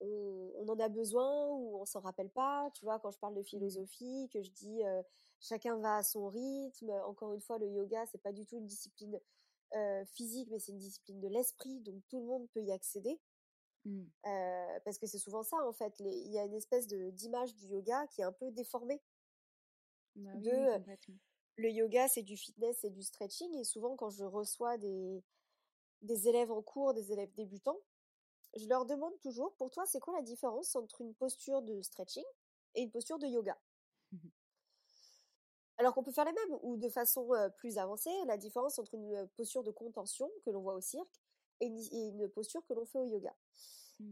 on, 0.00 0.52
on 0.56 0.68
en 0.68 0.78
a 0.80 0.88
besoin 0.88 1.48
ou 1.50 1.78
on 1.80 1.84
s'en 1.84 2.00
rappelle 2.00 2.30
pas. 2.30 2.70
Tu 2.74 2.84
vois 2.84 2.98
quand 3.00 3.10
je 3.10 3.18
parle 3.18 3.34
de 3.34 3.42
Mmh. 3.52 3.68
philosophie, 3.68 4.28
que 4.32 4.42
je 4.42 4.50
dis 4.52 4.84
euh, 4.84 5.02
chacun 5.40 5.78
va 5.78 5.96
à 5.96 6.02
son 6.02 6.28
rythme. 6.28 6.90
Encore 7.06 7.32
une 7.34 7.40
fois 7.40 7.58
le 7.58 7.68
yoga 7.68 8.06
c'est 8.06 8.22
pas 8.22 8.32
du 8.32 8.46
tout 8.46 8.56
une 8.58 8.66
discipline 8.66 9.20
euh, 9.76 10.04
physique 10.06 10.48
mais 10.50 10.58
c'est 10.58 10.72
une 10.72 10.78
discipline 10.78 11.20
de 11.20 11.28
l'esprit 11.28 11.80
donc 11.80 12.02
tout 12.08 12.20
le 12.20 12.26
monde 12.26 12.48
peut 12.50 12.62
y 12.62 12.72
accéder. 12.72 13.20
Mmh. 13.84 14.08
Euh, 14.26 14.80
parce 14.84 14.98
que 14.98 15.06
c'est 15.06 15.18
souvent 15.18 15.42
ça 15.42 15.56
en 15.66 15.72
fait. 15.72 15.94
Il 16.00 16.32
y 16.32 16.38
a 16.38 16.44
une 16.44 16.54
espèce 16.54 16.86
de 16.88 17.10
d'image 17.10 17.54
du 17.54 17.66
yoga 17.66 18.06
qui 18.08 18.20
est 18.20 18.24
un 18.24 18.32
peu 18.32 18.50
déformée. 18.50 19.00
Bah 20.16 20.34
oui, 20.42 20.50
De 20.50 20.50
oui, 20.52 20.68
complètement. 20.68 21.16
le 21.56 21.70
yoga, 21.70 22.08
c'est 22.08 22.22
du 22.22 22.36
fitness, 22.36 22.78
c'est 22.80 22.90
du 22.90 23.02
stretching. 23.02 23.52
Et 23.56 23.64
souvent, 23.64 23.96
quand 23.96 24.10
je 24.10 24.24
reçois 24.24 24.78
des 24.78 25.22
des 26.02 26.28
élèves 26.28 26.52
en 26.52 26.62
cours, 26.62 26.94
des 26.94 27.12
élèves 27.12 27.32
débutants, 27.34 27.80
je 28.56 28.66
leur 28.68 28.86
demande 28.86 29.18
toujours, 29.20 29.54
pour 29.56 29.70
toi, 29.70 29.84
c'est 29.86 30.00
quoi 30.00 30.14
la 30.14 30.22
différence 30.22 30.74
entre 30.76 31.00
une 31.00 31.14
posture 31.14 31.62
de 31.62 31.80
stretching 31.82 32.24
et 32.74 32.82
une 32.82 32.90
posture 32.90 33.18
de 33.18 33.26
yoga? 33.26 33.58
Alors 35.78 35.94
qu'on 35.94 36.02
peut 36.02 36.12
faire 36.12 36.24
les 36.24 36.32
mêmes, 36.32 36.58
ou 36.62 36.76
de 36.76 36.88
façon 36.88 37.30
plus 37.56 37.78
avancée, 37.78 38.10
la 38.26 38.36
différence 38.36 38.78
entre 38.80 38.94
une 38.94 39.28
posture 39.36 39.62
de 39.62 39.70
contention 39.70 40.28
que 40.44 40.50
l'on 40.50 40.60
voit 40.60 40.74
au 40.74 40.80
cirque 40.80 41.20
et 41.60 41.66
une, 41.66 42.28
posture 42.30 42.64
que 42.66 42.74
l'on 42.74 42.84
fait 42.84 42.98
au 42.98 43.04
yoga. 43.04 43.34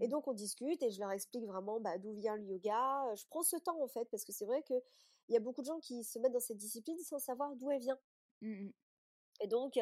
Et 0.01 0.07
mmh. 0.07 0.11
donc 0.11 0.29
on 0.29 0.33
discute 0.33 0.83
et 0.83 0.91
je 0.91 1.01
leur 1.01 1.11
explique 1.13 1.45
vraiment 1.45 1.81
bah, 1.81 1.99
d'où 1.99 2.13
vient 2.13 2.37
le 2.37 2.45
yoga. 2.45 3.15
Je 3.15 3.25
prends 3.31 3.43
ce 3.43 3.57
temps 3.57 3.81
en 3.81 3.89
fait 3.89 4.05
parce 4.11 4.25
que 4.25 4.33
c'est 4.33 4.45
vrai 4.45 4.63
qu'il 4.63 4.81
y 5.29 5.37
a 5.37 5.41
beaucoup 5.41 5.61
de 5.61 5.67
gens 5.67 5.79
qui 5.79 6.03
se 6.05 6.19
mettent 6.19 6.33
dans 6.33 6.41
cette 6.41 6.57
discipline 6.57 6.99
sans 7.01 7.19
savoir 7.19 7.55
d'où 7.57 7.71
elle 7.71 7.81
vient. 7.81 7.99
Mmh 8.43 8.69
et 9.41 9.47
donc 9.49 9.79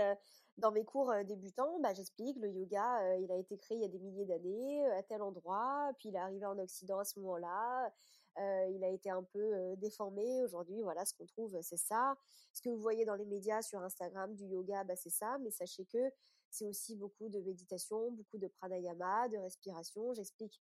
dans 0.59 0.70
mes 0.70 0.84
cours 0.84 1.12
débutants, 1.24 1.78
bah, 1.80 1.92
j'explique 1.94 2.36
le 2.38 2.48
yoga, 2.50 3.16
il 3.18 3.30
a 3.32 3.36
été 3.36 3.59
créé 3.59 3.76
il 3.76 3.82
y 3.82 3.84
a 3.84 3.88
des 3.88 3.98
milliers 3.98 4.24
d'années 4.24 4.86
à 4.92 5.02
tel 5.02 5.22
endroit, 5.22 5.90
puis 5.98 6.11
il 6.11 6.14
est 6.14 6.18
arrivé 6.18 6.46
en 6.46 6.59
Occident 6.59 6.98
à 6.98 7.05
ce 7.05 7.18
moment-là. 7.20 7.92
il 8.38 8.84
a 8.84 8.88
été 8.88 9.11
un 9.11 9.22
peu 9.24 9.76
déformé. 9.76 10.42
Aujourd'hui, 10.42 10.80
voilà, 10.82 11.05
ce 11.05 11.14
qu'on 11.14 11.26
trouve, 11.26 11.59
c'est 11.62 11.76
ça. 11.76 12.14
Ce 12.52 12.62
que 12.62 12.68
vous 12.68 12.80
voyez 12.80 13.05
dans 13.05 13.16
les 13.16 13.24
médias 13.24 13.62
sur 13.62 13.80
Instagram 13.80 14.34
du 14.34 14.44
yoga, 14.44 14.84
bah, 14.84 14.96
c'est 14.96 15.11
ça. 15.11 15.38
Mais 15.40 15.50
sachez 15.50 15.84
que 15.86 16.11
c'est 16.55 16.66
aussi 16.66 16.94
beaucoup 16.94 17.28
de 17.28 17.40
méditation, 17.40 18.12
beaucoup 18.12 18.38
de 18.38 18.46
pranayama, 18.46 19.28
de 19.28 19.38
respiration. 19.38 20.14
J'explique, 20.14 20.61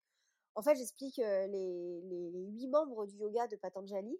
en 0.55 0.63
fait, 0.63 0.75
j'explique 0.75 1.19
les, 1.19 2.31
huit 2.33 2.69
membres 2.69 3.07
du 3.07 3.17
yoga 3.17 3.47
de 3.47 3.57
Patanjali. 3.57 4.19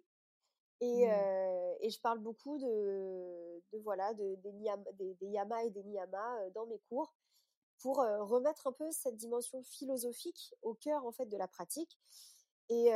Et, 0.83 1.07
mmh. 1.07 1.77
et 1.79 1.89
je 1.89 2.01
parle 2.01 2.19
beaucoup 2.19 2.57
de, 2.57 3.63
de 3.71 3.77
voilà, 3.79 4.13
de, 4.13 4.35
des, 4.35 5.13
des, 5.15 5.27
yamas 5.27 5.63
et 5.63 5.69
des 5.69 5.83
niyamas 5.83 6.49
dans 6.49 6.65
mes 6.65 6.79
cours 6.89 7.15
pour 7.79 7.97
remettre 7.97 8.67
un 8.67 8.73
peu 8.73 8.91
cette 8.91 9.15
dimension 9.15 9.63
philosophique 9.63 10.53
au 10.61 10.73
cœur 10.73 11.05
en 11.05 11.11
fait 11.13 11.25
de 11.25 11.37
la 11.37 11.47
pratique. 11.47 11.97
Et 12.69 12.91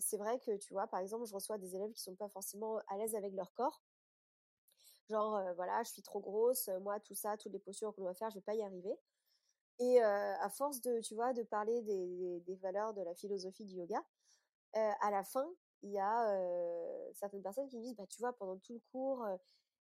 c'est 0.00 0.16
vrai 0.16 0.38
que 0.38 0.56
tu 0.56 0.72
vois, 0.72 0.86
par 0.86 1.00
exemple, 1.00 1.26
je 1.26 1.34
reçois 1.34 1.58
des 1.58 1.74
élèves 1.74 1.92
qui 1.92 2.02
sont 2.02 2.14
pas 2.14 2.28
forcément 2.28 2.78
à 2.88 2.96
l'aise 2.96 3.14
avec 3.14 3.34
leur 3.34 3.52
corps 3.52 3.82
genre 5.08 5.40
voilà 5.54 5.82
je 5.84 5.90
suis 5.90 6.02
trop 6.02 6.20
grosse 6.20 6.68
moi 6.80 6.98
tout 7.00 7.14
ça 7.14 7.36
toutes 7.36 7.52
les 7.52 7.58
postures 7.58 7.94
qu'on 7.94 8.02
doit 8.02 8.14
faire 8.14 8.30
je 8.30 8.36
vais 8.36 8.44
pas 8.44 8.54
y 8.54 8.62
arriver 8.62 8.98
et 9.78 10.00
à 10.00 10.48
force 10.48 10.80
de 10.80 11.00
tu 11.00 11.14
vois 11.14 11.32
de 11.32 11.42
parler 11.42 11.82
des, 11.82 12.40
des, 12.40 12.56
valeurs 12.56 12.94
de 12.94 13.02
la 13.02 13.14
philosophie 13.14 13.64
du 13.64 13.76
yoga 13.76 14.02
à 14.72 15.10
la 15.10 15.22
fin 15.22 15.48
il 15.82 15.90
y 15.90 15.98
a 15.98 17.12
certaines 17.14 17.42
personnes 17.42 17.68
qui 17.68 17.78
me 17.78 17.82
disent 17.82 17.96
bah 17.96 18.06
tu 18.08 18.18
vois 18.20 18.32
pendant 18.32 18.56
tout 18.58 18.74
le 18.74 18.80
cours 18.90 19.24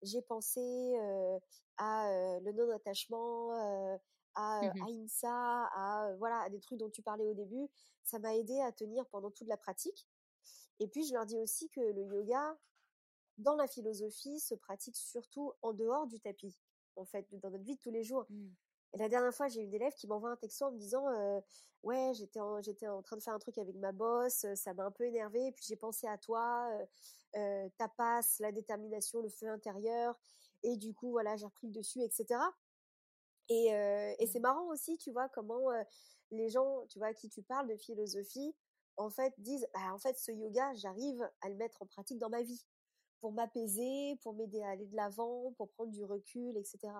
j'ai 0.03 0.23
pensé 0.23 0.95
à 1.77 2.39
le 2.41 2.53
non 2.53 2.71
attachement 2.75 3.53
à, 4.35 4.61
à 4.61 4.89
IMSA 4.89 5.29
à 5.29 6.15
voilà 6.19 6.41
à 6.41 6.49
des 6.49 6.61
trucs 6.61 6.79
dont 6.79 6.91
tu 6.91 7.03
parlais 7.03 7.27
au 7.27 7.35
début 7.35 7.69
ça 8.03 8.19
m'a 8.19 8.35
aidé 8.35 8.61
à 8.61 8.73
tenir 8.73 9.07
pendant 9.07 9.31
toute 9.31 9.49
la 9.49 9.57
pratique 9.57 10.09
et 10.81 10.89
puis 10.89 11.05
je 11.07 11.13
leur 11.13 11.27
dis 11.27 11.39
aussi 11.39 11.69
que 11.71 11.81
le 11.81 12.03
yoga 12.03 12.57
dans 13.39 13.57
la 13.57 13.67
philosophie, 13.67 14.41
se 14.41 14.55
pratique 14.55 14.97
surtout 14.97 15.53
en 15.63 15.73
dehors 15.73 16.07
du 16.07 16.21
tapis, 16.21 16.57
en 16.97 17.05
fait, 17.05 17.27
dans 17.33 17.51
notre 17.51 17.65
vie 17.65 17.77
de 17.77 17.81
tous 17.81 17.91
les 17.91 18.05
jours. 18.05 18.27
Mmh. 18.29 18.49
Et 18.95 18.99
la 18.99 19.09
dernière 19.09 19.35
fois, 19.35 19.49
j'ai 19.49 19.61
eu 19.61 19.65
une 19.65 19.75
élève 19.75 19.95
qui 19.95 20.07
m'envoie 20.07 20.31
un 20.31 20.37
texto 20.37 20.67
en 20.67 20.73
me 20.73 20.79
disant 20.79 21.05
ouais 21.83 22.13
j'étais 22.15 22.41
en, 22.41 22.61
j'étais 22.61 22.87
en 22.89 23.03
train 23.03 23.17
de 23.17 23.23
faire 23.23 23.35
un 23.35 23.39
truc 23.39 23.59
avec 23.59 23.75
ma 23.77 23.93
boss, 23.93 24.47
ça 24.55 24.75
m'a 24.75 24.85
un 24.85 24.91
peu 24.91 25.05
énervé, 25.05 25.47
et 25.47 25.53
puis 25.53 25.65
j'ai 25.67 25.77
pensé 25.77 26.07
à 26.07 26.19
toi, 26.19 26.69
ta 27.33 27.89
passe, 27.97 28.39
la 28.39 28.53
détermination, 28.53 29.21
le 29.21 29.29
feu 29.29 29.49
intérieur, 29.49 30.19
et 30.63 30.77
du 30.77 30.95
coup 30.95 31.11
voilà 31.11 31.37
j'ai 31.37 31.47
repris 31.47 31.67
le 31.69 31.73
dessus, 31.73 32.03
etc. 32.03 32.39
Et, 33.49 33.69
et 34.19 34.27
c'est 34.27 34.39
mmh. 34.39 34.43
marrant 34.43 34.67
aussi, 34.69 34.97
tu 34.99 35.11
vois 35.11 35.29
comment 35.29 35.71
les 36.31 36.49
gens, 36.49 36.87
tu 36.89 36.99
vois 36.99 37.09
à 37.09 37.15
qui 37.15 37.29
tu 37.29 37.43
parles 37.43 37.69
de 37.69 37.77
philosophie, 37.77 38.55
en 38.97 39.11
fait 39.11 39.35
disent 39.39 39.67
bah, 39.75 39.93
en 39.93 39.99
fait 39.99 40.19
ce 40.19 40.33
yoga 40.33 40.75
j'arrive 40.75 41.29
à 41.41 41.49
le 41.49 41.57
mettre 41.57 41.83
en 41.83 41.87
pratique 41.87 42.19
dans 42.19 42.29
ma 42.29 42.43
vie 42.43 42.65
pour 43.21 43.33
m'apaiser, 43.33 44.19
pour 44.23 44.35
m'aider 44.35 44.63
à 44.63 44.71
aller 44.71 44.87
de 44.87 44.97
l'avant, 44.97 45.53
pour 45.57 45.71
prendre 45.71 45.93
du 45.93 46.05
recul, 46.05 46.57
etc. 46.57 46.93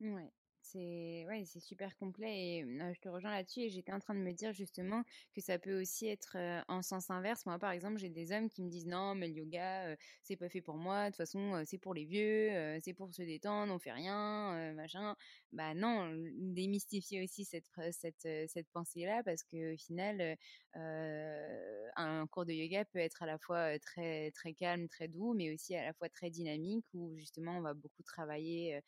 Ouais. 0.00 0.30
C'est 0.66 1.26
ouais, 1.28 1.44
c'est 1.44 1.60
super 1.60 1.94
complet 1.98 2.60
et 2.60 2.62
je 2.94 2.98
te 2.98 3.06
rejoins 3.10 3.32
là-dessus 3.32 3.60
et 3.60 3.68
j'étais 3.68 3.92
en 3.92 3.98
train 3.98 4.14
de 4.14 4.20
me 4.20 4.32
dire 4.32 4.54
justement 4.54 5.02
que 5.34 5.42
ça 5.42 5.58
peut 5.58 5.78
aussi 5.78 6.06
être 6.08 6.38
en 6.68 6.80
sens 6.80 7.10
inverse. 7.10 7.44
Moi 7.44 7.58
par 7.58 7.70
exemple, 7.70 7.98
j'ai 7.98 8.08
des 8.08 8.32
hommes 8.32 8.48
qui 8.48 8.62
me 8.62 8.70
disent 8.70 8.86
non, 8.86 9.14
mais 9.14 9.28
le 9.28 9.34
yoga 9.34 9.94
c'est 10.22 10.36
pas 10.38 10.48
fait 10.48 10.62
pour 10.62 10.76
moi, 10.78 11.04
de 11.04 11.08
toute 11.10 11.18
façon 11.18 11.62
c'est 11.66 11.76
pour 11.76 11.92
les 11.92 12.06
vieux, 12.06 12.78
c'est 12.82 12.94
pour 12.94 13.12
se 13.12 13.20
détendre, 13.20 13.74
on 13.74 13.78
fait 13.78 13.92
rien, 13.92 14.72
machin. 14.72 15.14
Bah 15.52 15.74
non, 15.74 16.10
démystifier 16.38 17.22
aussi 17.22 17.44
cette 17.44 17.66
cette 17.92 18.26
cette 18.48 18.68
pensée-là 18.70 19.22
parce 19.22 19.42
que 19.44 19.74
au 19.74 19.76
final 19.76 20.36
un 20.72 22.26
cours 22.30 22.46
de 22.46 22.52
yoga 22.54 22.86
peut 22.86 22.98
être 23.00 23.22
à 23.22 23.26
la 23.26 23.36
fois 23.38 23.78
très 23.80 24.30
très 24.30 24.54
calme, 24.54 24.88
très 24.88 25.08
doux, 25.08 25.34
mais 25.34 25.52
aussi 25.52 25.74
à 25.76 25.84
la 25.84 25.92
fois 25.92 26.08
très 26.08 26.30
dynamique 26.30 26.86
où 26.94 27.14
justement 27.18 27.58
on 27.58 27.60
va 27.60 27.74
beaucoup 27.74 28.02
travailler 28.02 28.80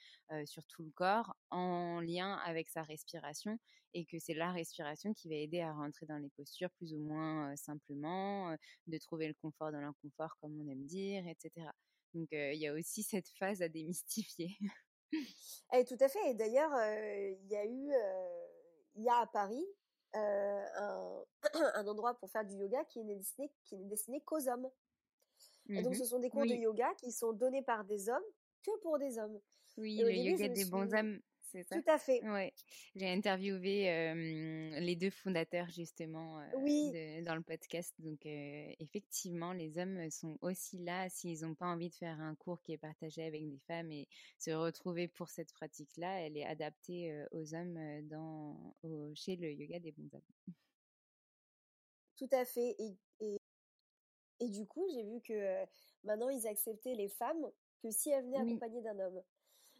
sur 0.46 0.64
tout 0.66 0.82
le 0.82 0.90
corps 0.90 1.36
en 1.50 1.65
en 1.66 2.00
lien 2.00 2.34
avec 2.44 2.68
sa 2.68 2.82
respiration 2.82 3.58
et 3.94 4.04
que 4.04 4.18
c'est 4.18 4.34
la 4.34 4.52
respiration 4.52 5.14
qui 5.14 5.28
va 5.28 5.36
aider 5.36 5.60
à 5.60 5.72
rentrer 5.72 6.06
dans 6.06 6.18
les 6.18 6.28
postures 6.30 6.70
plus 6.72 6.94
ou 6.94 6.98
moins 6.98 7.54
simplement, 7.56 8.54
de 8.86 8.98
trouver 8.98 9.28
le 9.28 9.34
confort 9.34 9.72
dans 9.72 9.80
l'inconfort 9.80 10.36
comme 10.40 10.60
on 10.60 10.70
aime 10.70 10.84
dire, 10.84 11.26
etc. 11.26 11.66
Donc 12.14 12.28
il 12.32 12.58
y 12.58 12.66
a 12.66 12.74
aussi 12.74 13.02
cette 13.02 13.28
phase 13.38 13.62
à 13.62 13.68
démystifier. 13.68 14.58
et 15.12 15.12
eh, 15.74 15.84
tout 15.84 15.96
à 16.00 16.08
fait. 16.08 16.30
Et 16.30 16.34
d'ailleurs, 16.34 16.72
il 16.72 17.46
y 17.48 17.56
a 17.56 17.64
eu, 17.64 17.92
il 18.96 19.02
y 19.02 19.08
a 19.08 19.18
à 19.18 19.26
Paris 19.26 19.64
un, 20.14 21.24
un, 21.74 21.86
endroit 21.86 22.18
pour 22.18 22.30
faire 22.30 22.44
du 22.44 22.54
yoga 22.54 22.84
qui 22.84 23.04
n'est 23.04 23.16
destiné, 23.16 23.50
qui 23.64 23.76
n'est 23.76 23.88
destiné 23.88 24.20
qu'aux 24.22 24.48
hommes. 24.48 24.68
Et 25.68 25.82
donc, 25.82 25.94
mmh 25.94 25.96
ce 25.96 26.04
sont 26.04 26.20
des 26.20 26.30
cours 26.30 26.44
de 26.44 26.54
yoga 26.54 26.94
qui 26.94 27.10
sont 27.10 27.32
donnés 27.32 27.62
par 27.62 27.84
des 27.84 28.08
hommes 28.08 28.22
que 28.62 28.70
pour 28.82 28.98
des 28.98 29.18
hommes. 29.18 29.40
Oui, 29.76 29.96
le 29.96 30.12
yoga 30.12 30.48
des 30.48 30.64
bons 30.64 30.92
hommes 30.94 31.20
c'est 31.56 31.64
ça? 31.64 31.80
Tout 31.80 31.90
à 31.90 31.98
fait. 31.98 32.22
Ouais. 32.22 32.52
J'ai 32.94 33.08
interviewé 33.08 34.12
les 34.80 34.96
deux 34.96 35.10
fondateurs 35.10 35.68
justement 35.70 36.40
dans 36.52 37.34
le 37.34 37.42
podcast. 37.42 37.94
Donc 37.98 38.20
effectivement, 38.24 39.52
les 39.52 39.78
hommes 39.78 40.10
sont 40.10 40.38
aussi 40.42 40.78
là 40.78 41.08
s'ils 41.08 41.42
n'ont 41.42 41.54
pas 41.54 41.66
envie 41.66 41.88
de 41.88 41.94
faire 41.94 42.20
un 42.20 42.34
cours 42.34 42.62
qui 42.62 42.72
est 42.72 42.78
partagé 42.78 43.24
avec 43.24 43.48
des 43.48 43.58
femmes 43.66 43.92
et 43.92 44.08
se 44.38 44.50
retrouver 44.50 45.08
pour 45.08 45.28
cette 45.28 45.52
pratique-là. 45.52 46.20
Elle 46.20 46.36
est 46.36 46.44
adaptée 46.44 47.24
aux 47.32 47.54
hommes 47.54 47.78
dans, 48.08 48.74
chez 49.14 49.36
le 49.36 49.52
yoga 49.52 49.78
des 49.78 49.92
bons 49.92 50.08
hommes. 50.12 50.54
Tout 52.16 52.28
à 52.32 52.44
fait. 52.44 52.74
Et, 52.78 52.96
et, 53.20 53.36
et 54.40 54.48
du 54.48 54.66
coup, 54.66 54.86
j'ai 54.92 55.04
vu 55.04 55.20
que 55.20 55.64
maintenant, 56.04 56.28
ils 56.30 56.46
acceptaient 56.46 56.94
les 56.94 57.08
femmes 57.08 57.50
que 57.82 57.90
si 57.90 58.10
elles 58.10 58.24
venaient 58.24 58.38
accompagnées 58.38 58.82
d'un 58.82 58.98
homme. 58.98 59.22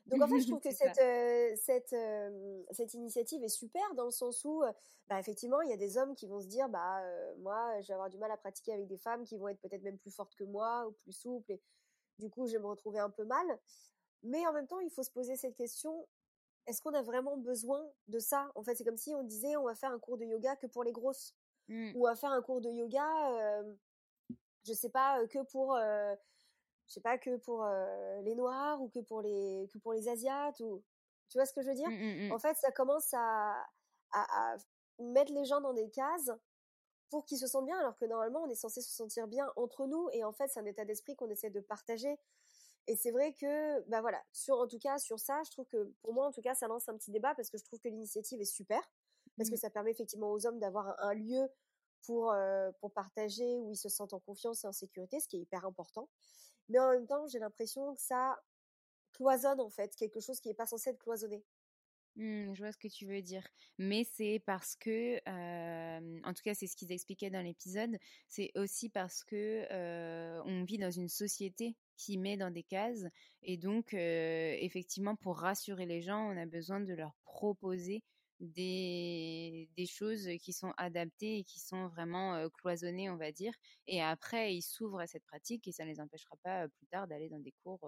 Donc 0.06 0.22
en 0.22 0.28
fait, 0.28 0.40
je 0.40 0.46
trouve 0.46 0.60
que 0.60 0.72
cette, 0.72 1.60
cette, 1.60 1.96
cette 2.70 2.94
initiative 2.94 3.42
est 3.42 3.48
super 3.48 3.82
dans 3.94 4.04
le 4.04 4.10
sens 4.10 4.44
où, 4.44 4.62
bah, 5.08 5.18
effectivement, 5.18 5.60
il 5.62 5.70
y 5.70 5.72
a 5.72 5.76
des 5.76 5.98
hommes 5.98 6.14
qui 6.14 6.26
vont 6.26 6.40
se 6.40 6.46
dire, 6.46 6.68
bah 6.68 7.02
moi, 7.38 7.80
je 7.80 7.88
vais 7.88 7.94
avoir 7.94 8.08
du 8.08 8.18
mal 8.18 8.30
à 8.30 8.36
pratiquer 8.36 8.72
avec 8.72 8.86
des 8.86 8.98
femmes 8.98 9.24
qui 9.24 9.36
vont 9.36 9.48
être 9.48 9.60
peut-être 9.60 9.82
même 9.82 9.98
plus 9.98 10.12
fortes 10.12 10.34
que 10.36 10.44
moi 10.44 10.86
ou 10.86 10.92
plus 10.92 11.12
souples, 11.12 11.52
et 11.52 11.60
du 12.18 12.30
coup, 12.30 12.46
je 12.46 12.52
vais 12.52 12.58
me 12.60 12.68
retrouver 12.68 13.00
un 13.00 13.10
peu 13.10 13.24
mal. 13.24 13.46
Mais 14.22 14.46
en 14.46 14.52
même 14.52 14.66
temps, 14.66 14.80
il 14.80 14.90
faut 14.90 15.02
se 15.02 15.10
poser 15.10 15.36
cette 15.36 15.56
question 15.56 16.06
est-ce 16.66 16.82
qu'on 16.82 16.94
a 16.94 17.02
vraiment 17.02 17.36
besoin 17.36 17.88
de 18.08 18.18
ça? 18.18 18.50
En 18.54 18.62
fait, 18.62 18.74
c'est 18.74 18.84
comme 18.84 18.96
si 18.96 19.14
on 19.14 19.22
disait, 19.22 19.56
on 19.56 19.64
va 19.64 19.74
faire 19.74 19.92
un 19.92 19.98
cours 19.98 20.18
de 20.18 20.24
yoga 20.24 20.56
que 20.56 20.66
pour 20.66 20.82
les 20.82 20.92
grosses, 20.92 21.34
mmh. 21.68 21.92
ou 21.94 22.06
on 22.06 22.08
va 22.08 22.16
faire 22.16 22.32
un 22.32 22.42
cours 22.42 22.60
de 22.60 22.70
yoga, 22.70 23.64
je 24.64 24.72
sais 24.72 24.90
pas, 24.90 25.24
que 25.28 25.42
pour 25.44 25.78
je 26.88 26.94
sais 26.94 27.00
pas 27.00 27.18
que 27.18 27.36
pour 27.38 27.66
les 28.22 28.34
noirs 28.34 28.80
ou 28.80 28.88
que 28.88 29.00
pour 29.00 29.20
les 29.22 29.68
que 29.72 29.78
pour 29.78 29.92
les 29.92 30.08
asiates 30.08 30.60
ou 30.60 30.82
tu 31.28 31.38
vois 31.38 31.46
ce 31.46 31.52
que 31.52 31.62
je 31.62 31.68
veux 31.68 31.74
dire? 31.74 31.88
Mmh, 31.90 31.94
mmh, 31.94 32.28
mmh. 32.28 32.32
en 32.32 32.38
fait 32.38 32.56
ça 32.56 32.70
commence 32.70 33.12
à, 33.12 33.66
à, 34.12 34.56
mettre 34.98 35.32
les 35.32 35.44
gens 35.44 35.60
dans 35.60 35.74
des 35.74 35.90
cases 35.90 36.30
pour 37.10 37.24
qu'ils 37.24 37.38
se 37.38 37.46
sentent 37.46 37.66
bien 37.66 37.78
alors 37.78 37.96
que 37.96 38.04
normalement 38.04 38.42
on 38.42 38.48
est 38.48 38.56
censé 38.56 38.80
se 38.80 38.90
sentir 38.90 39.26
bien 39.28 39.50
entre 39.56 39.86
nous 39.86 40.08
et 40.12 40.24
en 40.24 40.32
fait 40.32 40.48
c'est 40.48 40.60
un 40.60 40.64
état 40.64 40.84
d'esprit 40.84 41.16
qu'on 41.16 41.30
essaie 41.30 41.50
de 41.50 41.60
partager. 41.60 42.18
Et 42.88 42.94
c'est 42.94 43.10
vrai 43.10 43.32
que 43.32 43.80
bah 43.88 44.00
voilà 44.00 44.22
sur 44.32 44.58
en 44.58 44.68
tout 44.68 44.78
cas 44.78 44.98
sur 44.98 45.18
ça 45.18 45.42
je 45.44 45.50
trouve 45.50 45.66
que 45.66 45.92
pour 46.02 46.14
moi 46.14 46.26
en 46.26 46.32
tout 46.32 46.42
cas 46.42 46.54
ça 46.54 46.68
lance 46.68 46.88
un 46.88 46.96
petit 46.96 47.10
débat 47.10 47.34
parce 47.34 47.50
que 47.50 47.58
je 47.58 47.64
trouve 47.64 47.80
que 47.80 47.88
l'initiative 47.88 48.40
est 48.40 48.44
super 48.44 48.80
parce 49.36 49.50
que 49.50 49.56
ça 49.56 49.70
permet 49.70 49.90
effectivement 49.90 50.30
aux 50.30 50.46
hommes 50.46 50.60
d'avoir 50.60 50.94
un, 51.00 51.14
lieu 51.14 51.48
pour 52.04 52.32
pour 52.80 52.92
partager 52.92 53.58
où 53.58 53.72
ils 53.72 53.76
se 53.76 53.88
sentent 53.88 54.14
en 54.14 54.20
confiance 54.20 54.62
et 54.64 54.68
en 54.68 54.72
sécurité 54.72 55.18
ce 55.18 55.26
qui 55.26 55.36
est 55.36 55.40
hyper 55.40 55.64
important 55.64 56.08
mais 56.68 56.78
en 56.78 56.90
même 56.92 57.06
temps, 57.06 57.26
j'ai 57.26 57.38
l'impression 57.38 57.94
que 57.94 58.00
ça 58.00 58.42
cloisonne 59.12 59.60
en 59.60 59.70
fait, 59.70 59.94
quelque 59.96 60.20
chose 60.20 60.40
qui 60.40 60.48
n'est 60.48 60.54
pas 60.54 60.66
censé 60.66 60.90
être 60.90 60.98
cloisonné. 60.98 61.44
Mmh, 62.16 62.54
je 62.54 62.62
vois 62.62 62.72
ce 62.72 62.78
que 62.78 62.88
tu 62.88 63.04
veux 63.06 63.20
dire. 63.20 63.46
Mais 63.78 64.04
c'est 64.10 64.42
parce 64.46 64.74
que, 64.76 65.18
en 66.26 66.32
tout 66.32 66.42
cas, 66.42 66.54
c'est 66.54 66.66
ce 66.66 66.74
qu'ils 66.76 66.92
expliquaient 66.92 67.30
dans 67.30 67.42
l'épisode, 67.42 67.98
c'est 68.26 68.52
aussi 68.56 68.88
parce 68.88 69.22
que 69.22 69.66
on 70.46 70.64
vit 70.64 70.78
dans 70.78 70.90
une 70.90 71.08
société 71.08 71.76
qui 71.96 72.16
met 72.16 72.36
dans 72.38 72.50
des 72.50 72.62
cases. 72.62 73.04
Et 73.42 73.58
donc, 73.58 73.92
effectivement, 73.92 75.14
pour 75.16 75.38
rassurer 75.38 75.84
les 75.84 76.00
gens, 76.00 76.30
on 76.32 76.36
a 76.38 76.46
besoin 76.46 76.80
de 76.80 76.94
leur 76.94 77.14
proposer 77.24 78.02
des, 78.40 79.68
des 79.76 79.86
choses 79.86 80.28
qui 80.40 80.52
sont 80.52 80.72
adaptées 80.76 81.38
et 81.38 81.44
qui 81.44 81.58
sont 81.58 81.88
vraiment 81.88 82.48
cloisonnées, 82.50 83.10
on 83.10 83.16
va 83.16 83.32
dire. 83.32 83.52
Et 83.86 84.02
après, 84.02 84.54
ils 84.54 84.62
s'ouvrent 84.62 85.00
à 85.00 85.06
cette 85.06 85.24
pratique 85.24 85.66
et 85.68 85.72
ça 85.72 85.84
ne 85.84 85.90
les 85.90 86.00
empêchera 86.00 86.36
pas 86.42 86.68
plus 86.68 86.86
tard 86.86 87.06
d'aller 87.06 87.28
dans 87.28 87.38
des 87.38 87.54
cours 87.62 87.80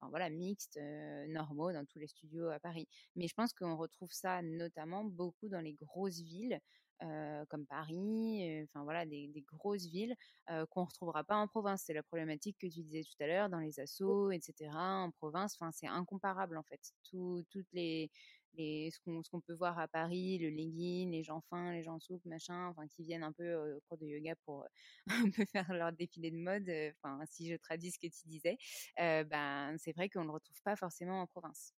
enfin, 0.00 0.10
voilà, 0.10 0.30
mixtes, 0.30 0.78
normaux, 1.28 1.72
dans 1.72 1.84
tous 1.84 1.98
les 1.98 2.08
studios 2.08 2.48
à 2.48 2.58
Paris. 2.58 2.88
Mais 3.14 3.28
je 3.28 3.34
pense 3.34 3.52
qu'on 3.52 3.76
retrouve 3.76 4.10
ça 4.12 4.42
notamment 4.42 5.04
beaucoup 5.04 5.48
dans 5.48 5.60
les 5.60 5.74
grosses 5.74 6.20
villes. 6.20 6.60
comme 7.48 7.66
Paris, 7.66 8.64
enfin 8.64 8.82
voilà, 8.84 9.04
des, 9.04 9.28
des, 9.28 9.42
grosses 9.42 9.86
villes 9.86 10.14
qu'on 10.70 10.84
retrouvera 10.84 11.24
pas 11.24 11.36
en 11.36 11.46
province. 11.46 11.82
C'est 11.84 11.94
la 11.94 12.02
problématique 12.02 12.56
que 12.58 12.66
tu 12.66 12.82
disais 12.82 13.02
tout 13.02 13.22
à 13.22 13.26
l'heure 13.26 13.50
dans 13.50 13.60
les 13.60 13.78
assos, 13.80 14.30
etc. 14.30 14.70
En 14.74 15.10
province, 15.10 15.56
enfin 15.60 15.70
c'est 15.72 15.88
incomparable 15.88 16.56
en 16.56 16.62
fait. 16.62 16.80
Tout, 17.04 17.44
toutes 17.50 17.70
les 17.72 18.10
ce 18.56 19.30
qu'on 19.30 19.40
peut 19.40 19.54
voir 19.54 19.78
à 19.78 19.88
Paris, 19.88 20.38
le 20.38 20.48
legging, 20.50 21.10
les 21.10 21.22
gens 21.22 21.42
fins, 21.50 21.72
les 21.72 21.82
gens 21.82 21.98
souples, 22.00 22.28
machin, 22.28 22.68
enfin 22.68 22.86
qui 22.88 23.02
viennent 23.04 23.22
un 23.24 23.32
peu 23.32 23.54
au 23.76 23.80
cours 23.88 23.98
de 23.98 24.06
yoga 24.06 24.34
pour 24.44 24.64
un 25.28 25.30
peu 25.30 25.44
faire 25.46 25.72
leur 25.72 25.92
défilé 25.92 26.30
de 26.30 26.36
mode. 26.38 26.68
Enfin, 27.02 27.20
si 27.26 27.48
je 27.50 27.56
traduis 27.56 27.90
ce 27.90 27.98
que 27.98 28.06
tu 28.06 28.28
disais, 28.28 28.56
ben 28.96 29.76
c'est 29.78 29.92
vrai 29.92 30.08
qu'on 30.08 30.22
ne 30.22 30.26
le 30.26 30.32
retrouve 30.32 30.60
pas 30.62 30.76
forcément 30.76 31.20
en 31.20 31.26
province. 31.26 31.74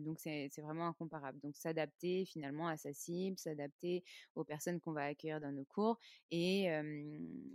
donc 0.00 0.18
c'est 0.20 0.50
vraiment 0.58 0.88
incomparable. 0.88 1.38
Donc 1.40 1.56
s'adapter 1.56 2.24
finalement 2.26 2.68
à 2.68 2.76
sa 2.76 2.92
cible, 2.92 3.38
s'adapter 3.38 4.02
aux 4.34 4.44
personnes 4.44 4.80
qu'on 4.80 4.92
va 4.92 5.04
accueillir 5.04 5.40
dans 5.40 5.52
nos 5.52 5.64
cours. 5.64 5.98
Et 6.30 6.68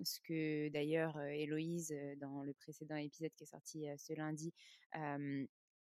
ce 0.03 0.20
que 0.22 0.70
d'ailleurs 0.70 1.20
Héloïse, 1.20 1.93
dans 2.18 2.43
le 2.43 2.53
précédent 2.53 2.95
épisode 2.95 3.32
qui 3.36 3.43
est 3.43 3.47
sorti 3.47 3.86
ce 3.97 4.14
lundi, 4.14 4.53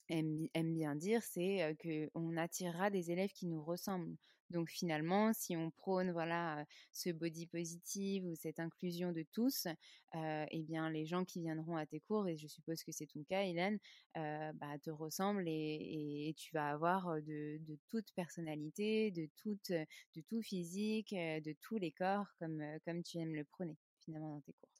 aime, 0.08 0.48
bien 0.74 0.94
dire, 0.94 1.22
c'est 1.22 1.76
qu'on 1.82 2.36
attirera 2.36 2.90
des 2.90 3.10
élèves 3.10 3.32
qui 3.32 3.46
nous 3.46 3.62
ressemblent. 3.62 4.16
Donc 4.50 4.70
finalement, 4.70 5.32
si 5.32 5.56
on 5.56 5.70
prône 5.70 6.12
voilà 6.12 6.64
ce 6.92 7.10
body 7.10 7.46
positive 7.46 8.24
ou 8.26 8.34
cette 8.36 8.60
inclusion 8.60 9.10
de 9.10 9.24
tous, 9.32 9.66
eh 10.14 10.62
bien 10.62 10.90
les 10.90 11.06
gens 11.06 11.24
qui 11.24 11.40
viendront 11.40 11.76
à 11.76 11.86
tes 11.86 12.00
cours, 12.00 12.28
et 12.28 12.36
je 12.36 12.46
suppose 12.46 12.82
que 12.84 12.92
c'est 12.92 13.06
ton 13.06 13.24
cas, 13.24 13.42
Hélène, 13.42 13.78
bah, 14.14 14.78
te 14.82 14.90
ressemblent 14.90 15.48
et, 15.48 16.34
tu 16.36 16.52
vas 16.52 16.70
avoir 16.70 17.14
de, 17.22 17.58
de, 17.66 17.78
toute 17.88 18.12
personnalité, 18.14 19.10
de, 19.10 19.28
de 19.46 20.20
tout 20.28 20.42
physique, 20.42 21.14
de 21.14 21.56
tous 21.60 21.78
les 21.78 21.90
corps, 21.90 22.26
comme, 22.38 22.62
comme 22.84 23.02
tu 23.02 23.18
aimes 23.18 23.34
le 23.34 23.44
prôner 23.44 23.76
finalement 24.04 24.34
dans 24.34 24.40
tes 24.42 24.52
cours 24.52 24.73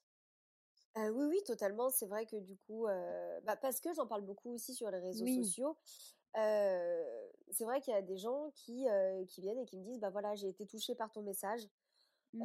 oui, 0.97 1.24
oui, 1.28 1.42
totalement. 1.45 1.90
C'est 1.90 2.07
vrai 2.07 2.26
que 2.26 2.36
du 2.36 2.57
coup, 2.57 2.86
bah, 3.45 3.57
parce 3.57 3.80
que 3.80 3.92
j'en 3.95 4.07
parle 4.07 4.22
beaucoup 4.22 4.53
aussi 4.55 4.74
sur 4.74 4.90
les 4.90 4.99
réseaux 4.99 5.26
sociaux, 5.26 5.76
c'est 6.34 7.64
vrai 7.64 7.80
qu'il 7.80 7.95
y 7.95 7.97
a 7.97 8.03
des 8.03 8.16
gens 8.16 8.51
qui, 8.55 8.86
qui 9.28 9.40
viennent 9.40 9.59
et 9.59 9.66
qui 9.66 9.76
me 9.76 9.84
disent, 9.84 10.01
bah 10.01 10.11
voilà, 10.11 10.34
j'ai 10.34 10.49
été 10.49 10.66
touchée 10.66 10.95
par 10.95 11.11
ton 11.11 11.22
message. 11.22 11.62
Mmh. 12.32 12.42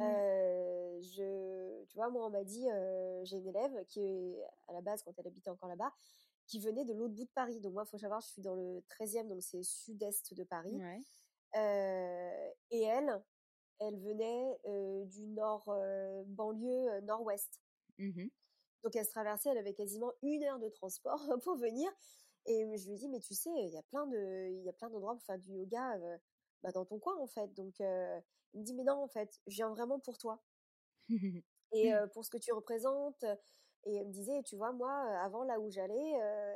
je, 1.02 1.84
tu 1.86 1.96
vois, 1.96 2.10
moi, 2.10 2.26
on 2.26 2.30
m'a 2.30 2.44
dit, 2.44 2.66
j'ai 3.24 3.36
une 3.36 3.48
élève 3.48 3.84
qui 3.86 4.00
est 4.00 4.44
à 4.68 4.72
la 4.72 4.80
base, 4.80 5.02
quand 5.02 5.12
elle 5.18 5.26
habitait 5.26 5.50
encore 5.50 5.68
là-bas, 5.68 5.92
qui 6.46 6.60
venait 6.60 6.84
de 6.84 6.92
l'autre 6.92 7.14
bout 7.14 7.24
de 7.24 7.30
Paris. 7.30 7.60
Donc 7.60 7.74
moi, 7.74 7.84
il 7.86 7.90
faut 7.90 7.98
savoir, 7.98 8.20
je 8.20 8.28
suis 8.28 8.42
dans 8.42 8.54
le 8.54 8.82
13e, 8.88 9.28
donc 9.28 9.42
c'est 9.42 9.62
sud-est 9.62 10.34
de 10.34 10.44
Paris. 10.44 10.76
et 12.70 12.82
elle, 12.82 13.22
elle 13.80 13.98
venait 13.98 14.58
du 15.06 15.26
nord 15.26 15.64
banlieue 16.26 17.00
nord-ouest. 17.02 17.60
Mmh 18.00 18.28
donc 18.82 18.96
elle 18.96 19.04
se 19.04 19.10
traversait, 19.10 19.50
elle 19.50 19.58
avait 19.58 19.74
quasiment 19.74 20.12
une 20.22 20.42
heure 20.44 20.58
de 20.58 20.68
transport 20.68 21.20
pour 21.44 21.56
venir. 21.56 21.90
Et 22.46 22.64
je 22.78 22.86
lui 22.86 22.94
ai 22.94 22.96
dit, 22.96 23.08
mais 23.08 23.20
tu 23.20 23.34
sais, 23.34 23.50
il 23.50 23.68
y 23.68 23.76
a 23.76 23.82
plein 23.82 24.06
de, 24.06 24.48
il 24.48 24.62
y 24.64 24.68
a 24.70 24.72
plein 24.72 24.88
d'endroits 24.88 25.14
pour 25.14 25.22
faire 25.22 25.38
du 25.38 25.52
yoga 25.52 25.98
bah, 26.62 26.72
dans 26.72 26.86
ton 26.86 26.98
coin 26.98 27.16
en 27.18 27.26
fait. 27.26 27.52
Donc 27.54 27.78
il 27.80 28.60
me 28.60 28.64
dit, 28.64 28.74
mais 28.74 28.84
non 28.84 29.02
en 29.02 29.08
fait, 29.08 29.40
je 29.46 29.56
viens 29.56 29.68
vraiment 29.68 30.00
pour 30.00 30.16
toi 30.16 30.42
et 31.72 31.92
pour 32.14 32.24
ce 32.24 32.30
que 32.30 32.38
tu 32.38 32.52
représentes. 32.52 33.24
Et 33.84 33.96
elle 33.96 34.06
me 34.06 34.12
disait, 34.12 34.42
tu 34.42 34.56
vois, 34.56 34.72
moi, 34.72 34.92
avant 35.20 35.42
là 35.44 35.58
où 35.58 35.70
j'allais, 35.70 36.12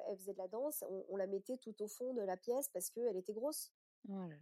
elle 0.09 0.17
faisait 0.17 0.33
de 0.33 0.39
la 0.39 0.49
danse, 0.49 0.83
on, 1.09 1.17
la 1.17 1.27
mettait 1.27 1.59
tout 1.59 1.75
au 1.83 1.89
fond 1.89 2.13
de 2.15 2.23
la 2.23 2.37
pièce 2.37 2.69
parce 2.71 2.91
qu'elle 2.91 3.17
était 3.17 3.33
grosse. 3.35 3.73
Oh 4.09 4.27
là 4.27 4.37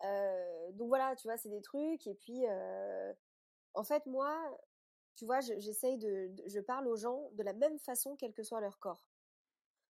là. 0.00 0.72
donc 0.72 0.88
voilà, 0.88 1.14
tu 1.16 1.28
vois, 1.28 1.36
c'est 1.36 1.48
des 1.48 1.62
trucs. 1.62 2.06
Et 2.08 2.14
puis, 2.14 2.44
en 3.74 3.84
fait, 3.84 4.04
moi, 4.06 4.58
tu 5.16 5.24
vois, 5.24 5.40
j'essaye 5.40 5.96
de, 5.96 6.30
je 6.46 6.60
parle 6.60 6.86
aux 6.86 6.96
gens 6.96 7.30
de 7.32 7.42
la 7.42 7.54
même 7.54 7.78
façon, 7.78 8.16
quel 8.16 8.34
que 8.34 8.42
soit 8.42 8.60
leur 8.60 8.78
corps. 8.78 9.08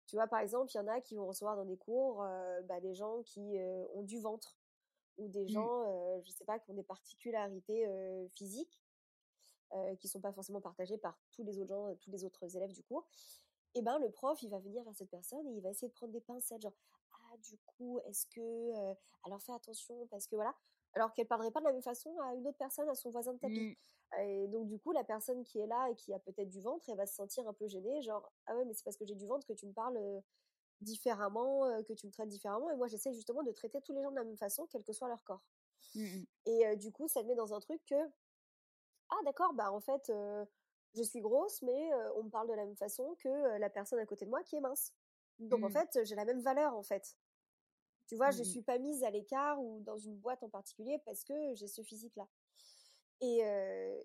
Tu 0.05 0.15
vois, 0.15 0.27
par 0.27 0.39
exemple, 0.39 0.71
il 0.71 0.77
y 0.77 0.79
en 0.79 0.87
a 0.87 1.01
qui 1.01 1.15
vont 1.15 1.25
recevoir 1.25 1.57
dans 1.57 1.65
des 1.65 1.75
cours 1.75 2.23
euh, 2.23 2.61
bah, 2.61 2.79
des 2.79 2.93
gens 2.93 3.23
qui 3.23 3.57
euh, 3.59 3.85
ont 3.93 4.03
du 4.03 4.19
ventre 4.19 4.57
ou 5.17 5.27
des 5.27 5.45
mmh. 5.45 5.49
gens, 5.49 5.83
euh, 5.87 6.21
je 6.23 6.31
sais 6.31 6.45
pas, 6.45 6.59
qui 6.59 6.69
ont 6.69 6.75
des 6.75 6.83
particularités 6.83 7.85
physiques 8.35 8.79
qui 9.99 10.07
sont 10.07 10.21
pas 10.21 10.31
forcément 10.31 10.61
partagées 10.61 10.97
par 10.97 11.19
tous 11.31 11.43
les 11.43 11.59
autres 11.59 11.67
gens, 11.67 11.93
tous 11.95 12.09
les 12.09 12.23
autres 12.23 12.55
élèves 12.55 12.71
du 12.71 12.83
cours. 12.83 13.05
Et 13.75 13.81
ben, 13.81 13.99
le 13.99 14.09
prof, 14.09 14.41
il 14.41 14.49
va 14.49 14.59
venir 14.59 14.81
vers 14.83 14.95
cette 14.95 15.09
personne 15.09 15.45
et 15.45 15.51
il 15.51 15.61
va 15.61 15.71
essayer 15.71 15.89
de 15.89 15.93
prendre 15.93 16.13
des 16.13 16.21
pincettes, 16.21 16.61
genre, 16.61 16.73
ah, 17.11 17.37
du 17.43 17.57
coup, 17.65 17.99
est-ce 18.05 18.25
que, 18.27 18.95
alors 19.23 19.41
fais 19.41 19.51
attention 19.51 20.07
parce 20.07 20.25
que 20.25 20.35
voilà, 20.37 20.55
alors 20.93 21.13
qu'elle 21.13 21.27
parlerait 21.27 21.51
pas 21.51 21.59
de 21.59 21.65
la 21.65 21.73
même 21.73 21.81
façon 21.81 22.17
à 22.21 22.33
une 22.33 22.47
autre 22.47 22.57
personne, 22.57 22.87
à 22.87 22.95
son 22.95 23.09
voisin 23.09 23.33
de 23.33 23.39
tapis. 23.39 23.77
Mmh. 24.11 24.21
Et 24.21 24.47
donc 24.47 24.67
du 24.67 24.79
coup, 24.79 24.91
la 24.91 25.03
personne 25.03 25.43
qui 25.43 25.59
est 25.59 25.67
là 25.67 25.89
et 25.89 25.95
qui 25.95 26.13
a 26.13 26.19
peut-être 26.19 26.49
du 26.49 26.61
ventre, 26.61 26.89
elle 26.89 26.97
va 26.97 27.05
se 27.05 27.15
sentir 27.15 27.47
un 27.47 27.53
peu 27.53 27.67
gênée, 27.67 28.01
genre 28.01 28.31
ah 28.45 28.55
ouais, 28.55 28.65
mais 28.65 28.73
c'est 28.73 28.83
parce 28.83 28.97
que 28.97 29.05
j'ai 29.05 29.15
du 29.15 29.27
ventre 29.27 29.45
que 29.45 29.53
tu 29.53 29.65
me 29.65 29.73
parles 29.73 29.99
différemment, 30.81 31.81
que 31.83 31.93
tu 31.93 32.07
me 32.07 32.11
traites 32.11 32.29
différemment. 32.29 32.69
Et 32.69 32.75
moi, 32.75 32.87
j'essaie 32.87 33.13
justement 33.13 33.43
de 33.43 33.51
traiter 33.51 33.81
tous 33.81 33.93
les 33.93 34.01
gens 34.01 34.11
de 34.11 34.15
la 34.15 34.23
même 34.23 34.37
façon, 34.37 34.67
quel 34.69 34.83
que 34.83 34.93
soit 34.93 35.07
leur 35.07 35.23
corps. 35.23 35.43
Mmh 35.95 36.23
et 36.45 36.75
du 36.77 36.91
coup, 36.91 37.07
ça 37.07 37.21
te 37.21 37.27
met 37.27 37.35
dans 37.35 37.53
un 37.53 37.59
truc 37.59 37.81
que 37.85 37.95
ah 39.09 39.19
d'accord, 39.25 39.53
bah 39.53 39.71
en 39.71 39.79
fait, 39.79 40.11
je 40.93 41.03
suis 41.03 41.21
grosse, 41.21 41.61
mais 41.61 41.89
on 42.15 42.23
me 42.23 42.29
parle 42.29 42.47
de 42.47 42.53
la 42.53 42.65
même 42.65 42.77
façon 42.77 43.15
que 43.19 43.57
la 43.57 43.69
personne 43.69 43.99
à 43.99 44.05
côté 44.05 44.25
de 44.25 44.29
moi 44.29 44.43
qui 44.43 44.55
est 44.55 44.61
mince. 44.61 44.93
Donc 45.39 45.63
en 45.63 45.69
mmh. 45.69 45.73
fait, 45.73 45.99
j'ai 46.03 46.15
la 46.15 46.25
même 46.25 46.41
valeur 46.41 46.75
en 46.75 46.83
fait. 46.83 47.17
Tu 48.07 48.15
vois, 48.15 48.31
je 48.31 48.41
suis 48.41 48.61
pas 48.61 48.79
mise 48.79 49.03
à 49.03 49.09
l'écart 49.11 49.61
ou 49.61 49.81
dans 49.81 49.97
une 49.97 50.17
boîte 50.17 50.41
en 50.41 50.49
particulier 50.49 50.99
parce 51.05 51.23
que 51.23 51.53
j'ai 51.55 51.67
ce 51.67 51.83
physique-là. 51.83 52.27
Et, 53.21 53.39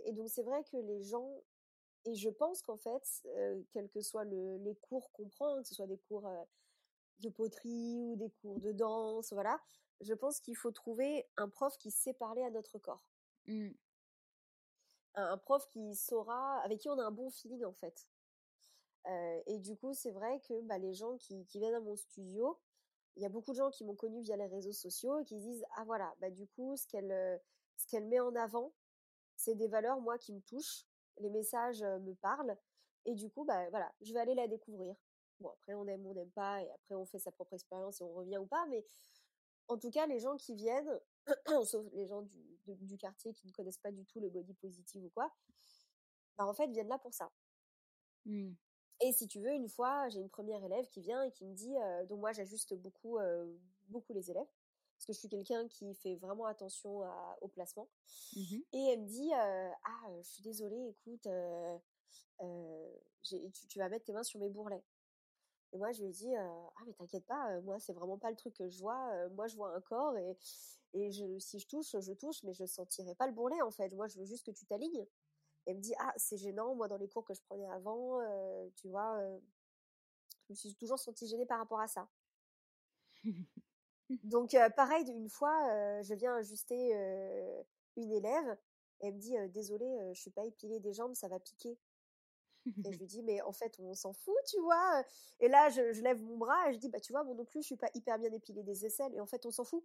et, 0.05 0.13
donc 0.13 0.29
c'est 0.31 0.43
vrai 0.43 0.65
que 0.65 0.77
les 0.77 1.03
gens, 1.03 1.31
et 2.05 2.15
je 2.15 2.31
pense 2.31 2.63
qu'en 2.63 2.79
fait, 2.79 3.03
quels 3.71 3.89
que 3.91 4.01
soient 4.01 4.25
les 4.25 4.77
cours 4.81 5.11
qu'on 5.13 5.29
prend, 5.29 5.61
que 5.61 5.69
ce 5.69 5.75
soit 5.75 5.87
des 5.87 5.99
cours 5.99 6.29
de 7.21 7.29
poterie 7.29 8.01
ou 8.01 8.17
des 8.17 8.31
cours 8.31 8.61
de 8.61 8.73
danse, 8.73 9.33
voilà, 9.33 9.61
je 10.01 10.15
pense 10.15 10.41
qu'il 10.41 10.57
faut 10.57 10.73
trouver 10.73 11.29
un 11.37 11.49
prof 11.49 11.77
qui 11.79 11.91
sait 11.91 12.15
parler 12.15 12.43
à 12.43 12.51
notre 12.51 12.79
corps. 12.79 13.05
Mmh. 13.47 13.71
Un, 15.15 15.37
prof 15.39 15.67
qui 15.69 15.95
saura, 15.95 16.61
avec 16.63 16.81
qui 16.81 16.89
on 16.89 16.99
a 16.99 17.05
un 17.05 17.11
bon 17.11 17.31
feeling 17.31 17.65
en 17.65 17.75
fait. 17.75 18.09
et 19.47 19.59
du 19.59 19.77
coup, 19.77 19.93
c'est 19.93 20.11
vrai 20.11 20.41
que 20.49 20.61
bah, 20.63 20.79
les 20.79 20.95
gens 20.95 21.17
qui, 21.19 21.45
qui 21.47 21.59
viennent 21.59 21.75
à 21.75 21.81
mon 21.81 21.97
studio, 21.97 22.59
il 23.17 23.23
y 23.23 23.27
a 23.27 23.29
beaucoup 23.29 23.53
de 23.53 23.57
gens 23.57 23.71
qui 23.71 23.85
m'ont 23.85 23.95
connu 23.95 24.21
via 24.23 24.37
les 24.37 24.47
réseaux 24.47 24.73
sociaux 24.73 25.19
et 25.19 25.25
qui 25.25 25.37
disent 25.37 25.65
ah 25.77 25.85
voilà 25.85 26.15
bah 26.21 26.31
du 26.31 26.47
coup 26.47 26.77
ce 26.77 26.87
qu'elle 26.87 27.41
ce 27.77 27.87
qu'elle 27.87 28.07
met 28.07 28.21
en 28.21 28.35
avant 28.37 28.73
c'est 29.43 29.55
des 29.55 29.69
valeurs 29.69 30.01
moi 30.01 30.19
qui 30.19 30.33
me 30.33 30.41
touchent 30.41 30.87
les 31.19 31.31
messages 31.31 31.83
me 31.83 32.15
parlent 32.15 32.57
et 33.05 33.15
du 33.15 33.29
coup 33.31 33.45
bah 33.45 33.69
voilà 33.71 33.93
je 34.01 34.13
vais 34.13 34.21
aller 34.21 34.35
la 34.35 34.49
découvrir. 34.49 34.95
Bon 35.41 35.51
après 35.51 35.75
on 35.75 35.87
aime 35.87 36.07
ou 36.07 36.11
on 36.11 36.15
n'aime 36.15 36.31
pas 36.31 36.63
et 36.63 36.71
après 36.71 36.95
on 36.95 37.05
fait 37.05 37.19
sa 37.19 37.33
propre 37.33 37.55
expérience 37.55 38.01
et 38.01 38.05
on 38.05 38.13
revient 38.13 38.39
ou 38.39 38.47
pas 38.47 38.65
mais 38.67 38.85
en 39.69 39.79
tout 39.79 39.91
cas 39.91 40.07
les 40.07 40.21
gens 40.21 40.37
qui 40.37 40.55
viennent 40.55 41.01
sauf 41.65 41.85
les 41.93 42.07
gens 42.07 42.23
du, 42.23 42.39
du 42.67 42.97
quartier 42.97 43.33
qui 43.35 43.47
ne 43.47 43.53
connaissent 43.53 43.79
pas 43.79 43.93
du 43.93 44.05
tout 44.07 44.21
le 44.21 44.31
body 44.31 44.55
positive 44.55 45.05
ou 45.05 45.11
quoi 45.11 45.33
bah 46.37 46.47
en 46.47 46.55
fait 46.55 46.69
viennent 46.69 46.89
là 46.89 46.99
pour 46.99 47.13
ça. 47.13 47.31
Mmh. 48.25 48.53
Et 49.05 49.13
si 49.13 49.27
tu 49.27 49.41
veux, 49.41 49.53
une 49.53 49.69
fois, 49.69 50.09
j'ai 50.11 50.21
une 50.21 50.31
première 50.31 50.63
élève 50.65 50.87
qui 50.89 51.01
vient 51.01 51.25
et 51.25 51.33
qui 51.33 51.45
me 51.45 51.55
dit, 51.55 51.75
donc 52.09 52.21
moi 52.21 52.33
j'ajuste 52.33 52.75
beaucoup, 52.75 53.19
beaucoup 53.89 54.13
les 54.13 54.31
élèves, 54.31 54.47
parce 55.03 55.07
que 55.07 55.13
je 55.15 55.19
suis 55.19 55.29
quelqu'un 55.29 55.67
qui 55.67 55.93
fait 55.95 56.15
vraiment 56.15 56.47
attention 56.47 57.03
au 57.41 57.49
placement. 57.49 57.89
Mmh 58.37 58.59
et 58.73 58.85
elle 58.85 59.01
me 59.01 59.07
dit, 59.09 59.33
ah, 59.33 60.09
je 60.19 60.29
suis 60.29 60.45
désolée, 60.45 60.91
écoute, 60.91 61.27
tu, 63.25 63.37
tu, 63.69 63.79
vas 63.81 63.89
mettre 63.89 64.05
tes 64.05 64.13
mains 64.13 64.23
sur 64.23 64.39
mes 64.39 64.49
bourrelets. 64.49 64.85
Et 65.73 65.79
moi, 65.79 65.91
je 65.91 66.03
lui 66.03 66.11
ai 66.11 66.13
dit, 66.13 66.33
ah, 66.37 66.85
mais 66.87 66.93
t'inquiète 66.93 67.27
pas, 67.27 67.61
moi, 67.63 67.81
c'est 67.81 67.93
vraiment 67.93 68.17
pas 68.17 68.31
le 68.31 68.37
truc 68.37 68.55
que 68.55 68.69
je 68.69 68.79
vois. 68.79 69.29
moi, 69.31 69.49
je 69.49 69.57
vois 69.57 69.75
un 69.75 69.81
corps 69.81 70.17
et, 70.17 70.37
et 70.95 71.11
je, 71.11 71.37
si 71.41 71.59
je 71.59 71.67
touche, 71.67 71.99
je 71.99 72.13
touche, 72.13 72.45
mais 72.45 72.55
je 72.55 72.65
sentirai 72.65 73.17
pas 73.17 73.27
le 73.27 73.33
bourrelet, 73.33 73.61
en 73.61 73.73
fait. 73.73 73.93
Moi, 73.95 74.07
je 74.07 74.21
veux 74.21 74.25
juste 74.25 74.47
que 74.47 74.53
tu 74.53 74.67
t'alignes 74.67 75.07
elle 75.65 75.77
me 75.77 75.81
dit 75.81 75.95
ah 76.01 76.13
c'est 76.17 76.37
gênant 76.37 76.75
moi 76.75 76.89
dans 76.89 76.97
les 76.97 77.07
cours 77.09 77.25
que 77.25 77.35
je 77.35 77.41
prenais 77.43 77.71
avant 77.71 78.19
tu 78.75 78.89
vois 78.89 79.17
je 80.49 80.51
me 80.51 80.57
suis 80.57 80.75
toujours 80.75 80.99
sentie 80.99 81.29
gênée 81.29 81.47
par 81.47 81.61
rapport 81.61 81.79
à 81.79 81.87
ça 81.87 82.09
Donc 84.25 84.57
pareil, 84.77 85.09
une 85.11 85.29
fois, 85.29 86.03
je 86.03 86.15
viens 86.15 86.37
ajuster 86.37 86.93
une 87.97 88.13
élève, 88.13 88.57
et 89.01 89.09
elle 89.09 89.15
me 89.15 89.19
dit 89.19 89.35
désolée, 89.51 90.11
je 90.13 90.21
suis 90.21 90.31
pas 90.31 90.45
épilée 90.45 90.81
des 90.81 90.93
jambes, 90.93 91.15
ça 91.15 91.29
va 91.29 91.41
piquer. 91.41 91.79
Et 92.85 92.93
je 92.93 92.99
lui 92.99 93.07
dis, 93.07 93.23
mais 93.23 93.41
en 93.43 93.53
fait, 93.53 93.79
on 93.79 93.95
s'en 93.95 94.13
fout, 94.13 94.37
tu 94.49 94.61
vois. 94.61 95.05
Et 95.41 95.49
là, 95.49 95.69
je, 95.71 96.01
lève 96.01 96.21
mon 96.23 96.37
bras 96.37 96.71
et 96.71 96.75
je 96.75 96.79
dis, 96.79 96.89
bah, 96.89 97.01
tu 97.01 97.13
vois, 97.13 97.25
moi 97.25 97.35
non 97.35 97.45
plus, 97.45 97.63
je 97.63 97.67
suis 97.67 97.77
pas 97.77 97.91
hyper 97.95 98.19
bien 98.19 98.33
épilée 98.33 98.63
des 98.63 98.87
aisselles. 98.87 99.15
Et 99.15 99.21
en 99.21 99.27
fait, 99.27 99.45
on 99.47 99.51
s'en 99.51 99.65
fout. 99.65 99.85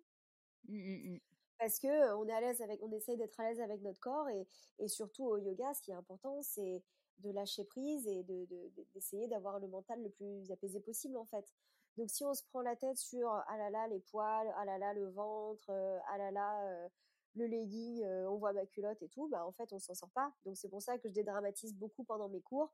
Mmh, 0.68 0.78
mmh, 0.78 1.13
mmh. 1.13 1.20
Parce 1.59 1.80
que 1.80 2.13
on 2.15 2.28
est 2.28 2.34
à 2.34 2.41
l'aise 2.41 2.61
avec, 2.61 2.84
on 2.84 2.91
essaye 2.91 3.18
d'être 3.18 3.39
à 3.39 3.49
l'aise 3.49 3.59
avec 3.61 3.82
notre 3.82 3.99
corps. 3.99 4.30
Et, 4.30 4.47
et, 4.80 4.88
surtout 4.88 5.26
au 5.26 5.38
yoga, 5.38 5.74
ce 5.74 5.82
qui 5.82 5.91
est 5.91 5.95
important, 5.95 6.41
c'est 6.43 6.84
de 7.20 7.32
lâcher 7.32 7.63
prise 7.63 8.07
et 8.07 8.24
d'essayer 8.24 8.45
de, 8.45 8.86
d'essayer 8.93 9.28
d'avoir 9.28 9.59
le 9.59 9.68
mental 9.68 10.01
le 10.03 10.09
plus 10.09 10.51
apaisé 10.51 10.80
possible, 10.80 11.18
en 11.18 11.26
fait. 11.26 11.51
Donc, 11.97 12.09
si 12.09 12.23
on 12.23 12.33
se 12.33 12.43
prend 12.43 12.61
la 12.61 12.75
tête 12.75 12.97
sur, 12.97 13.29
ah 13.29 13.57
là 13.57 13.69
là, 13.69 13.87
les 13.87 13.99
poils, 13.99 14.53
ah 14.55 14.65
là 14.65 14.77
là, 14.77 14.93
le 14.93 15.09
ventre, 15.09 15.71
ah 16.07 16.17
là 16.17 16.31
là, 16.31 16.89
le 17.35 17.47
legging, 17.47 18.05
on 18.27 18.37
voit 18.37 18.53
ma 18.53 18.65
culotte 18.65 19.01
et 19.01 19.09
tout, 19.09 19.27
bah 19.29 19.45
en 19.45 19.51
fait 19.51 19.71
on 19.71 19.79
s'en 19.79 19.93
sort 19.93 20.09
pas. 20.09 20.33
Donc 20.45 20.57
c'est 20.57 20.69
pour 20.69 20.81
ça 20.81 20.97
que 20.97 21.07
je 21.07 21.13
dédramatise 21.13 21.73
beaucoup 21.75 22.03
pendant 22.03 22.29
mes 22.29 22.41
cours. 22.41 22.73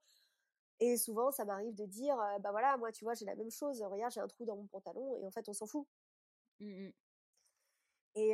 Et 0.79 0.97
souvent 0.97 1.31
ça 1.31 1.45
m'arrive 1.45 1.75
de 1.75 1.85
dire, 1.85 2.15
bah 2.39 2.51
voilà, 2.51 2.77
moi 2.77 2.91
tu 2.91 3.03
vois 3.03 3.13
j'ai 3.13 3.25
la 3.25 3.35
même 3.35 3.51
chose, 3.51 3.81
regarde 3.81 4.13
j'ai 4.13 4.21
un 4.21 4.27
trou 4.27 4.45
dans 4.45 4.55
mon 4.55 4.67
pantalon 4.67 5.17
et 5.17 5.25
en 5.25 5.31
fait 5.31 5.47
on 5.49 5.53
s'en 5.53 5.67
fout. 5.67 5.85
Mmh 6.59 6.89
et, 8.15 8.29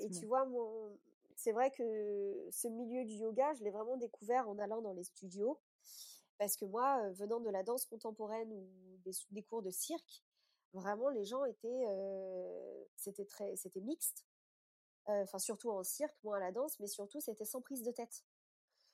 et, 0.00 0.10
tu 0.10 0.24
vois, 0.24 0.46
mon... 0.46 0.98
c'est 1.36 1.52
vrai 1.52 1.70
que 1.70 2.48
ce 2.50 2.66
milieu 2.66 3.04
du 3.04 3.14
yoga, 3.14 3.52
je 3.54 3.62
l'ai 3.62 3.70
vraiment 3.70 3.98
découvert 3.98 4.48
en 4.48 4.58
allant 4.58 4.80
dans 4.80 4.94
les 4.94 5.04
studios. 5.04 5.60
Parce 6.38 6.56
que 6.56 6.64
moi, 6.64 7.10
venant 7.10 7.40
de 7.40 7.50
la 7.50 7.62
danse 7.62 7.84
contemporaine 7.84 8.50
ou 8.52 8.66
des, 9.30 9.42
cours 9.42 9.60
de 9.60 9.70
cirque, 9.70 10.22
vraiment 10.72 11.08
les 11.08 11.24
gens 11.24 11.44
étaient, 11.44 11.84
c'était 12.96 13.24
très, 13.24 13.56
c'était 13.56 13.80
mixte 13.80 14.24
enfin 15.08 15.38
surtout 15.38 15.70
en 15.70 15.82
cirque, 15.82 16.16
moi 16.22 16.36
à 16.36 16.40
la 16.40 16.52
danse, 16.52 16.78
mais 16.80 16.86
surtout 16.86 17.20
c'était 17.20 17.44
sans 17.44 17.60
prise 17.60 17.82
de 17.82 17.90
tête. 17.90 18.24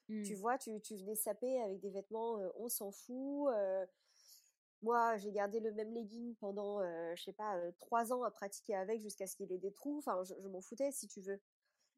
Tu 0.07 0.15
mmh. 0.15 0.37
vois, 0.37 0.59
tu, 0.59 0.81
tu, 0.83 0.97
venais 0.97 1.15
saper 1.15 1.61
avec 1.63 1.81
des 1.81 1.89
vêtements, 1.89 2.39
on 2.57 2.69
s'en 2.69 2.91
fout. 2.91 3.51
moi, 4.83 5.17
j'ai 5.17 5.33
gardé 5.33 5.61
le 5.61 5.73
même 5.73 5.95
legging 5.95 6.35
pendant, 6.37 6.81
je 7.15 7.23
sais 7.23 7.33
pas, 7.33 7.59
trois 7.79 8.13
ans 8.13 8.23
à 8.23 8.31
pratiquer 8.31 8.75
avec 8.75 9.01
jusqu'à 9.01 9.27
ce 9.27 9.35
qu'il 9.35 9.51
ait 9.51 9.59
des 9.59 9.73
trous. 9.73 9.99
Enfin, 9.99 10.23
je, 10.25 10.35
m'en 10.49 10.61
foutais 10.61 10.93
si 10.93 11.09
tu 11.09 11.23
veux. 11.23 11.41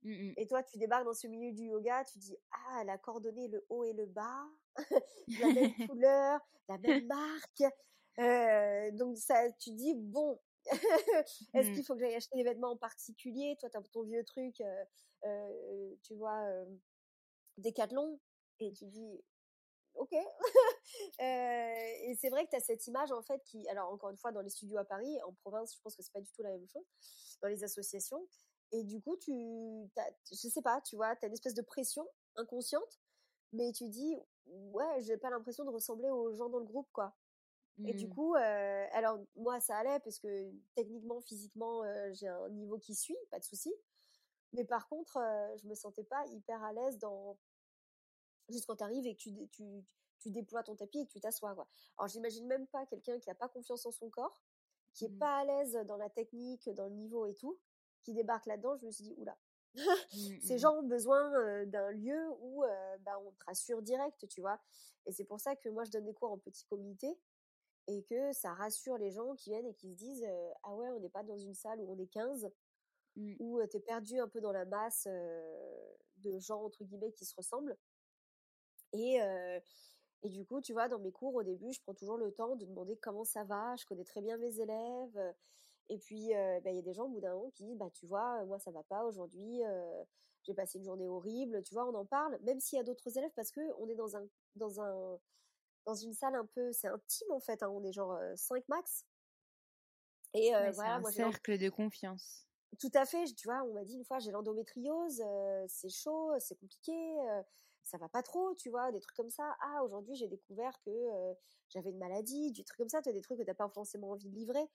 Mmh 0.03 0.35
et 0.37 0.47
toi, 0.47 0.63
tu 0.63 0.79
débarques 0.79 1.05
dans 1.05 1.15
ce 1.15 1.27
milieu 1.27 1.53
du 1.53 1.65
yoga, 1.65 2.05
tu 2.05 2.19
dis 2.19 2.37
ah, 2.53 2.79
elle 2.83 2.91
a 2.91 2.99
coordonné 2.99 3.49
le 3.49 3.65
haut 3.71 3.83
et 3.83 3.93
le 3.93 4.07
bas, 4.07 4.47
la 5.41 5.53
même 5.53 5.75
couleur, 5.91 6.41
la 6.69 6.79
même 6.79 7.07
marque. 7.07 7.65
Donc 8.19 9.17
ça, 9.17 9.51
tu 9.59 9.71
dis 9.73 9.95
bon, 9.95 10.39
Est-ce 11.55 11.71
mmh. 11.71 11.75
qu'il 11.75 11.85
faut 11.85 11.95
que 11.95 12.01
j'aille 12.01 12.15
acheter 12.15 12.37
des 12.37 12.43
vêtements 12.43 12.73
en 12.73 12.77
particulier? 12.77 13.57
Toi, 13.61 13.71
tu 13.71 13.77
as 13.77 13.83
ton 13.83 14.03
vieux 14.03 14.25
truc, 14.25 14.63
tu 16.03 16.15
vois, 16.15 16.45
Décathlon, 17.59 18.19
et 18.61 18.73
tu 18.73 18.87
dis, 18.87 19.25
ok. 19.95 20.13
et 21.19 22.17
c'est 22.21 22.31
vrai 22.31 22.45
que 22.45 22.51
tu 22.51 22.57
as 22.57 22.61
cette 22.61 22.87
image, 22.87 23.13
en 23.13 23.23
fait, 23.23 23.43
qui, 23.45 23.69
alors 23.69 23.93
encore 23.93 24.11
une 24.11 24.17
fois, 24.17 24.33
dans 24.33 24.43
les 24.43 24.51
studios 24.51 24.79
à 24.79 24.85
Paris, 24.85 25.19
en 25.27 25.33
province, 25.33 25.75
je 25.75 25.81
pense 25.81 25.97
que 25.97 26.03
c'est 26.03 26.13
pas 26.13 26.21
du 26.21 26.31
tout 26.33 26.43
la 26.43 26.51
même 26.51 26.67
chose, 26.69 26.85
dans 27.43 27.49
les 27.49 27.65
associations. 27.65 28.27
Et 28.73 28.83
du 28.83 29.01
coup, 29.01 29.17
tu, 29.17 29.33
je 29.33 30.49
sais 30.49 30.63
pas, 30.63 30.81
tu 30.81 30.97
vois, 30.97 31.15
tu 31.17 31.25
as 31.25 31.29
une 31.29 31.35
espèce 31.35 31.55
de 31.55 31.63
pression 31.63 32.07
inconsciente, 32.35 33.01
mais 33.53 33.73
tu 33.73 33.89
dis, 33.89 34.17
ouais, 34.47 35.01
j'ai 35.03 35.17
pas 35.17 35.31
l'impression 35.31 35.65
de 35.65 35.71
ressembler 35.71 36.11
aux 36.11 36.35
gens 36.35 36.49
dans 36.49 36.59
le 36.59 36.65
groupe, 36.65 36.89
quoi. 36.93 37.15
Et 37.85 37.93
du 37.93 38.07
mmh. 38.07 38.11
coup, 38.11 38.35
alors 38.35 39.19
moi 39.37 39.61
ça 39.61 39.77
allait 39.77 40.01
parce 40.01 40.19
que 40.19 40.51
techniquement, 40.75 41.21
physiquement, 41.21 41.83
j'ai 42.13 42.29
un 42.29 42.49
niveau 42.49 42.79
qui 42.79 42.95
suit, 42.95 43.17
pas 43.31 43.39
de 43.39 43.45
souci. 43.45 43.75
Mais 44.53 44.65
par 44.65 44.89
contre, 44.89 45.19
je 45.57 45.67
me 45.67 45.75
sentais 45.75 46.05
pas 46.05 46.25
hyper 46.29 46.63
à 46.63 46.73
l'aise 46.73 46.99
dans 46.99 47.37
juste 48.49 48.67
quand 48.67 48.77
tu 48.77 48.85
arrives 48.85 49.07
et 49.07 49.15
que 49.15 49.21
tu, 49.21 49.49
tu, 49.49 49.85
tu, 50.21 50.31
déploies 50.31 50.63
ton 50.63 50.77
tapis 50.77 51.01
et 51.01 51.07
que 51.07 51.13
tu 51.13 51.21
t'assois. 51.21 51.55
Quoi. 51.55 51.67
Alors 51.99 52.09
j'imagine 52.09 52.47
même 52.47 52.67
pas 52.69 52.87
quelqu'un 52.87 53.19
qui 53.19 53.29
a 53.29 53.35
pas 53.35 53.49
confiance 53.49 53.85
en 53.87 53.91
son 53.91 54.09
corps, 54.09 54.41
qui 54.95 55.05
est 55.05 55.11
mmh. 55.11 55.19
pas 55.19 55.39
à 55.39 55.45
l'aise 55.45 55.79
dans 55.87 55.97
la 55.97 56.09
technique, 56.09 56.71
dans 56.71 56.87
le 56.87 56.95
niveau 56.95 57.27
et 57.27 57.35
tout, 57.35 57.59
qui 58.05 58.15
débarque 58.15 58.47
là-dedans. 58.47 58.77
Je 58.77 58.87
me 58.87 58.91
suis 58.91 59.05
dit 59.05 59.15
oula. 59.17 59.37
Mmh, 59.77 60.41
Ces 60.41 60.57
gens 60.57 60.79
ont 60.79 60.85
besoin 60.85 61.67
d'un 61.67 61.91
lieu 61.91 62.31
où 62.41 62.63
bah, 63.01 63.21
on 63.21 63.31
te 63.33 63.45
rassure 63.45 63.83
direct, 63.83 64.27
tu 64.29 64.41
vois? 64.41 64.59
Et 65.05 65.13
c'est 65.13 65.25
pour 65.25 65.39
ça 65.39 65.55
que 65.55 65.69
moi 65.69 65.85
je 65.85 65.91
donne 65.91 66.07
des 66.07 66.15
cours 66.15 66.33
en 66.33 66.39
petit 66.39 66.65
comité 66.65 67.19
et 67.89 68.03
que 68.03 68.33
ça 68.33 68.53
rassure 68.55 68.99
les 68.99 69.11
gens 69.11 69.35
qui 69.35 69.51
viennent 69.51 69.67
et 69.67 69.75
qui 69.75 69.91
se 69.91 69.95
disent 69.95 70.27
ah 70.63 70.75
ouais 70.75 70.89
on 70.91 71.01
n'est 71.01 71.09
pas 71.09 71.23
dans 71.23 71.39
une 71.39 71.55
salle 71.55 71.81
où 71.81 71.93
on 71.93 71.99
est 71.99 72.07
15 72.07 72.51
mmh. 73.17 73.35
où 73.39 73.61
tu 73.67 73.77
es 73.77 73.81
perdu 73.81 74.19
un 74.19 74.29
peu 74.29 74.41
dans 74.41 74.53
la 74.53 74.65
masse 74.65 75.07
de 75.07 76.39
gens 76.39 76.63
entre 76.63 76.85
guillemets 76.85 77.13
qui 77.13 77.25
se 77.25 77.35
ressemblent 77.37 77.77
et 78.93 79.19
et 80.23 80.31
du 80.31 80.45
coup 80.45 80.61
tu 80.61 80.73
vois 80.73 80.89
dans 80.89 80.99
mes 80.99 81.13
cours 81.13 81.35
au 81.35 81.43
début 81.43 81.73
je 81.73 81.81
prends 81.83 81.95
toujours 81.95 82.17
le 82.17 82.33
temps 82.33 82.57
de 82.57 82.65
demander 82.65 82.97
comment 82.97 83.25
ça 83.25 83.45
va 83.45 83.77
je 83.77 83.87
connais 83.87 84.05
très 84.05 84.21
bien 84.21 84.37
mes 84.39 84.61
élèves 84.61 85.35
et 85.89 85.99
puis 85.99 86.31
bah, 86.33 86.71
il 86.71 86.77
y 86.77 86.79
a 86.79 86.83
des 86.83 86.95
gens 86.95 87.05
au 87.05 87.09
bout 87.09 87.21
d'un 87.21 87.35
moment 87.35 87.51
qui 87.51 87.65
disent 87.65 87.77
bah 87.77 87.91
tu 87.93 88.07
vois 88.07 88.45
moi 88.47 88.59
ça 88.59 88.71
va 88.71 88.83
pas 88.83 89.05
aujourd'hui 89.05 89.61
j'ai 90.43 90.55
passé 90.55 90.79
une 90.79 90.85
journée 90.85 91.09
horrible 91.09 91.63
tu 91.63 91.75
vois 91.75 91.87
on 91.87 91.95
en 91.95 92.05
parle 92.05 92.39
même 92.43 92.61
s'il 92.61 92.77
y 92.77 92.81
a 92.81 92.85
d'autres 92.85 93.17
élèves 93.17 93.33
parce 93.35 93.51
que 93.51 93.61
on 93.79 93.89
est 93.89 93.95
dans 93.95 94.17
un 94.17 94.27
dans 94.57 94.81
un 94.81 95.19
dans 95.87 95.95
une 95.95 96.13
salle 96.13 96.35
un 96.35 96.45
peu, 96.45 96.73
c'est 96.73 96.89
intime 96.89 97.31
en 97.31 97.41
fait, 97.41 97.63
hein, 97.63 97.71
on 97.71 97.83
est 97.85 97.93
genre 97.93 98.19
5 98.35 98.69
max. 98.69 99.05
Et 100.35 100.51
voilà, 100.75 100.97
un 100.97 101.01
moi, 101.01 101.11
cercle 101.11 101.57
de 101.57 101.71
confiance. 101.71 102.47
Tout 102.79 102.91
à 102.95 103.07
fait, 103.07 103.25
tu 103.35 103.49
vois, 103.49 103.63
on 103.63 103.73
m'a 103.73 103.85
dit 103.85 103.95
une 103.95 104.05
fois 104.05 104.19
j'ai 104.19 104.33
l'endométriose, 104.33 105.23
c'est 105.69 105.89
chaud, 105.89 106.33
c'est 106.39 106.59
compliqué, 106.59 106.93
ça 107.85 107.97
va 107.97 108.09
pas 108.09 108.23
trop, 108.23 108.55
tu 108.55 108.69
vois, 108.69 108.93
des 108.93 109.01
trucs 109.01 109.17
comme 109.17 109.31
ça. 109.31 109.57
Ah, 109.61 109.83
aujourd'hui 109.85 110.15
j'ai 110.17 110.29
découvert 110.29 110.79
que 110.85 110.91
j'avais 111.69 111.91
une 111.91 111.99
maladie, 111.99 112.51
du 112.51 112.65
truc 112.65 112.79
comme 112.79 112.89
ça, 112.89 113.01
tu 113.01 113.09
as 113.09 113.13
des 113.13 113.23
trucs 113.23 113.39
que 113.39 113.45
t'as 113.45 113.55
pas 113.55 113.69
forcément 113.69 114.11
envie 114.11 114.29
de 114.29 114.35
livrer. 114.35 114.69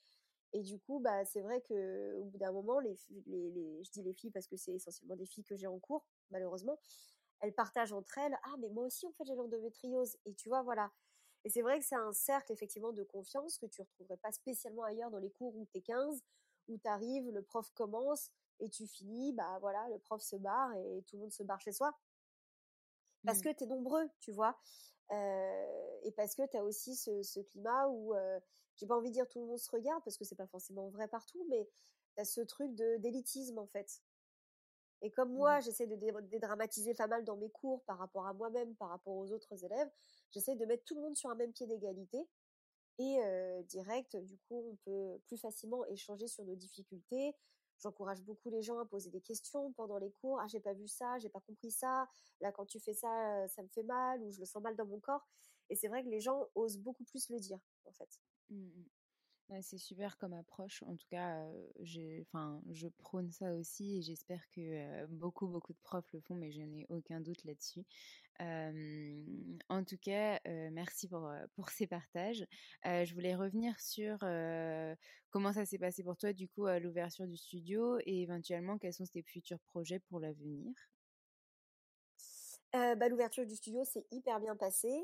Et 0.54 0.64
du 0.64 0.80
coup, 0.80 1.00
bah, 1.00 1.24
c'est 1.26 1.42
vrai 1.42 1.62
que 1.62 2.14
au 2.16 2.26
bout 2.26 2.38
d'un 2.38 2.52
moment, 2.52 2.80
les, 2.80 2.98
les, 3.26 3.52
les, 3.52 3.84
je 3.84 3.92
dis 3.92 4.04
les 4.04 4.14
filles 4.14 4.32
parce 4.32 4.48
que 4.48 4.58
c'est 4.58 4.74
essentiellement 4.74 5.16
des 5.16 5.26
filles 5.26 5.46
que 5.46 5.56
j'ai 5.56 5.68
en 5.68 5.80
cours, 5.80 6.06
malheureusement, 6.30 6.78
elles 7.42 7.54
partagent 7.54 7.94
entre 7.94 8.18
elles 8.18 8.38
ah 8.44 8.56
mais 8.60 8.70
moi 8.70 8.86
aussi 8.86 9.06
en 9.06 9.12
fait 9.12 9.26
j'ai 9.26 9.36
l'endométriose 9.36 10.18
et 10.26 10.34
tu 10.36 10.50
vois 10.50 10.62
voilà. 10.62 10.92
Et 11.44 11.50
c'est 11.50 11.64
vrai 11.64 11.80
que 11.80 11.86
c'est 11.86 11.96
un 11.96 12.14
cercle 12.14 12.52
effectivement 12.52 12.94
de 12.94 13.04
confiance 13.04 13.58
que 13.58 13.66
tu 13.66 13.82
retrouverais 13.82 14.18
pas 14.18 14.32
spécialement 14.32 14.84
ailleurs 14.84 15.10
dans 15.10 15.18
les 15.18 15.32
cours 15.32 15.56
où 15.56 15.66
tu 15.72 15.80
es 15.80 15.82
15 15.82 16.24
où 16.68 16.78
tu 16.78 16.88
arrives 16.88 17.30
le 17.32 17.42
prof 17.42 17.70
commence 17.74 18.32
et 18.60 18.70
tu 18.70 18.88
finis 18.88 19.34
bah 19.34 19.58
voilà 19.60 19.88
le 19.90 19.98
prof 19.98 20.22
se 20.22 20.36
barre 20.36 20.74
et 20.76 21.04
tout 21.08 21.16
le 21.16 21.24
monde 21.24 21.34
se 21.34 21.44
barre 21.44 21.60
chez 21.60 21.72
soi. 21.72 21.98
Parce 23.26 23.40
mmh. 23.40 23.42
que 23.42 23.54
tu 23.54 23.64
es 23.64 23.68
nombreux 23.68 24.10
tu 24.20 24.32
vois 24.32 24.58
et 26.04 26.12
parce 26.16 26.36
que 26.36 26.48
tu 26.48 26.56
as 26.56 26.64
aussi 26.64 26.96
ce, 26.96 27.40
climat 27.42 27.88
où 27.90 28.14
j'ai 28.78 28.86
pas 28.86 28.96
envie 28.96 29.10
de 29.10 29.14
dire 29.14 29.28
tout 29.28 29.40
le 29.40 29.48
monde 29.48 29.60
se 29.60 29.70
regarde 29.70 30.02
parce 30.04 30.18
que 30.18 30.24
c'est 30.24 30.36
pas 30.36 30.48
forcément 30.48 30.90
vrai 30.90 31.08
partout 31.08 31.46
mais 31.50 31.68
tu 32.16 32.22
as 32.22 32.26
ce 32.26 32.42
truc 32.42 32.74
de 32.76 32.98
d'élitisme 32.98 33.58
en 33.58 33.68
fait 33.68 34.02
et 35.02 35.12
comme 35.12 35.34
moi, 35.34 35.58
mmh. 35.58 35.62
j'essaie 35.64 35.88
de 35.88 35.96
dédramatiser 36.22 36.94
pas 36.94 37.08
mal 37.08 37.24
dans 37.24 37.38
mes 37.38 37.50
cours 37.50 37.84
par 37.84 37.98
rapport 37.98 38.28
à 38.28 38.34
moi-même, 38.34 38.76
par 38.76 38.90
rapport 38.90 39.16
aux 39.16 39.32
autres 39.32 39.64
élèves, 39.64 39.90
j'essaie 40.32 40.56
de 40.56 40.66
mettre 40.66 40.84
tout 40.84 40.96
le 40.96 41.02
monde 41.02 41.16
sur 41.16 41.30
un 41.30 41.36
même 41.36 41.54
pied 41.54 41.66
d'égalité. 41.66 42.28
Et 43.00 43.20
direct, 43.64 44.16
du 44.16 44.38
coup, 44.38 44.64
on 44.72 44.76
peut 44.86 45.20
plus 45.26 45.38
facilement 45.38 45.84
échanger 45.88 46.28
sur 46.28 46.44
nos 46.44 46.56
difficultés. 46.56 47.36
J'encourage 47.80 48.22
beaucoup 48.22 48.52
les 48.52 48.62
gens 48.62 48.78
à 48.78 48.86
poser 48.86 49.10
des 49.10 49.22
questions 49.22 49.72
pendant 49.74 49.98
les 49.98 50.12
cours. 50.22 50.40
Ah, 50.40 50.46
j'ai 50.48 50.60
pas 50.60 50.74
vu 50.74 50.88
ça, 50.88 51.18
j'ai 51.18 51.30
pas 51.30 51.40
compris 51.40 51.72
ça. 51.72 52.08
Là, 52.42 52.52
quand 52.52 52.66
tu 52.66 52.80
fais 52.80 52.94
ça, 52.94 53.48
ça 53.48 53.64
me 53.64 53.68
fait 53.70 53.82
mal 53.82 54.22
ou 54.22 54.32
je 54.32 54.40
le 54.40 54.46
sens 54.46 54.62
mal 54.62 54.76
dans 54.76 54.86
mon 54.86 55.00
corps. 55.00 55.26
Et 55.70 55.76
c'est 55.76 55.88
vrai 55.88 56.04
que 56.04 56.10
les 56.10 56.20
gens 56.20 56.48
osent 56.54 56.78
beaucoup 56.78 57.04
plus 57.06 57.30
le 57.30 57.40
dire, 57.40 57.60
en 57.86 57.92
fait. 57.92 58.20
Mmh 58.52 58.84
c'est 59.62 59.78
super 59.78 60.18
comme 60.18 60.34
approche. 60.34 60.82
En 60.84 60.96
tout 60.96 61.08
cas, 61.10 61.46
enfin, 62.22 62.62
je 62.72 62.88
prône 62.88 63.32
ça 63.32 63.54
aussi 63.54 63.98
et 63.98 64.02
j'espère 64.02 64.48
que 64.50 65.06
beaucoup, 65.08 65.48
beaucoup 65.48 65.74
de 65.74 65.80
profs 65.84 66.12
le 66.14 66.22
font, 66.22 66.36
mais 66.36 66.52
je 66.52 66.62
n'ai 66.62 66.86
aucun 66.90 67.20
doute 67.20 67.44
là-dessus. 67.44 67.86
en 69.70 69.84
tout 69.86 69.98
cas, 69.98 70.40
merci 70.72 71.08
pour, 71.10 71.32
pour 71.56 71.70
ces 71.70 71.88
partages. 71.88 72.46
je 72.86 73.14
voulais 73.14 73.36
revenir 73.36 73.80
sur 73.80 74.20
comment 75.30 75.54
ça 75.54 75.66
s'est 75.66 75.80
passé 75.80 76.04
pour 76.04 76.18
toi, 76.18 76.34
du 76.34 76.48
coup, 76.50 76.66
à 76.68 76.80
l'ouverture 76.80 77.28
du 77.28 77.38
studio 77.38 77.98
et 78.06 78.22
éventuellement 78.22 78.78
quels 78.78 78.94
sont 78.94 79.06
tes 79.06 79.24
futurs 79.24 79.60
projets 79.60 80.00
pour 80.00 80.20
l'avenir? 80.20 80.72
Bah, 82.74 83.10
l'ouverture 83.10 83.46
du 83.46 83.56
studio 83.56 83.84
s'est 83.84 84.06
hyper 84.12 84.40
bien 84.40 84.56
passée. 84.56 85.04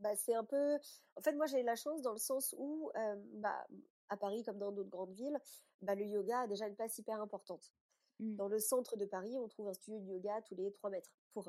Bah, 0.00 0.14
c'est 0.16 0.34
un 0.34 0.44
peu. 0.44 0.78
En 1.16 1.20
fait, 1.20 1.32
moi, 1.32 1.46
j'ai 1.46 1.60
eu 1.60 1.64
la 1.64 1.76
chance 1.76 2.02
dans 2.02 2.12
le 2.12 2.18
sens 2.18 2.54
où, 2.58 2.90
bah, 3.34 3.66
à 4.08 4.16
Paris 4.16 4.42
comme 4.44 4.58
dans 4.58 4.72
d'autres 4.72 4.90
grandes 4.90 5.14
villes, 5.14 5.38
bah, 5.82 5.94
le 5.94 6.04
yoga 6.04 6.40
a 6.40 6.46
déjà 6.46 6.66
une 6.66 6.76
place 6.76 6.98
hyper 6.98 7.20
importante. 7.20 7.72
Mmh. 8.20 8.36
Dans 8.36 8.48
le 8.48 8.58
centre 8.58 8.96
de 8.96 9.04
Paris, 9.06 9.36
on 9.38 9.48
trouve 9.48 9.68
un 9.68 9.72
studio 9.72 9.98
de 9.98 10.06
yoga 10.06 10.40
tous 10.42 10.54
les 10.54 10.72
3 10.72 10.90
mètres, 10.90 11.10
pour, 11.32 11.48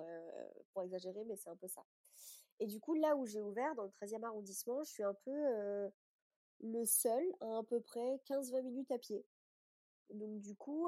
pour 0.73 0.81
exagérer, 0.83 1.23
mais 1.25 1.35
c'est 1.35 1.49
un 1.49 1.55
peu 1.55 1.67
ça. 1.67 1.85
Et 2.59 2.67
du 2.67 2.79
coup, 2.79 2.95
là 2.95 3.15
où 3.15 3.25
j'ai 3.25 3.41
ouvert, 3.41 3.75
dans 3.75 3.83
le 3.83 3.89
13e 3.89 4.23
arrondissement, 4.23 4.83
je 4.83 4.89
suis 4.89 5.03
un 5.03 5.13
peu 5.13 5.89
le 6.61 6.85
seul 6.85 7.23
à 7.41 7.57
à 7.57 7.63
peu 7.63 7.81
près 7.81 8.21
15-20 8.27 8.61
minutes 8.63 8.91
à 8.91 8.97
pied. 8.97 9.25
Donc 10.09 10.39
du 10.39 10.55
coup, 10.55 10.87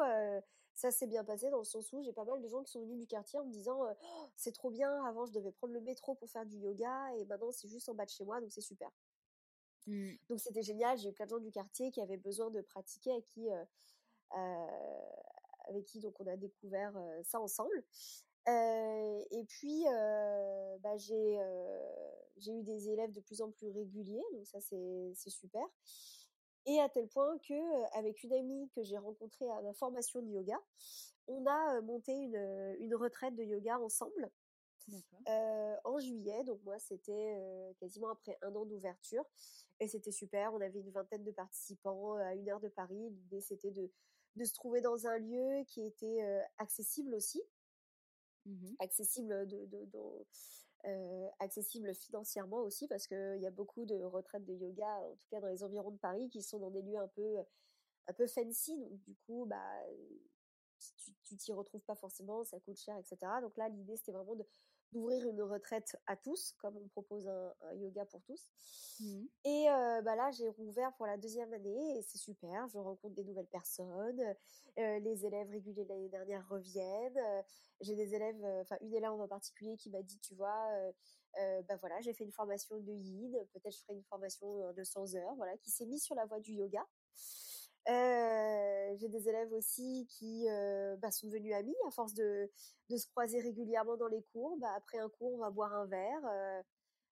ça 0.77 0.91
s'est 0.91 1.07
bien 1.07 1.23
passé 1.23 1.49
dans 1.49 1.57
le 1.57 1.63
sens 1.63 1.91
où 1.91 2.03
j'ai 2.03 2.13
pas 2.13 2.23
mal 2.23 2.39
de 2.39 2.47
gens 2.47 2.61
qui 2.61 2.71
sont 2.71 2.81
venus 2.81 2.99
du 2.99 3.07
quartier 3.07 3.39
en 3.39 3.45
me 3.45 3.51
disant 3.51 3.79
«Oh, 3.81 4.29
c'est 4.35 4.51
trop 4.51 4.69
bien, 4.69 5.03
avant 5.05 5.25
je 5.25 5.31
devais 5.31 5.51
prendre 5.51 5.73
le 5.73 5.81
métro 5.81 6.13
pour 6.13 6.29
faire 6.29 6.45
du 6.45 6.57
yoga 6.57 7.15
et 7.15 7.25
maintenant 7.25 7.51
c'est 7.51 7.67
juste 7.67 7.89
en 7.89 7.95
bas 7.95 8.05
de 8.05 8.11
chez 8.11 8.23
moi 8.23 8.39
donc 8.39 8.51
c'est 8.51 8.61
super. 8.61 8.91
Mmh. 9.87 10.11
Donc 10.29 10.39
c'était 10.39 10.61
génial, 10.61 10.95
j'ai 10.99 11.09
eu 11.09 11.13
plein 11.13 11.25
de 11.25 11.31
gens 11.31 11.39
du 11.39 11.51
quartier 11.51 11.89
qui 11.89 11.99
avaient 11.99 12.17
besoin 12.17 12.51
de 12.51 12.61
pratiquer 12.61 13.11
avec 13.11 13.25
qui 13.25 13.49
avec 15.67 15.83
qui 15.85 15.99
donc 15.99 16.13
on 16.19 16.27
a 16.27 16.37
découvert 16.37 16.93
ça 17.23 17.39
ensemble. 17.39 17.83
et 18.45 19.45
puis 19.47 19.83
bah, 20.83 20.95
j'ai 20.97 21.39
j'ai 22.37 22.51
eu 22.53 22.61
des 22.61 22.89
élèves 22.89 23.13
de 23.13 23.21
plus 23.21 23.41
en 23.41 23.49
plus 23.49 23.71
réguliers 23.71 24.25
donc 24.33 24.45
ça 24.45 24.61
c'est 24.61 25.15
super. 25.15 25.65
Et 26.67 26.79
à 26.81 26.89
tel 26.89 27.07
point 27.07 27.37
que, 27.39 27.97
avec 27.97 28.23
une 28.23 28.33
amie 28.33 28.69
que 28.75 28.83
j'ai 28.83 28.97
rencontrée 28.97 29.49
à 29.49 29.61
ma 29.61 29.73
formation 29.73 30.21
de 30.21 30.27
yoga, 30.27 30.59
on 31.27 31.45
a 31.45 31.81
monté 31.81 32.11
une, 32.13 32.75
une 32.79 32.93
retraite 32.93 33.35
de 33.35 33.43
yoga 33.43 33.79
ensemble. 33.79 34.29
en 35.83 35.99
juillet, 35.99 36.43
donc 36.43 36.61
moi 36.63 36.77
c'était 36.79 37.35
quasiment 37.79 38.09
après 38.09 38.37
un 38.41 38.53
an 38.55 38.65
d'ouverture 38.65 39.25
et 39.79 39.87
c'était 39.87 40.11
super. 40.11 40.53
On 40.53 40.61
avait 40.61 40.79
une 40.79 40.91
vingtaine 40.91 41.23
de 41.23 41.31
participants 41.31 42.15
à 42.15 42.35
une 42.35 42.49
heure 42.49 42.59
de 42.59 42.69
Paris. 42.69 43.09
L'idée 43.09 43.41
c'était 43.41 43.71
de, 43.71 43.89
de 44.35 44.43
se 44.43 44.53
trouver 44.53 44.81
dans 44.81 45.07
un 45.07 45.17
lieu 45.17 45.63
qui 45.67 45.85
était 45.85 46.21
accessible 46.57 47.13
aussi, 47.15 47.41
mmh 48.45 48.75
accessible 48.79 49.47
de, 49.47 49.65
de, 49.65 50.25
euh, 50.85 51.27
accessible 51.39 51.93
financièrement 51.93 52.61
aussi 52.61 52.87
parce 52.87 53.07
qu'il 53.07 53.39
y 53.39 53.47
a 53.47 53.51
beaucoup 53.51 53.85
de 53.85 53.95
retraites 54.03 54.45
de 54.45 54.53
yoga, 54.53 54.87
en 55.01 55.15
tout 55.15 55.27
cas 55.29 55.39
dans 55.39 55.47
les 55.47 55.63
environs 55.63 55.91
de 55.91 55.97
Paris, 55.97 56.29
qui 56.29 56.41
sont 56.41 56.59
dans 56.59 56.71
des 56.71 56.81
lieux 56.81 56.97
un 56.97 57.07
peu, 57.07 57.37
un 58.07 58.13
peu 58.13 58.27
fancy. 58.27 58.77
Donc 58.77 58.99
du 59.01 59.15
coup, 59.25 59.45
bah, 59.47 59.83
tu 61.23 61.35
t'y 61.37 61.53
retrouves 61.53 61.83
pas 61.83 61.95
forcément, 61.95 62.43
ça 62.43 62.59
coûte 62.59 62.77
cher, 62.77 62.97
etc. 62.97 63.17
Donc 63.41 63.57
là, 63.57 63.69
l'idée, 63.69 63.97
c'était 63.97 64.11
vraiment 64.11 64.35
de, 64.35 64.45
d'ouvrir 64.91 65.27
une 65.27 65.41
retraite 65.41 65.95
à 66.07 66.15
tous, 66.15 66.53
comme 66.59 66.77
on 66.77 66.87
propose 66.87 67.27
un, 67.27 67.53
yoga 67.75 68.05
pour 68.05 68.21
tous. 68.23 68.49
Mmh. 68.99 69.25
Et 69.45 69.65
bah 70.03 70.15
là, 70.15 70.31
j'ai 70.31 70.49
rouvert 70.49 70.93
pour 70.95 71.05
la 71.05 71.17
deuxième 71.17 71.53
année 71.53 71.97
et 71.97 72.01
c'est 72.01 72.17
super. 72.17 72.67
Je 72.67 72.77
rencontre 72.77 73.15
des 73.15 73.23
nouvelles 73.23 73.47
personnes. 73.47 74.21
les 74.77 75.25
élèves 75.25 75.49
réguliers 75.49 75.83
de 75.85 75.89
l'année 75.89 76.09
dernière 76.09 76.47
reviennent. 76.49 77.19
j'ai 77.81 77.95
des 77.95 78.15
élèves, 78.15 78.43
enfin 78.61 78.77
une 78.81 78.93
élève 78.93 79.11
en 79.11 79.27
particulier 79.27 79.77
qui 79.77 79.89
m'a 79.89 80.01
dit, 80.01 80.19
tu 80.19 80.35
vois, 80.35 80.69
bah 81.35 81.77
voilà, 81.79 81.99
j'ai 82.01 82.13
fait 82.13 82.23
une 82.23 82.31
formation 82.31 82.77
de 82.79 82.91
yin, 82.91 83.37
peut-être 83.53 83.75
je 83.75 83.81
ferai 83.83 83.93
une 83.93 84.03
formation 84.03 84.73
de 84.73 84.83
100 84.83 85.15
heures, 85.15 85.35
voilà, 85.35 85.57
qui 85.57 85.71
s'est 85.71 85.85
mis 85.85 85.99
sur 85.99 86.15
la 86.15 86.25
voie 86.25 86.39
du 86.39 86.53
yoga. 86.53 86.85
Euh, 87.89 88.95
j'ai 88.97 89.07
des 89.07 89.29
élèves 89.29 89.53
aussi 89.53 90.07
qui 90.09 90.49
euh, 90.49 90.97
bah, 90.97 91.09
sont 91.09 91.27
devenus 91.27 91.53
amis 91.53 91.75
à 91.87 91.91
force 91.91 92.13
de, 92.13 92.51
de, 92.89 92.97
se 92.97 93.07
croiser 93.07 93.39
régulièrement 93.39 93.95
dans 93.95 94.07
les 94.07 94.23
cours. 94.33 94.57
Bah, 94.57 94.73
après 94.75 94.97
un 94.97 95.09
cours, 95.09 95.35
on 95.35 95.37
va 95.37 95.51
boire 95.51 95.73
un 95.73 95.85
verre. 95.85 96.25
Euh. 96.25 96.61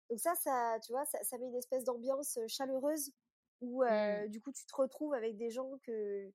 Donc 0.10 0.20
ça, 0.20 0.36
ça, 0.36 0.78
tu 0.84 0.92
vois, 0.92 1.06
ça, 1.06 1.24
ça 1.24 1.38
met 1.38 1.46
une 1.46 1.56
espèce 1.56 1.86
d'ambiance 1.86 2.38
chaleureuse 2.48 3.12
où 3.62 3.84
mmh. 3.86 4.28
du 4.28 4.42
coup 4.42 4.52
tu 4.52 4.66
te 4.66 4.76
retrouves 4.76 5.14
avec 5.14 5.38
des 5.38 5.50
gens 5.50 5.72
que 5.84 6.30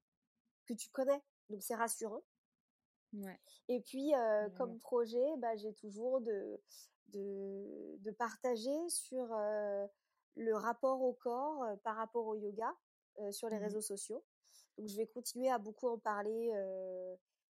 que 0.67 0.73
tu 0.73 0.89
connais. 0.91 1.23
Donc 1.51 1.63
c'est 1.63 1.75
rassurant. 1.75 2.23
Ouais. 3.13 3.39
Et 3.69 3.81
puis 3.81 4.13
comme 4.57 4.79
projet, 4.79 5.37
bah, 5.39 5.55
j'ai 5.57 5.75
toujours 5.75 6.21
de, 6.23 6.61
de, 7.09 7.97
de 7.99 8.11
partager 8.13 8.89
sur 8.89 9.29
le 10.37 10.53
rapport 10.55 11.03
au 11.03 11.13
corps 11.13 11.63
par 11.85 11.97
rapport 11.97 12.27
au 12.27 12.35
yoga 12.35 12.75
sur 13.31 13.49
les 13.51 13.59
mmh 13.59 13.63
réseaux 13.63 13.83
sociaux. 13.83 14.25
Donc 14.81 14.89
je 14.89 14.97
vais 14.97 15.07
continuer 15.07 15.51
à 15.51 15.59
beaucoup 15.59 15.89
en 15.89 15.99
parler 15.99 16.51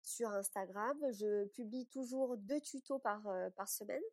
sur 0.03 0.29
Instagram. 0.29 0.95
Je 1.11 1.45
publie 1.45 1.87
toujours 1.87 2.37
deux 2.37 2.61
tutos 2.61 2.99
par, 2.99 3.23
par 3.55 3.67
semaine. 3.67 4.03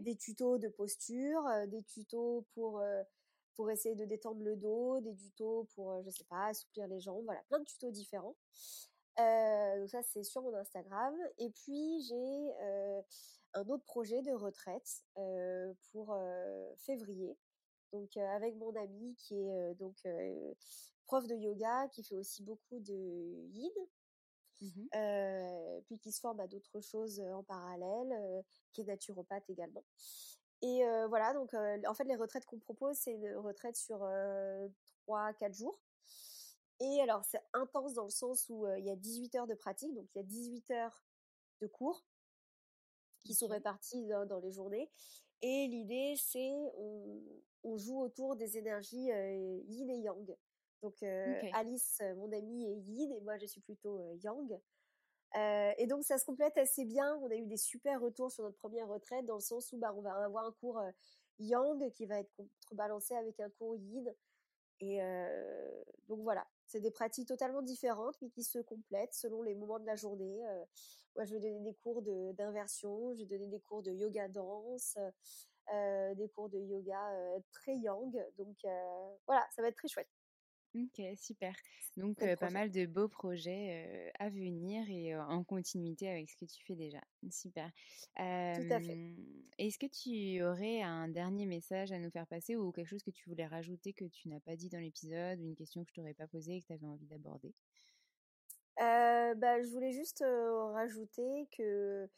Des 0.00 0.16
tutos 0.16 0.58
de 0.58 0.68
posture, 0.68 1.48
des 1.68 1.82
tutos 1.84 2.44
pour, 2.52 2.82
pour 3.54 3.70
essayer 3.70 3.94
de 3.94 4.04
détendre 4.04 4.42
le 4.42 4.54
dos, 4.54 5.00
des 5.00 5.14
tutos 5.14 5.66
pour, 5.74 6.02
je 6.02 6.10
sais 6.10 6.24
pas, 6.24 6.48
assouplir 6.48 6.86
les 6.88 7.00
jambes. 7.00 7.24
Voilà, 7.24 7.42
plein 7.48 7.58
de 7.58 7.64
tutos 7.64 7.90
différents. 7.90 8.36
donc 9.16 9.88
ça, 9.88 10.02
c'est 10.02 10.22
sur 10.22 10.42
mon 10.42 10.54
Instagram. 10.56 11.14
Et 11.38 11.48
puis, 11.48 12.02
j'ai 12.02 12.52
un 13.54 13.66
autre 13.70 13.84
projet 13.84 14.20
de 14.20 14.32
retraite 14.32 15.06
pour 15.90 16.14
février. 16.80 17.34
Donc, 17.94 18.14
avec 18.18 18.56
mon 18.56 18.76
ami 18.76 19.14
qui 19.16 19.40
est 19.40 19.74
donc 19.76 19.96
prof 21.06 21.26
de 21.26 21.34
yoga, 21.34 21.88
qui 21.88 22.02
fait 22.02 22.16
aussi 22.16 22.42
beaucoup 22.42 22.80
de 22.80 23.46
yin, 23.52 23.70
mmh 24.60 25.82
puis 25.86 25.98
qui 25.98 26.12
se 26.12 26.20
forme 26.20 26.40
à 26.40 26.46
d'autres 26.46 26.80
choses 26.80 27.20
en 27.20 27.42
parallèle, 27.42 28.42
qui 28.72 28.82
est 28.82 28.84
naturopathe 28.84 29.48
également. 29.50 29.84
Et 30.62 30.82
voilà, 31.08 31.34
donc 31.34 31.54
en 31.54 31.94
fait, 31.94 32.04
les 32.04 32.16
retraites 32.16 32.46
qu'on 32.46 32.58
propose, 32.58 32.96
c'est 32.96 33.12
une 33.12 33.36
retraite 33.36 33.76
sur 33.76 33.98
3-4 35.06 35.52
jours. 35.52 35.78
Et 36.80 37.00
alors, 37.00 37.24
c'est 37.24 37.40
intense 37.52 37.94
dans 37.94 38.04
le 38.04 38.10
sens 38.10 38.48
où 38.48 38.66
il 38.76 38.84
y 38.84 38.90
a 38.90 38.96
18 38.96 39.34
heures 39.36 39.46
de 39.46 39.54
pratique, 39.54 39.94
donc 39.94 40.06
il 40.14 40.18
y 40.18 40.20
a 40.20 40.24
18 40.24 40.70
heures 40.72 41.04
de 41.60 41.66
cours 41.66 42.04
qui 43.20 43.34
sont 43.34 43.48
répartis 43.48 44.06
dans, 44.06 44.38
les 44.40 44.52
journées. 44.52 44.90
Et 45.42 45.66
l'idée, 45.68 46.14
c'est 46.16 46.52
on, 46.76 47.22
on, 47.64 47.76
joue 47.76 48.00
autour 48.00 48.36
des 48.36 48.56
énergies 48.56 49.08
yin 49.68 49.90
et 49.90 49.98
yang. 49.98 50.36
Donc 50.86 51.02
Alice, 51.54 52.00
mon 52.16 52.30
amie, 52.32 52.64
est 52.64 52.76
yin 52.76 53.12
et 53.12 53.20
moi 53.20 53.36
je 53.38 53.46
suis 53.46 53.60
plutôt 53.60 54.00
yang. 54.22 54.60
et 55.34 55.86
donc 55.88 56.04
ça 56.04 56.16
se 56.16 56.24
complète 56.24 56.56
assez 56.58 56.84
bien. 56.84 57.16
On 57.22 57.30
a 57.30 57.34
eu 57.34 57.46
des 57.46 57.56
super 57.56 58.00
retours 58.00 58.30
sur 58.30 58.44
notre 58.44 58.56
première 58.56 58.88
retraite 58.88 59.26
dans 59.26 59.34
le 59.34 59.40
sens 59.40 59.72
où 59.72 59.78
bah, 59.78 59.92
on 59.96 60.00
va 60.00 60.12
avoir 60.24 60.44
un 60.44 60.52
cours 60.52 60.80
yang 61.38 61.90
qui 61.92 62.06
va 62.06 62.20
être 62.20 62.30
contrebalancé 62.36 63.14
avec 63.16 63.40
un 63.40 63.50
cours 63.50 63.76
yin. 63.76 64.14
Et 64.80 65.00
donc 66.06 66.20
voilà, 66.20 66.46
c'est 66.66 66.80
des 66.80 66.90
pratiques 66.90 67.26
totalement 67.26 67.62
différentes 67.62 68.16
mais 68.22 68.28
qui 68.30 68.44
se 68.44 68.58
complètent 68.58 69.14
selon 69.14 69.42
les 69.42 69.54
moments 69.54 69.80
de 69.80 69.86
la 69.86 69.96
journée. 69.96 70.42
moi 71.14 71.24
je 71.24 71.34
vais 71.34 71.40
donner 71.40 71.60
des 71.60 71.74
cours 71.74 72.02
d'inversion, 72.34 73.12
je 73.14 73.20
vais 73.20 73.26
donner 73.26 73.48
des 73.48 73.60
cours 73.60 73.82
de 73.82 73.90
yoga 73.90 74.28
danse. 74.28 74.96
des 76.14 76.28
cours 76.34 76.48
de 76.48 76.60
yoga 76.60 77.00
très 77.50 77.76
yang. 77.76 78.16
Donc 78.38 78.56
voilà, 79.26 79.44
ça 79.50 79.62
va 79.62 79.68
être 79.68 79.76
très 79.76 79.88
chouette. 79.88 80.10
Ok, 80.76 81.00
super. 81.16 81.54
Donc, 81.96 82.18
pas 82.38 82.50
mal 82.50 82.70
de 82.70 82.84
beaux 82.86 83.08
projets 83.08 84.12
à 84.18 84.28
venir 84.28 84.88
et 84.90 85.16
en 85.16 85.42
continuité 85.42 86.08
avec 86.08 86.28
ce 86.28 86.36
que 86.36 86.44
tu 86.44 86.62
fais 86.64 86.74
déjà. 86.74 87.00
Super. 87.30 87.70
Tout 88.16 88.22
à 88.22 88.80
fait. 88.80 88.98
Est-ce 89.58 89.78
que 89.78 89.86
tu 89.86 90.42
aurais 90.42 90.82
un 90.82 91.08
dernier 91.08 91.46
message 91.46 91.92
à 91.92 91.98
nous 91.98 92.10
faire 92.10 92.26
passer 92.26 92.56
ou 92.56 92.72
quelque 92.72 92.88
chose 92.88 93.02
que 93.02 93.10
tu 93.10 93.28
voulais 93.28 93.46
rajouter 93.46 93.94
que 93.94 94.04
tu 94.04 94.28
n'as 94.28 94.40
pas 94.40 94.56
dit 94.56 94.68
dans 94.68 94.80
l'épisode, 94.80 95.40
une 95.40 95.54
question 95.54 95.82
que 95.82 95.90
je 95.90 95.94
t'aurais 95.94 96.14
pas 96.14 96.26
posée 96.26 96.56
et 96.56 96.60
que 96.60 96.66
tu 96.66 96.72
avais 96.74 96.86
envie 96.86 97.06
d'aborder? 97.06 97.54
Bah, 98.78 99.60
Je 99.62 99.68
voulais 99.70 99.92
juste 99.92 100.22
rajouter 100.22 101.48
que, 101.56 102.08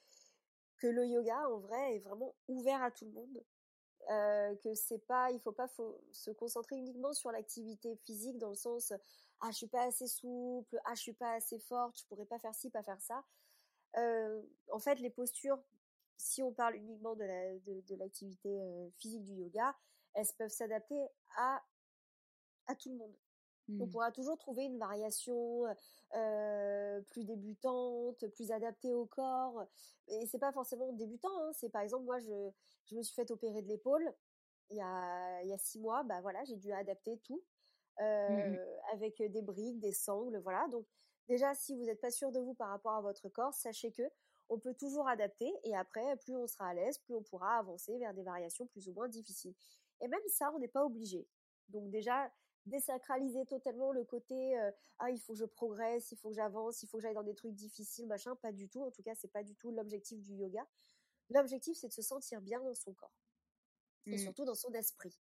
que 0.79 0.87
le 0.87 1.07
yoga, 1.07 1.49
en 1.49 1.59
vrai, 1.59 1.97
est 1.97 2.01
vraiment 2.01 2.35
ouvert 2.49 2.83
à 2.83 2.91
tout 2.91 3.05
le 3.05 3.13
monde. 3.13 3.45
Euh, 4.11 4.55
que 4.65 4.75
c'est 4.75 5.05
pas, 5.07 5.31
il 5.33 5.41
faut 5.41 5.53
pas 5.53 5.69
se 6.13 6.31
concentrer 6.31 6.77
uniquement 6.77 7.13
sur 7.13 7.31
l'activité 7.31 7.95
physique 8.07 8.39
dans 8.39 8.49
le 8.49 8.55
sens 8.55 8.95
ah 9.41 9.51
je 9.51 9.57
suis 9.57 9.67
pas 9.67 9.85
assez 9.85 10.07
souple, 10.07 10.81
ah 10.85 10.95
je 10.95 11.01
suis 11.01 11.13
pas 11.13 11.35
assez 11.35 11.59
forte, 11.61 11.99
je 11.99 12.05
pourrais 12.07 12.27
pas 12.27 12.39
faire 12.39 12.55
ci, 12.55 12.71
pas 12.71 12.83
faire 12.83 13.01
ça. 13.01 13.25
Euh, 13.97 14.43
en 14.73 14.79
fait, 14.79 14.97
les 14.97 15.11
postures, 15.11 15.59
si 16.17 16.43
on 16.43 16.53
parle 16.53 16.77
uniquement 16.77 17.15
de 17.15 17.25
la 17.25 17.59
de, 17.59 17.95
l'activité 17.97 18.61
euh, 18.61 18.91
physique 18.99 19.25
du 19.25 19.35
yoga, 19.35 19.77
elles 20.15 20.27
peuvent 20.37 20.51
s'adapter 20.51 21.07
à 21.37 21.63
à 22.67 22.75
tout 22.75 22.91
le 22.91 22.97
monde. 22.97 23.15
On 23.69 23.85
mmh. 23.85 23.91
pourra 23.91 24.11
toujours 24.13 24.39
trouver 24.39 24.65
une 24.65 24.79
variation 24.79 25.65
plus 27.11 27.25
débutante, 27.25 28.27
plus 28.29 28.51
adaptée 28.51 28.95
au 28.95 29.07
corps. 29.07 29.67
Et 30.09 30.27
c'est 30.27 30.39
pas 30.39 30.53
forcément 30.53 30.93
débutant. 30.93 31.29
Hein. 31.43 31.51
C'est 31.53 31.69
par 31.69 31.83
exemple 31.83 32.05
moi 32.05 32.19
je, 32.19 32.51
je 32.87 32.95
me 32.95 33.03
suis 33.03 33.15
fait 33.15 33.31
opérer 33.31 33.61
de 33.63 33.69
l'épaule 33.69 34.15
il 34.71 34.77
y 34.77 34.81
a 34.81 35.43
il 35.43 35.49
y 35.49 35.53
a 35.53 35.59
six 35.59 35.79
mois. 35.81 36.03
Bah 36.05 36.21
voilà 36.23 36.43
j'ai 36.45 36.57
dû 36.57 36.73
adapter 36.73 37.19
tout 37.19 37.43
mmh 38.01 38.57
avec 38.93 39.21
des 39.21 39.43
briques, 39.43 39.81
des 39.81 39.93
sangles, 39.93 40.39
voilà. 40.39 40.67
Donc 40.69 40.87
déjà 41.29 41.55
si 41.55 41.75
vous 41.75 41.85
n'êtes 41.85 42.01
pas 42.01 42.11
sûr 42.11 42.33
de 42.33 42.39
vous 42.39 42.55
par 42.55 42.71
rapport 42.71 42.95
à 42.95 43.01
votre 43.01 43.29
corps, 43.29 43.53
sachez 43.53 43.93
que 43.93 44.05
on 44.49 44.59
peut 44.59 44.73
toujours 44.75 45.09
adapter 45.09 45.53
et 45.65 45.77
après 45.77 46.17
plus 46.19 46.37
on 46.37 46.47
sera 46.47 46.69
à 46.69 46.75
l'aise, 46.75 46.99
plus 46.99 47.15
on 47.15 47.23
pourra 47.23 47.59
avancer 47.59 47.99
vers 47.99 48.15
des 48.15 48.23
variations 48.23 48.67
plus 48.67 48.89
ou 48.89 48.93
moins 48.93 49.09
difficiles. 49.09 49.55
Et 50.01 50.09
même 50.09 50.23
ça 50.29 50.51
on 50.55 50.59
n'est 50.59 50.69
pas 50.69 50.85
obligé. 50.85 51.27
Donc 51.69 51.91
déjà 51.91 52.33
désacraliser 52.69 53.45
totalement 53.47 53.93
le 53.93 54.05
côté 54.05 54.57
ah 54.99 55.11
il 55.11 55.21
faut 55.21 55.33
que 55.33 55.39
je 55.39 55.45
progresse, 55.45 56.13
il 56.13 56.17
faut 56.17 56.29
que 56.29 56.35
j'avance, 56.35 56.83
il 56.83 56.89
faut 56.89 56.99
que 56.99 57.03
j'aille 57.03 57.15
dans 57.15 57.23
des 57.23 57.35
trucs 57.35 57.55
difficiles, 57.55 58.07
machin, 58.07 58.35
pas 58.37 58.53
du 58.53 58.69
tout. 58.69 58.83
En 58.83 58.91
tout 58.91 59.03
cas, 59.03 59.15
c'est 59.15 59.33
pas 59.33 59.43
du 59.43 59.55
tout 59.55 59.71
l'objectif 59.71 60.21
du 60.21 60.35
yoga. 60.35 60.67
L'objectif, 61.31 61.77
c'est 61.77 61.89
de 61.89 61.93
se 61.93 62.03
sentir 62.03 62.41
bien 62.41 62.61
dans 62.63 62.75
son 62.75 62.93
corps 62.95 63.13
et 64.07 64.17
mmh. 64.17 64.19
surtout 64.19 64.45
dans 64.45 64.55
son 64.55 64.73
esprit. 64.73 65.17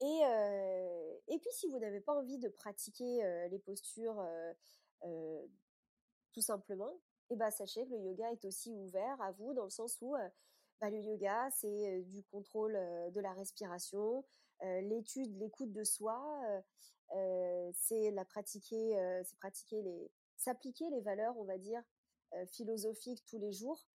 Et, 0.00 0.20
et 1.28 1.38
puis, 1.38 1.50
si 1.52 1.68
vous 1.68 1.78
n'avez 1.78 2.00
pas 2.00 2.14
envie 2.14 2.38
de 2.38 2.48
pratiquer 2.48 3.46
les 3.50 3.58
postures 3.58 4.22
tout 6.32 6.40
simplement, 6.40 6.98
et 7.30 7.36
ben, 7.36 7.50
sachez 7.50 7.84
que 7.86 7.90
le 7.90 8.00
yoga 8.00 8.32
est 8.32 8.44
aussi 8.44 8.72
ouvert 8.72 9.20
à 9.22 9.32
vous 9.32 9.54
dans 9.54 9.64
le 9.64 9.70
sens 9.70 9.98
où 10.00 10.14
bah, 10.80 10.90
le 10.90 11.00
yoga, 11.00 11.48
c'est 11.50 12.02
du 12.02 12.22
contrôle 12.24 12.72
de 13.12 13.20
la 13.20 13.32
respiration, 13.32 14.24
l'étude, 14.82 15.36
l'écoute 15.38 15.72
de 15.72 15.84
soi, 15.84 16.20
c'est 17.74 18.10
la 18.10 18.24
pratiquer, 18.24 18.96
c'est 19.24 19.38
pratiquer 19.38 19.82
les, 19.82 20.10
s'appliquer 20.36 20.88
les 20.90 21.00
valeurs, 21.00 21.36
on 21.38 21.44
va 21.44 21.58
dire, 21.58 21.82
philosophiques 22.48 23.24
tous 23.26 23.38
les 23.38 23.52
jours. 23.52 23.86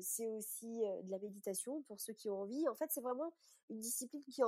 c'est 0.00 0.28
aussi 0.28 0.80
de 0.80 1.10
la 1.10 1.18
méditation 1.18 1.82
pour 1.82 2.00
ceux 2.00 2.12
qui 2.12 2.28
ont 2.28 2.42
envie. 2.42 2.68
En 2.68 2.74
fait, 2.74 2.90
c'est 2.90 3.00
vraiment 3.00 3.32
une 3.70 3.80
discipline 3.80 4.22
qui 4.24 4.42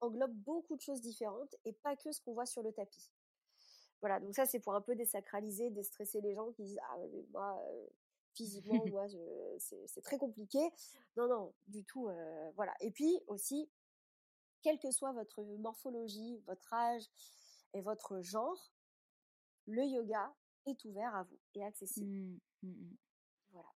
englobe 0.00 0.34
beaucoup 0.34 0.76
de 0.76 0.80
choses 0.80 1.00
différentes 1.00 1.54
et 1.64 1.72
pas 1.72 1.96
que 1.96 2.12
ce 2.12 2.20
qu'on 2.20 2.34
voit 2.34 2.46
sur 2.46 2.62
le 2.62 2.72
tapis. 2.72 3.10
Voilà, 4.00 4.20
donc 4.20 4.34
ça 4.34 4.46
c'est 4.46 4.60
pour 4.60 4.74
un 4.74 4.80
peu 4.80 4.94
désacraliser, 4.94 5.70
déstresser 5.70 6.20
les 6.20 6.34
gens 6.34 6.52
qui 6.52 6.64
disent 6.64 6.80
ah 6.90 6.96
mais 6.98 7.24
moi 7.32 7.60
physiquement 8.34 8.84
moi 8.92 9.06
c'est 9.58 10.02
très 10.02 10.18
compliqué. 10.18 10.60
Non 11.16 11.28
non 11.28 11.54
du 11.66 11.84
tout 11.84 12.08
voilà. 12.56 12.74
Et 12.80 12.90
puis 12.90 13.20
aussi 13.26 13.68
quelle 14.66 14.80
que 14.80 14.90
soit 14.90 15.12
votre 15.12 15.44
morphologie, 15.60 16.42
votre 16.44 16.74
âge 16.74 17.04
et 17.72 17.80
votre 17.82 18.20
genre, 18.20 18.72
le 19.66 19.84
yoga 19.84 20.34
est 20.66 20.84
ouvert 20.86 21.14
à 21.14 21.22
vous 21.22 21.38
et 21.54 21.62
accessible. 21.62 22.10
Mmh, 22.10 22.40
mmh, 22.64 22.68
mmh. 22.70 22.96
Voilà. 23.52 23.68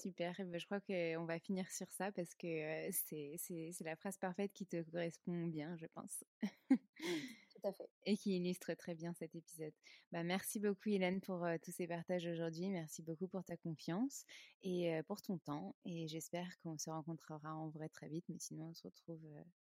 Super, 0.00 0.36
ben, 0.38 0.60
je 0.60 0.64
crois 0.66 0.80
qu'on 0.80 1.24
va 1.24 1.40
finir 1.40 1.68
sur 1.72 1.90
ça 1.90 2.12
parce 2.12 2.36
que 2.36 2.88
c'est 2.92 3.80
la 3.80 3.96
phrase 3.96 4.16
parfaite 4.16 4.52
qui 4.52 4.64
te 4.64 4.80
correspond 4.82 5.48
bien, 5.48 5.76
je 5.76 5.86
pense. 5.86 6.22
Tout 7.00 7.66
à 7.66 7.72
fait. 7.72 7.90
Et 8.06 8.16
qui 8.16 8.36
illustre 8.36 8.72
très 8.74 8.94
bien 8.94 9.12
cet 9.14 9.34
épisode. 9.34 9.74
Bah, 10.12 10.22
merci 10.22 10.60
beaucoup 10.60 10.88
Hélène 10.88 11.20
pour 11.20 11.44
tous 11.64 11.72
ces 11.72 11.88
partages 11.88 12.26
aujourd'hui. 12.26 12.68
Merci 12.68 13.02
beaucoup 13.02 13.26
pour 13.26 13.42
ta 13.42 13.56
confiance 13.56 14.24
et 14.62 15.00
pour 15.08 15.20
ton 15.20 15.38
temps. 15.38 15.74
Et 15.84 16.06
j'espère 16.06 16.56
qu'on 16.60 16.78
se 16.78 16.90
rencontrera 16.90 17.56
en 17.56 17.70
vrai 17.70 17.88
très 17.88 18.08
vite, 18.08 18.26
mais 18.28 18.38
sinon 18.38 18.66
on 18.66 18.74
se 18.74 18.84
retrouve 18.84 19.26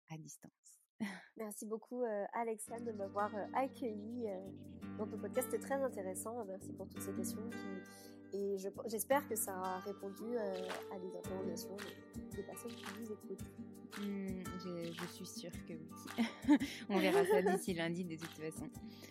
à 0.10 0.18
distance. 0.18 0.80
Merci 1.38 1.66
beaucoup 1.66 2.04
euh, 2.04 2.26
Alexa 2.34 2.80
de 2.80 2.92
m'avoir 2.92 3.34
euh, 3.34 3.46
accueilli 3.54 4.28
euh, 4.28 4.38
dans 4.98 5.08
ton 5.08 5.18
podcast. 5.18 5.58
Très 5.60 5.82
intéressant. 5.82 6.44
Merci 6.46 6.74
pour 6.74 6.88
toutes 6.90 7.02
ces 7.02 7.14
questions. 7.14 7.50
Et 8.34 8.58
j'espère 8.86 9.28
que 9.28 9.36
ça 9.36 9.56
a 9.56 9.80
répondu 9.80 10.38
à 10.38 11.00
des 11.00 11.18
interrogations 11.18 11.76
des, 12.36 12.44
personnes 12.44 12.76
qui 12.76 12.86
vous 13.00 13.12
écoutent. 13.12 13.44
Mmh, 14.00 14.44
je, 14.60 15.06
suis 15.08 15.26
sûre 15.26 15.52
que 15.68 15.74
oui. 15.74 16.58
On 16.90 17.00
verra 17.00 17.26
ça 17.26 17.42
d'ici 17.42 17.74
lundi 17.74 18.04
de 18.06 18.18
toute 18.18 18.38
façon. 18.38 18.70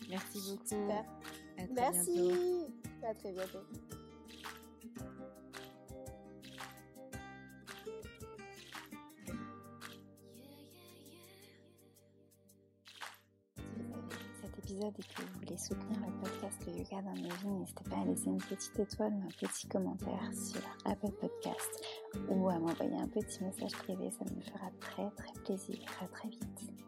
Merci 0.08 0.38
beaucoup. 0.52 0.66
Super. 0.68 1.04
Merci. 1.74 2.66
À 3.02 3.12
très 3.12 3.32
bientôt. 3.32 3.58
Et 14.86 15.02
que 15.02 15.22
vous 15.22 15.38
voulez 15.40 15.58
soutenir 15.58 15.98
le 16.06 16.12
podcast 16.22 16.64
Le 16.66 16.78
Yoga 16.78 17.02
dans 17.02 17.20
nos 17.20 17.34
vies, 17.36 17.48
n'hésitez 17.48 17.84
pas 17.90 17.96
à 17.96 18.04
laisser 18.04 18.26
une 18.26 18.38
petite 18.38 18.78
étoile 18.78 19.12
ou 19.12 19.26
un 19.26 19.48
petit 19.48 19.66
commentaire 19.66 20.30
sur 20.32 20.60
Apple 20.84 21.12
Podcast 21.20 21.84
ou 22.28 22.48
à 22.48 22.58
m'envoyer 22.58 22.96
un 22.96 23.08
petit 23.08 23.42
message 23.42 23.72
privé, 23.72 24.10
ça 24.10 24.24
me 24.24 24.40
fera 24.40 24.70
très 24.80 25.10
très 25.10 25.32
plaisir. 25.44 25.78
À 26.00 26.06
très 26.06 26.28
vite. 26.28 26.87